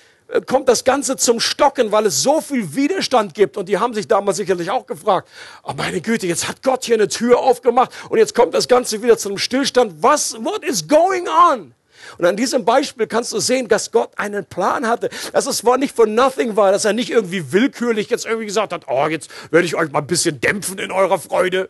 kommt 0.47 0.69
das 0.69 0.85
Ganze 0.85 1.17
zum 1.17 1.41
Stocken, 1.41 1.93
weil 1.93 2.07
es 2.07 2.23
so 2.23 2.41
viel 2.41 2.75
Widerstand 2.75 3.35
gibt. 3.35 3.57
Und 3.57 3.69
die 3.69 3.79
haben 3.79 3.95
sich 3.95 4.09
damals 4.09 4.37
sicherlich 4.39 4.71
auch 4.71 4.87
gefragt, 4.87 5.29
oh 5.63 5.73
meine 5.77 6.01
Güte, 6.01 6.27
jetzt 6.27 6.49
hat 6.49 6.63
Gott 6.63 6.85
hier 6.85 6.97
eine 6.97 7.09
Tür 7.09 7.39
aufgemacht 7.39 7.93
und 8.09 8.19
jetzt 8.19 8.35
kommt 8.35 8.55
das 8.55 8.69
Ganze 8.69 9.03
wieder 9.03 9.19
zu 9.19 9.29
einem 9.29 9.39
Stillstand. 9.39 10.03
Was, 10.03 10.35
what 10.45 10.65
is 10.65 10.87
going 10.89 11.27
on? 11.29 11.75
Und 12.19 12.25
an 12.25 12.37
diesem 12.37 12.65
Beispiel 12.65 13.07
kannst 13.07 13.33
du 13.33 13.41
sehen, 13.41 13.69
dass 13.69 13.91
Gott 13.91 14.11
einen 14.17 14.45
Plan 14.45 14.87
hatte, 14.87 15.11
dass 15.33 15.47
es 15.47 15.65
war 15.65 15.79
nicht 15.79 15.95
von 15.95 16.15
nothing 16.15 16.57
war, 16.57 16.73
dass 16.73 16.85
er 16.85 16.93
nicht 16.93 17.11
irgendwie 17.11 17.53
willkürlich 17.53 18.11
jetzt 18.11 18.27
irgendwie 18.27 18.47
gesagt 18.47 18.73
hat, 18.73 18.85
oh, 18.89 19.07
jetzt 19.09 19.31
werde 19.51 19.67
ich 19.67 19.75
euch 19.75 19.91
mal 19.91 20.01
ein 20.01 20.07
bisschen 20.07 20.41
dämpfen 20.41 20.79
in 20.79 20.91
eurer 20.91 21.19
Freude. 21.19 21.69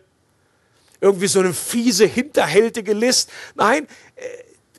Irgendwie 0.99 1.27
so 1.27 1.39
eine 1.39 1.53
fiese, 1.53 2.05
hinterhältige 2.05 2.93
List. 2.93 3.29
Nein, 3.55 3.87
äh, 4.15 4.21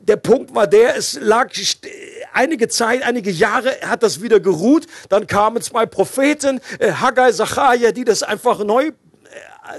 der 0.00 0.16
Punkt 0.16 0.54
war 0.54 0.66
der, 0.66 0.96
es 0.96 1.18
lag 1.20 1.52
einige 2.32 2.68
Zeit, 2.68 3.02
einige 3.02 3.30
Jahre 3.30 3.76
hat 3.82 4.02
das 4.02 4.22
wieder 4.22 4.40
geruht. 4.40 4.86
Dann 5.08 5.26
kamen 5.26 5.62
zwei 5.62 5.86
Propheten, 5.86 6.60
äh, 6.78 6.92
Haggai, 6.92 7.32
Zachariah, 7.32 7.92
die 7.92 8.04
das 8.04 8.22
einfach 8.22 8.64
neu 8.64 8.86
äh, 8.86 8.92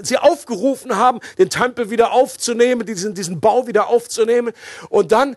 sie 0.02 0.18
aufgerufen 0.18 0.96
haben, 0.96 1.20
den 1.38 1.50
Tempel 1.50 1.90
wieder 1.90 2.12
aufzunehmen, 2.12 2.86
diesen, 2.86 3.14
diesen 3.14 3.40
Bau 3.40 3.66
wieder 3.66 3.88
aufzunehmen. 3.88 4.52
Und 4.88 5.12
dann 5.12 5.36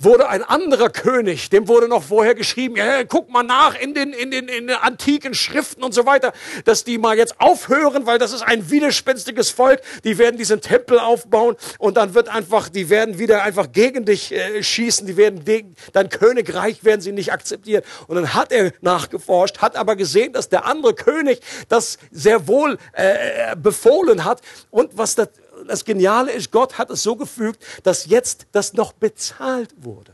wurde 0.00 0.28
ein 0.28 0.42
anderer 0.42 0.90
König, 0.90 1.50
dem 1.50 1.68
wurde 1.68 1.86
noch 1.86 2.02
vorher 2.02 2.34
geschrieben, 2.34 2.76
ja, 2.76 3.04
guck 3.04 3.30
mal 3.30 3.42
nach 3.42 3.78
in 3.78 3.94
den, 3.94 4.12
in, 4.12 4.30
den, 4.30 4.48
in 4.48 4.66
den 4.66 4.76
antiken 4.76 5.34
Schriften 5.34 5.82
und 5.82 5.92
so 5.92 6.06
weiter, 6.06 6.32
dass 6.64 6.84
die 6.84 6.98
mal 6.98 7.16
jetzt 7.16 7.40
aufhören, 7.40 8.06
weil 8.06 8.18
das 8.18 8.32
ist 8.32 8.42
ein 8.42 8.70
widerspenstiges 8.70 9.50
Volk, 9.50 9.80
die 10.04 10.18
werden 10.18 10.38
diesen 10.38 10.60
Tempel 10.60 10.98
aufbauen 10.98 11.56
und 11.78 11.96
dann 11.96 12.14
wird 12.14 12.28
einfach, 12.28 12.68
die 12.68 12.88
werden 12.88 13.18
wieder 13.18 13.42
einfach 13.42 13.72
gegen 13.72 14.04
dich 14.06 14.32
äh, 14.32 14.62
schießen, 14.62 15.06
die 15.06 15.16
werden 15.16 15.44
dein 15.92 16.08
Königreich 16.08 16.82
werden 16.84 17.00
sie 17.00 17.12
nicht 17.12 17.32
akzeptieren. 17.32 17.82
Und 18.06 18.16
dann 18.16 18.34
hat 18.34 18.52
er 18.52 18.72
nachgeforscht, 18.80 19.58
hat 19.58 19.76
aber 19.76 19.96
gesehen, 19.96 20.32
dass 20.32 20.48
der 20.48 20.64
andere 20.64 20.94
König 20.94 21.40
das 21.68 21.98
sehr 22.10 22.48
wohl 22.48 22.78
äh, 22.92 23.54
befohlen 23.56 24.24
hat 24.24 24.40
und 24.70 24.96
was 24.96 25.14
das 25.14 25.28
das 25.70 25.84
Geniale 25.84 26.32
ist, 26.32 26.50
Gott 26.50 26.78
hat 26.78 26.90
es 26.90 27.02
so 27.02 27.14
gefügt, 27.14 27.64
dass 27.84 28.06
jetzt 28.06 28.46
das 28.50 28.72
noch 28.72 28.92
bezahlt 28.92 29.72
wurde. 29.78 30.12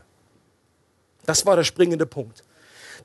Das 1.25 1.45
war 1.47 1.55
der 1.55 1.63
springende 1.63 2.05
Punkt. 2.05 2.43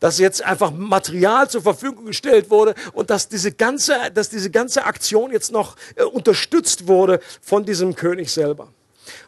Dass 0.01 0.19
jetzt 0.19 0.43
einfach 0.43 0.71
Material 0.71 1.49
zur 1.49 1.63
Verfügung 1.63 2.05
gestellt 2.07 2.51
wurde 2.51 2.75
und 2.93 3.09
dass 3.09 3.29
diese 3.29 3.53
ganze, 3.53 4.11
dass 4.13 4.29
diese 4.29 4.51
ganze 4.51 4.85
Aktion 4.85 5.33
jetzt 5.33 5.51
noch 5.51 5.77
äh, 5.97 6.03
unterstützt 6.03 6.87
wurde 6.89 7.21
von 7.41 7.65
diesem 7.65 7.95
König 7.95 8.31
selber. 8.31 8.69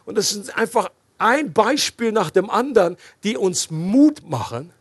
Und 0.05 0.17
das 0.17 0.31
ist 0.33 0.55
einfach 0.55 0.91
ein 1.17 1.51
Beispiel 1.51 2.11
nach 2.11 2.29
dem 2.29 2.49
anderen, 2.49 2.95
die 3.23 3.37
uns 3.37 3.71
Mut 3.71 4.29
machen, 4.29 4.71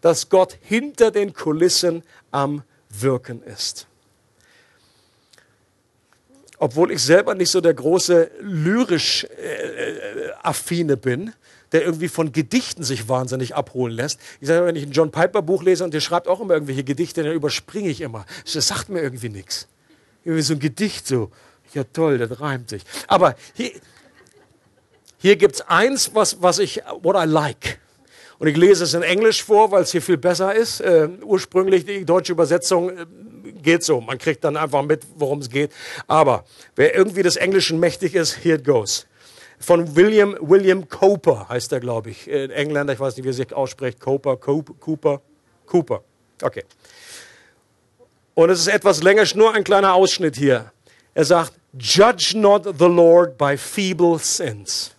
dass 0.00 0.28
Gott 0.28 0.58
hinter 0.62 1.12
den 1.12 1.34
Kulissen 1.34 2.02
am 2.32 2.64
Wirken 2.88 3.42
ist 3.44 3.86
obwohl 6.62 6.92
ich 6.92 7.02
selber 7.02 7.34
nicht 7.34 7.50
so 7.50 7.60
der 7.60 7.74
große 7.74 8.30
lyrisch 8.40 9.24
äh, 9.24 10.28
äh, 10.28 10.30
affine 10.44 10.96
bin, 10.96 11.32
der 11.72 11.82
irgendwie 11.84 12.06
von 12.06 12.30
Gedichten 12.30 12.84
sich 12.84 13.08
wahnsinnig 13.08 13.56
abholen 13.56 13.92
lässt. 13.92 14.20
Ich 14.40 14.46
sage, 14.46 14.64
wenn 14.64 14.76
ich 14.76 14.84
ein 14.84 14.92
John 14.92 15.10
Piper 15.10 15.42
Buch 15.42 15.64
lese 15.64 15.82
und 15.82 15.92
der 15.92 15.98
schreibt 15.98 16.28
auch 16.28 16.40
immer 16.40 16.54
irgendwelche 16.54 16.84
Gedichte, 16.84 17.24
dann 17.24 17.32
überspringe 17.32 17.88
ich 17.88 18.00
immer. 18.00 18.26
Das 18.44 18.68
sagt 18.68 18.90
mir 18.90 19.02
irgendwie 19.02 19.28
nichts. 19.28 19.66
Irgendwie 20.22 20.42
so 20.42 20.54
ein 20.54 20.60
Gedicht 20.60 21.04
so, 21.04 21.32
ja 21.74 21.82
toll, 21.82 22.18
das 22.18 22.40
reimt 22.40 22.68
sich. 22.68 22.84
Aber 23.08 23.34
hier, 23.54 23.72
hier 25.18 25.34
gibt's 25.34 25.62
eins, 25.62 26.14
was, 26.14 26.42
was 26.42 26.60
ich, 26.60 26.80
what 27.02 27.16
I 27.16 27.28
like. 27.28 27.80
Und 28.38 28.46
ich 28.46 28.56
lese 28.56 28.84
es 28.84 28.94
in 28.94 29.02
Englisch 29.02 29.42
vor, 29.42 29.72
weil 29.72 29.82
es 29.82 29.90
hier 29.90 30.02
viel 30.02 30.16
besser 30.16 30.54
ist. 30.54 30.80
Äh, 30.80 31.08
ursprünglich 31.24 31.86
die 31.86 32.04
deutsche 32.04 32.30
Übersetzung 32.30 32.90
äh, 32.90 33.06
geht 33.62 33.82
so. 33.82 34.00
Man 34.00 34.18
kriegt 34.18 34.44
dann 34.44 34.56
einfach 34.56 34.82
mit, 34.82 35.02
worum 35.16 35.40
es 35.40 35.50
geht. 35.50 35.72
Aber 36.06 36.44
wer 36.76 36.94
irgendwie 36.94 37.22
des 37.22 37.36
Englischen 37.36 37.80
mächtig 37.80 38.14
ist, 38.14 38.44
here 38.44 38.56
it 38.56 38.64
goes. 38.64 39.06
Von 39.58 39.94
William, 39.94 40.36
William 40.40 40.88
Cooper 40.88 41.48
heißt 41.48 41.72
er, 41.72 41.80
glaube 41.80 42.10
ich. 42.10 42.28
Ein 42.28 42.50
Engländer, 42.50 42.92
ich 42.92 43.00
weiß 43.00 43.16
nicht, 43.16 43.24
wie 43.24 43.30
er 43.30 43.34
sich 43.34 43.52
ausspricht. 43.52 44.00
Cooper, 44.00 44.36
Cooper, 44.36 45.20
Cooper. 45.66 46.02
Okay. 46.42 46.64
Und 48.34 48.50
es 48.50 48.60
ist 48.60 48.68
etwas 48.68 49.02
länger, 49.02 49.24
nur 49.34 49.54
ein 49.54 49.62
kleiner 49.62 49.94
Ausschnitt 49.94 50.36
hier. 50.36 50.72
Er 51.14 51.24
sagt, 51.24 51.52
Judge 51.78 52.36
not 52.36 52.64
the 52.78 52.86
Lord 52.86 53.38
by 53.38 53.56
feeble 53.56 54.18
sins, 54.18 54.94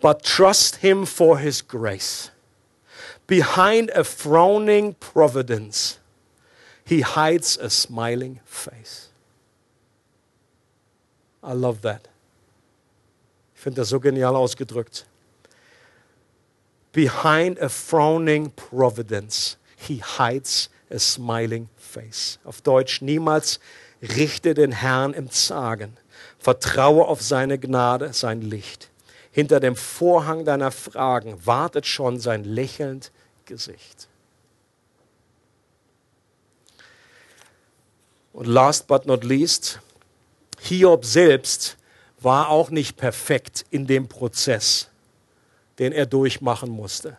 but 0.00 0.22
trust 0.22 0.76
him 0.76 1.06
for 1.06 1.38
his 1.38 1.66
grace. 1.66 2.30
Behind 3.26 3.90
a 3.92 4.04
frowning 4.04 4.94
providence, 5.00 6.00
He 6.84 7.00
hides 7.00 7.58
a 7.58 7.70
smiling 7.70 8.40
face. 8.44 9.08
I 11.42 11.52
love 11.52 11.80
that. 11.82 12.08
Ich 13.54 13.60
finde 13.60 13.80
das 13.80 13.88
so 13.88 14.00
genial 14.00 14.36
ausgedrückt. 14.36 15.06
Behind 16.92 17.58
a 17.60 17.68
frowning 17.68 18.50
providence, 18.50 19.56
he 19.76 20.02
hides 20.18 20.68
a 20.90 20.98
smiling 20.98 21.68
face. 21.76 22.38
Auf 22.44 22.60
Deutsch, 22.60 23.02
niemals 23.02 23.58
richte 24.02 24.54
den 24.54 24.72
Herrn 24.72 25.14
im 25.14 25.30
Zagen. 25.30 25.96
Vertraue 26.38 27.06
auf 27.06 27.22
seine 27.22 27.58
Gnade, 27.58 28.12
sein 28.12 28.42
Licht. 28.42 28.90
Hinter 29.32 29.58
dem 29.58 29.74
Vorhang 29.74 30.44
deiner 30.44 30.70
Fragen 30.70 31.44
wartet 31.44 31.86
schon 31.86 32.20
sein 32.20 32.44
lächelnd 32.44 33.10
Gesicht. 33.46 34.08
Und 38.34 38.48
last 38.48 38.88
but 38.88 39.06
not 39.06 39.22
least, 39.22 39.78
Hiob 40.60 41.04
selbst 41.04 41.76
war 42.20 42.48
auch 42.48 42.68
nicht 42.70 42.96
perfekt 42.96 43.64
in 43.70 43.86
dem 43.86 44.08
Prozess, 44.08 44.88
den 45.78 45.92
er 45.92 46.04
durchmachen 46.04 46.68
musste. 46.68 47.16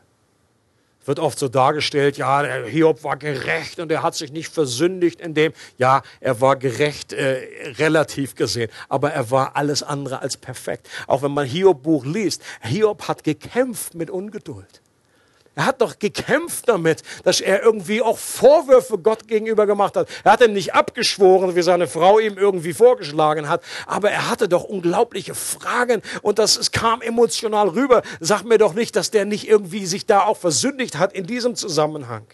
wird 1.05 1.19
oft 1.19 1.39
so 1.39 1.47
dargestellt, 1.47 2.17
ja, 2.17 2.41
der 2.41 2.65
Hiob 2.65 3.03
war 3.05 3.15
gerecht 3.15 3.79
und 3.79 3.91
er 3.91 4.03
hat 4.03 4.15
sich 4.15 4.33
nicht 4.33 4.51
versündigt 4.51 5.21
in 5.21 5.33
dem. 5.33 5.53
Ja, 5.77 6.01
er 6.19 6.41
war 6.41 6.57
gerecht 6.57 7.13
äh, 7.13 7.47
relativ 7.77 8.35
gesehen, 8.35 8.69
aber 8.89 9.11
er 9.11 9.31
war 9.31 9.55
alles 9.55 9.83
andere 9.83 10.21
als 10.21 10.35
perfekt. 10.35 10.89
Auch 11.07 11.21
wenn 11.21 11.31
man 11.31 11.45
Hiob 11.45 11.83
Buch 11.83 12.03
liest, 12.03 12.41
Hiob 12.61 13.07
hat 13.07 13.23
gekämpft 13.23 13.95
mit 13.95 14.09
Ungeduld. 14.09 14.81
Er 15.55 15.65
hat 15.65 15.79
doch 15.79 15.99
gekämpft 15.99 16.67
damit, 16.67 17.01
dass 17.23 17.39
er 17.39 17.63
irgendwie 17.63 18.01
auch 18.01 18.17
Vorwürfe 18.17 18.97
Gott 18.97 19.29
gegenüber 19.29 19.65
gemacht 19.65 19.95
hat. 19.95 20.09
Er 20.25 20.33
hat 20.33 20.41
ihn 20.41 20.51
nicht 20.51 20.75
abgeschworen, 20.75 21.55
wie 21.55 21.61
seine 21.61 21.87
Frau 21.87 22.19
ihm 22.19 22.37
irgendwie 22.37 22.73
vorgeschlagen 22.73 23.47
hat, 23.47 23.63
aber 23.87 24.11
er 24.11 24.29
hatte 24.29 24.49
doch 24.49 24.65
unglaubliche 24.65 25.33
Fragen 25.33 26.01
und 26.21 26.39
das 26.39 26.57
es 26.57 26.71
kam 26.71 27.01
emotional 27.01 27.69
rüber. 27.69 28.01
Sag 28.19 28.43
mir 28.43 28.57
doch 28.57 28.73
nicht, 28.73 28.97
dass 28.97 29.11
der 29.11 29.23
nicht 29.23 29.47
irgendwie 29.47 29.85
sich 29.85 30.05
da 30.05 30.23
auch 30.23 30.37
versündigt 30.37 30.97
hat 30.97 31.13
in 31.13 31.25
diesem 31.25 31.55
Zusammenhang. 31.55 32.25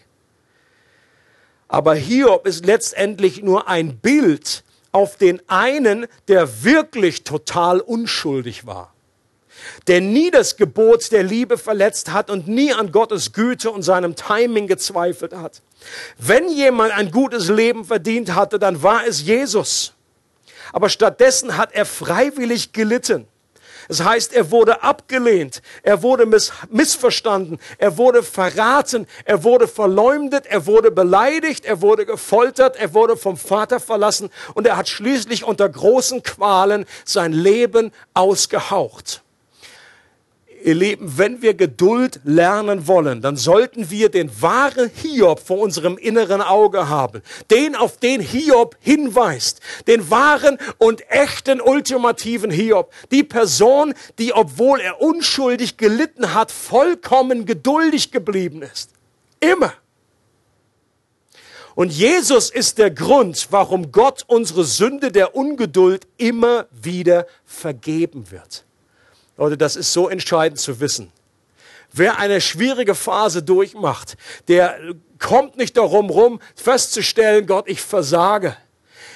Aber 1.68 1.94
Hiob 1.94 2.46
ist 2.46 2.66
letztendlich 2.66 3.42
nur 3.42 3.68
ein 3.68 3.98
Bild 3.98 4.64
auf 4.90 5.16
den 5.16 5.40
einen, 5.48 6.06
der 6.26 6.64
wirklich 6.64 7.22
total 7.22 7.80
unschuldig 7.80 8.66
war 8.66 8.92
der 9.86 10.00
nie 10.00 10.30
das 10.30 10.56
Gebot 10.56 11.12
der 11.12 11.22
Liebe 11.22 11.58
verletzt 11.58 12.12
hat 12.12 12.30
und 12.30 12.48
nie 12.48 12.72
an 12.72 12.92
Gottes 12.92 13.32
Güte 13.32 13.70
und 13.70 13.82
seinem 13.82 14.16
Timing 14.16 14.66
gezweifelt 14.66 15.34
hat. 15.34 15.62
Wenn 16.18 16.48
jemand 16.50 16.92
ein 16.92 17.10
gutes 17.10 17.48
Leben 17.48 17.84
verdient 17.84 18.34
hatte, 18.34 18.58
dann 18.58 18.82
war 18.82 19.06
es 19.06 19.22
Jesus. 19.22 19.94
Aber 20.72 20.88
stattdessen 20.88 21.56
hat 21.56 21.72
er 21.72 21.84
freiwillig 21.84 22.72
gelitten. 22.72 23.26
Das 23.88 24.04
heißt, 24.04 24.32
er 24.32 24.50
wurde 24.50 24.82
abgelehnt, 24.82 25.60
er 25.82 26.02
wurde 26.02 26.24
miss 26.24 26.52
missverstanden, 26.70 27.58
er 27.78 27.96
wurde 27.98 28.22
verraten, 28.22 29.06
er 29.24 29.42
wurde 29.44 29.66
verleumdet, 29.66 30.46
er 30.46 30.66
wurde 30.66 30.90
beleidigt, 30.90 31.64
er 31.64 31.82
wurde 31.82 32.06
gefoltert, 32.06 32.76
er 32.76 32.94
wurde 32.94 33.16
vom 33.16 33.36
Vater 33.36 33.80
verlassen 33.80 34.30
und 34.54 34.66
er 34.66 34.76
hat 34.76 34.88
schließlich 34.88 35.44
unter 35.44 35.68
großen 35.68 36.22
Qualen 36.22 36.86
sein 37.04 37.32
Leben 37.32 37.92
ausgehaucht. 38.14 39.22
Ihr 40.64 40.74
Lieben, 40.74 41.18
wenn 41.18 41.42
wir 41.42 41.54
Geduld 41.54 42.20
lernen 42.24 42.86
wollen, 42.86 43.20
dann 43.20 43.36
sollten 43.36 43.90
wir 43.90 44.10
den 44.10 44.30
wahren 44.40 44.90
Hiob 44.94 45.40
vor 45.40 45.58
unserem 45.58 45.98
inneren 45.98 46.40
Auge 46.40 46.88
haben. 46.88 47.22
Den, 47.50 47.74
auf 47.74 47.96
den 47.96 48.20
Hiob 48.20 48.76
hinweist. 48.80 49.60
Den 49.88 50.08
wahren 50.10 50.58
und 50.78 51.10
echten 51.10 51.60
ultimativen 51.60 52.50
Hiob. 52.50 52.92
Die 53.10 53.24
Person, 53.24 53.94
die, 54.18 54.32
obwohl 54.32 54.80
er 54.80 55.00
unschuldig 55.00 55.78
gelitten 55.78 56.32
hat, 56.32 56.52
vollkommen 56.52 57.44
geduldig 57.44 58.12
geblieben 58.12 58.62
ist. 58.62 58.90
Immer. 59.40 59.72
Und 61.74 61.90
Jesus 61.92 62.50
ist 62.50 62.78
der 62.78 62.90
Grund, 62.90 63.48
warum 63.50 63.90
Gott 63.90 64.22
unsere 64.26 64.64
Sünde 64.64 65.10
der 65.10 65.34
Ungeduld 65.34 66.06
immer 66.18 66.66
wieder 66.70 67.26
vergeben 67.44 68.30
wird. 68.30 68.64
Leute, 69.36 69.56
das 69.56 69.76
ist 69.76 69.92
so 69.92 70.08
entscheidend 70.08 70.60
zu 70.60 70.80
wissen. 70.80 71.10
Wer 71.92 72.18
eine 72.18 72.40
schwierige 72.40 72.94
Phase 72.94 73.42
durchmacht, 73.42 74.16
der 74.48 74.78
kommt 75.18 75.56
nicht 75.56 75.76
darum 75.76 76.10
rum, 76.10 76.40
festzustellen, 76.54 77.46
Gott, 77.46 77.68
ich 77.68 77.82
versage. 77.82 78.56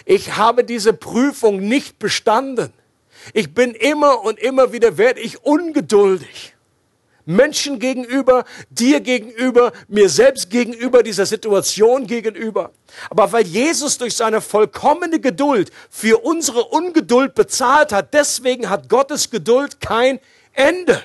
Ich 0.04 0.36
habe 0.36 0.62
diese 0.64 0.92
Prüfung 0.92 1.58
nicht 1.60 1.98
bestanden. 1.98 2.72
Ich 3.32 3.54
bin 3.54 3.72
immer 3.72 4.22
und 4.22 4.38
immer 4.38 4.72
wieder, 4.72 4.98
werde 4.98 5.20
ich 5.20 5.44
ungeduldig. 5.44 6.55
Menschen 7.26 7.78
gegenüber, 7.80 8.44
dir 8.70 9.00
gegenüber, 9.00 9.72
mir 9.88 10.08
selbst 10.08 10.48
gegenüber, 10.48 11.02
dieser 11.02 11.26
Situation 11.26 12.06
gegenüber. 12.06 12.70
Aber 13.10 13.32
weil 13.32 13.46
Jesus 13.46 13.98
durch 13.98 14.14
seine 14.14 14.40
vollkommene 14.40 15.20
Geduld 15.20 15.70
für 15.90 16.24
unsere 16.24 16.64
Ungeduld 16.64 17.34
bezahlt 17.34 17.92
hat, 17.92 18.14
deswegen 18.14 18.70
hat 18.70 18.88
Gottes 18.88 19.30
Geduld 19.30 19.80
kein 19.80 20.20
Ende. 20.52 21.02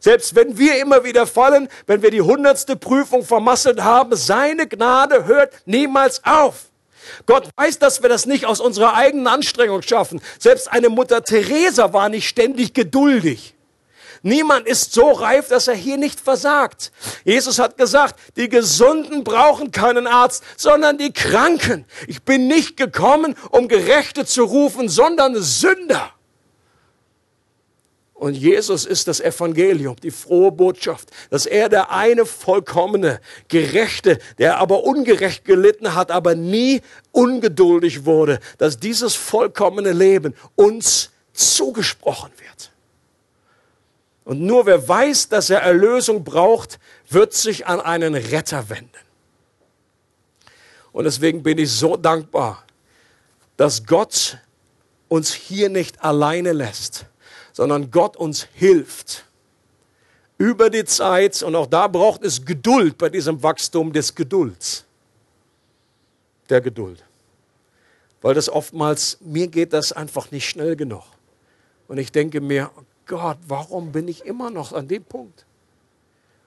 Selbst 0.00 0.34
wenn 0.34 0.58
wir 0.58 0.80
immer 0.80 1.04
wieder 1.04 1.26
fallen, 1.26 1.68
wenn 1.86 2.02
wir 2.02 2.10
die 2.10 2.22
hundertste 2.22 2.76
Prüfung 2.76 3.24
vermasselt 3.24 3.82
haben, 3.82 4.16
seine 4.16 4.66
Gnade 4.66 5.26
hört 5.26 5.52
niemals 5.66 6.24
auf. 6.24 6.70
Gott 7.26 7.48
weiß, 7.56 7.78
dass 7.78 8.02
wir 8.02 8.08
das 8.08 8.26
nicht 8.26 8.46
aus 8.46 8.60
unserer 8.60 8.94
eigenen 8.94 9.26
Anstrengung 9.26 9.82
schaffen. 9.82 10.20
Selbst 10.38 10.70
eine 10.70 10.88
Mutter 10.88 11.24
Teresa 11.24 11.92
war 11.92 12.08
nicht 12.08 12.28
ständig 12.28 12.72
geduldig. 12.72 13.54
Niemand 14.22 14.66
ist 14.66 14.92
so 14.92 15.12
reif, 15.12 15.48
dass 15.48 15.68
er 15.68 15.74
hier 15.74 15.96
nicht 15.96 16.20
versagt. 16.20 16.92
Jesus 17.24 17.58
hat 17.58 17.78
gesagt, 17.78 18.18
die 18.36 18.48
Gesunden 18.48 19.24
brauchen 19.24 19.70
keinen 19.70 20.06
Arzt, 20.06 20.44
sondern 20.56 20.98
die 20.98 21.12
Kranken. 21.12 21.86
Ich 22.06 22.22
bin 22.22 22.46
nicht 22.46 22.76
gekommen, 22.76 23.34
um 23.50 23.68
Gerechte 23.68 24.26
zu 24.26 24.44
rufen, 24.44 24.88
sondern 24.88 25.40
Sünder. 25.40 26.12
Und 28.20 28.34
Jesus 28.34 28.84
ist 28.84 29.08
das 29.08 29.20
Evangelium, 29.20 29.96
die 29.96 30.10
frohe 30.10 30.52
Botschaft, 30.52 31.08
dass 31.30 31.46
er 31.46 31.70
der 31.70 31.90
eine 31.90 32.26
vollkommene, 32.26 33.18
gerechte, 33.48 34.18
der 34.36 34.58
aber 34.58 34.84
ungerecht 34.84 35.46
gelitten 35.46 35.94
hat, 35.94 36.10
aber 36.10 36.34
nie 36.34 36.82
ungeduldig 37.12 38.04
wurde, 38.04 38.38
dass 38.58 38.78
dieses 38.78 39.14
vollkommene 39.14 39.92
Leben 39.92 40.34
uns 40.54 41.08
zugesprochen. 41.32 42.30
Und 44.30 44.42
nur 44.42 44.64
wer 44.64 44.86
weiß, 44.86 45.28
dass 45.28 45.50
er 45.50 45.62
Erlösung 45.62 46.22
braucht, 46.22 46.78
wird 47.08 47.34
sich 47.34 47.66
an 47.66 47.80
einen 47.80 48.14
Retter 48.14 48.68
wenden. 48.68 48.92
Und 50.92 51.02
deswegen 51.02 51.42
bin 51.42 51.58
ich 51.58 51.72
so 51.72 51.96
dankbar, 51.96 52.64
dass 53.56 53.84
Gott 53.84 54.38
uns 55.08 55.32
hier 55.32 55.68
nicht 55.68 56.04
alleine 56.04 56.52
lässt, 56.52 57.06
sondern 57.52 57.90
Gott 57.90 58.16
uns 58.16 58.46
hilft. 58.54 59.24
Über 60.38 60.70
die 60.70 60.84
Zeit, 60.84 61.42
und 61.42 61.56
auch 61.56 61.66
da 61.66 61.88
braucht 61.88 62.22
es 62.22 62.44
Geduld 62.44 62.98
bei 62.98 63.08
diesem 63.08 63.42
Wachstum 63.42 63.92
des 63.92 64.14
Gedulds. 64.14 64.84
Der 66.48 66.60
Geduld. 66.60 67.04
Weil 68.22 68.34
das 68.34 68.48
oftmals, 68.48 69.18
mir 69.22 69.48
geht 69.48 69.72
das 69.72 69.90
einfach 69.90 70.30
nicht 70.30 70.48
schnell 70.48 70.76
genug. 70.76 71.02
Und 71.88 71.98
ich 71.98 72.12
denke 72.12 72.40
mir, 72.40 72.70
Gott, 73.10 73.38
warum 73.48 73.90
bin 73.90 74.06
ich 74.06 74.24
immer 74.24 74.50
noch 74.50 74.72
an 74.72 74.86
dem 74.86 75.02
Punkt? 75.02 75.44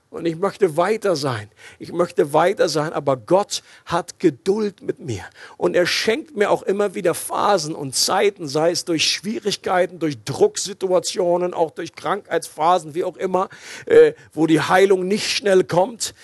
Und 0.09 0.25
ich 0.25 0.37
möchte 0.37 0.77
weiter 0.77 1.17
sein. 1.17 1.51
Ich 1.77 1.91
möchte 1.91 2.31
weiter 2.31 2.69
sein, 2.69 2.93
aber 2.93 3.17
Gott 3.17 3.63
hat 3.85 4.17
Geduld 4.17 4.81
mit 4.81 4.99
mir. 4.99 5.25
Und 5.57 5.75
er 5.75 5.85
schenkt 5.85 6.37
mir 6.37 6.49
auch 6.49 6.63
immer 6.63 6.95
wieder 6.95 7.15
Phasen 7.15 7.75
und 7.75 7.95
Zeiten, 7.95 8.47
sei 8.47 8.71
es 8.71 8.85
durch 8.85 9.11
Schwierigkeiten, 9.11 9.99
durch 9.99 10.23
Drucksituationen, 10.23 11.53
auch 11.53 11.71
durch 11.71 11.95
Krankheitsphasen, 11.95 12.95
wie 12.95 13.03
auch 13.03 13.17
immer, 13.17 13.49
äh, 13.85 14.13
wo 14.31 14.47
die 14.47 14.61
Heilung 14.61 15.05
nicht 15.05 15.29
schnell 15.29 15.65
kommt, 15.65 16.15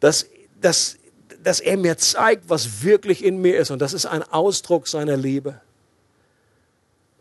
dass, 0.00 0.26
dass, 0.58 0.96
dass 1.42 1.60
er 1.60 1.76
mir 1.76 1.98
zeigt, 1.98 2.48
was 2.48 2.82
wirklich 2.82 3.22
in 3.22 3.42
mir 3.42 3.58
ist. 3.58 3.70
Und 3.70 3.82
das 3.82 3.92
ist 3.92 4.06
ein 4.06 4.22
Ausdruck 4.22 4.88
seiner 4.88 5.18
Liebe 5.18 5.60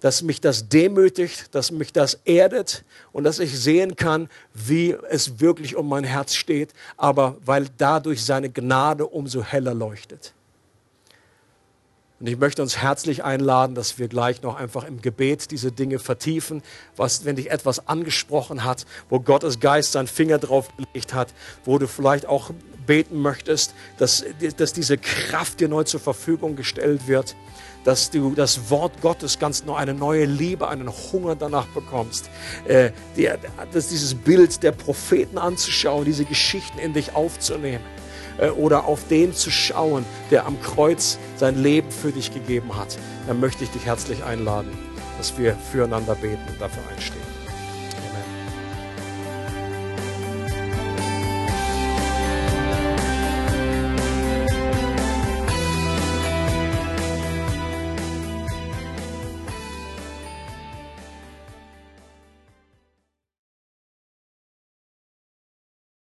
dass 0.01 0.21
mich 0.23 0.41
das 0.41 0.67
demütigt, 0.67 1.55
dass 1.55 1.71
mich 1.71 1.93
das 1.93 2.19
erdet 2.25 2.83
und 3.13 3.23
dass 3.23 3.39
ich 3.39 3.57
sehen 3.57 3.95
kann, 3.95 4.27
wie 4.53 4.97
es 5.09 5.39
wirklich 5.39 5.75
um 5.77 5.87
mein 5.87 6.03
Herz 6.03 6.33
steht, 6.33 6.73
aber 6.97 7.37
weil 7.45 7.67
dadurch 7.77 8.25
seine 8.25 8.49
Gnade 8.49 9.05
umso 9.07 9.41
heller 9.43 9.73
leuchtet. 9.73 10.33
Und 12.21 12.27
ich 12.27 12.37
möchte 12.37 12.61
uns 12.61 12.77
herzlich 12.77 13.23
einladen, 13.23 13.73
dass 13.73 13.97
wir 13.97 14.07
gleich 14.07 14.43
noch 14.43 14.55
einfach 14.55 14.83
im 14.83 15.01
Gebet 15.01 15.49
diese 15.49 15.71
Dinge 15.71 15.97
vertiefen, 15.97 16.61
was, 16.95 17.25
wenn 17.25 17.35
dich 17.35 17.49
etwas 17.49 17.87
angesprochen 17.87 18.63
hat, 18.63 18.85
wo 19.09 19.19
Gottes 19.19 19.59
Geist 19.59 19.93
seinen 19.93 20.05
Finger 20.05 20.37
drauf 20.37 20.69
gelegt 20.77 21.15
hat, 21.15 21.33
wo 21.65 21.79
du 21.79 21.87
vielleicht 21.87 22.27
auch 22.27 22.51
beten 22.85 23.17
möchtest, 23.19 23.73
dass, 23.97 24.23
dass 24.55 24.71
diese 24.71 24.99
Kraft 24.99 25.61
dir 25.61 25.67
neu 25.67 25.83
zur 25.83 25.99
Verfügung 25.99 26.55
gestellt 26.55 27.07
wird 27.07 27.35
dass 27.83 28.11
du 28.11 28.35
das 28.35 28.69
Wort 28.69 29.01
Gottes 29.01 29.39
ganz 29.39 29.65
neu, 29.65 29.73
eine 29.73 29.95
neue 29.95 30.25
Liebe, 30.25 30.67
einen 30.67 30.87
Hunger 30.87 31.35
danach 31.35 31.65
bekommst, 31.65 32.29
äh, 32.67 32.91
die, 33.17 33.27
dass 33.73 33.87
dieses 33.87 34.13
Bild 34.13 34.61
der 34.61 34.71
Propheten 34.71 35.39
anzuschauen, 35.39 36.05
diese 36.05 36.25
Geschichten 36.25 36.77
in 36.77 36.93
dich 36.93 37.15
aufzunehmen 37.15 37.83
oder 38.57 38.85
auf 38.85 39.07
den 39.07 39.33
zu 39.33 39.51
schauen, 39.51 40.05
der 40.29 40.45
am 40.45 40.61
Kreuz 40.61 41.17
sein 41.35 41.61
Leben 41.61 41.91
für 41.91 42.11
dich 42.11 42.33
gegeben 42.33 42.75
hat, 42.77 42.97
dann 43.27 43.39
möchte 43.39 43.63
ich 43.63 43.69
dich 43.71 43.85
herzlich 43.85 44.23
einladen, 44.23 44.71
dass 45.17 45.37
wir 45.37 45.55
füreinander 45.71 46.15
beten 46.15 46.41
und 46.47 46.59
dafür 46.59 46.83
einstehen. 46.95 47.20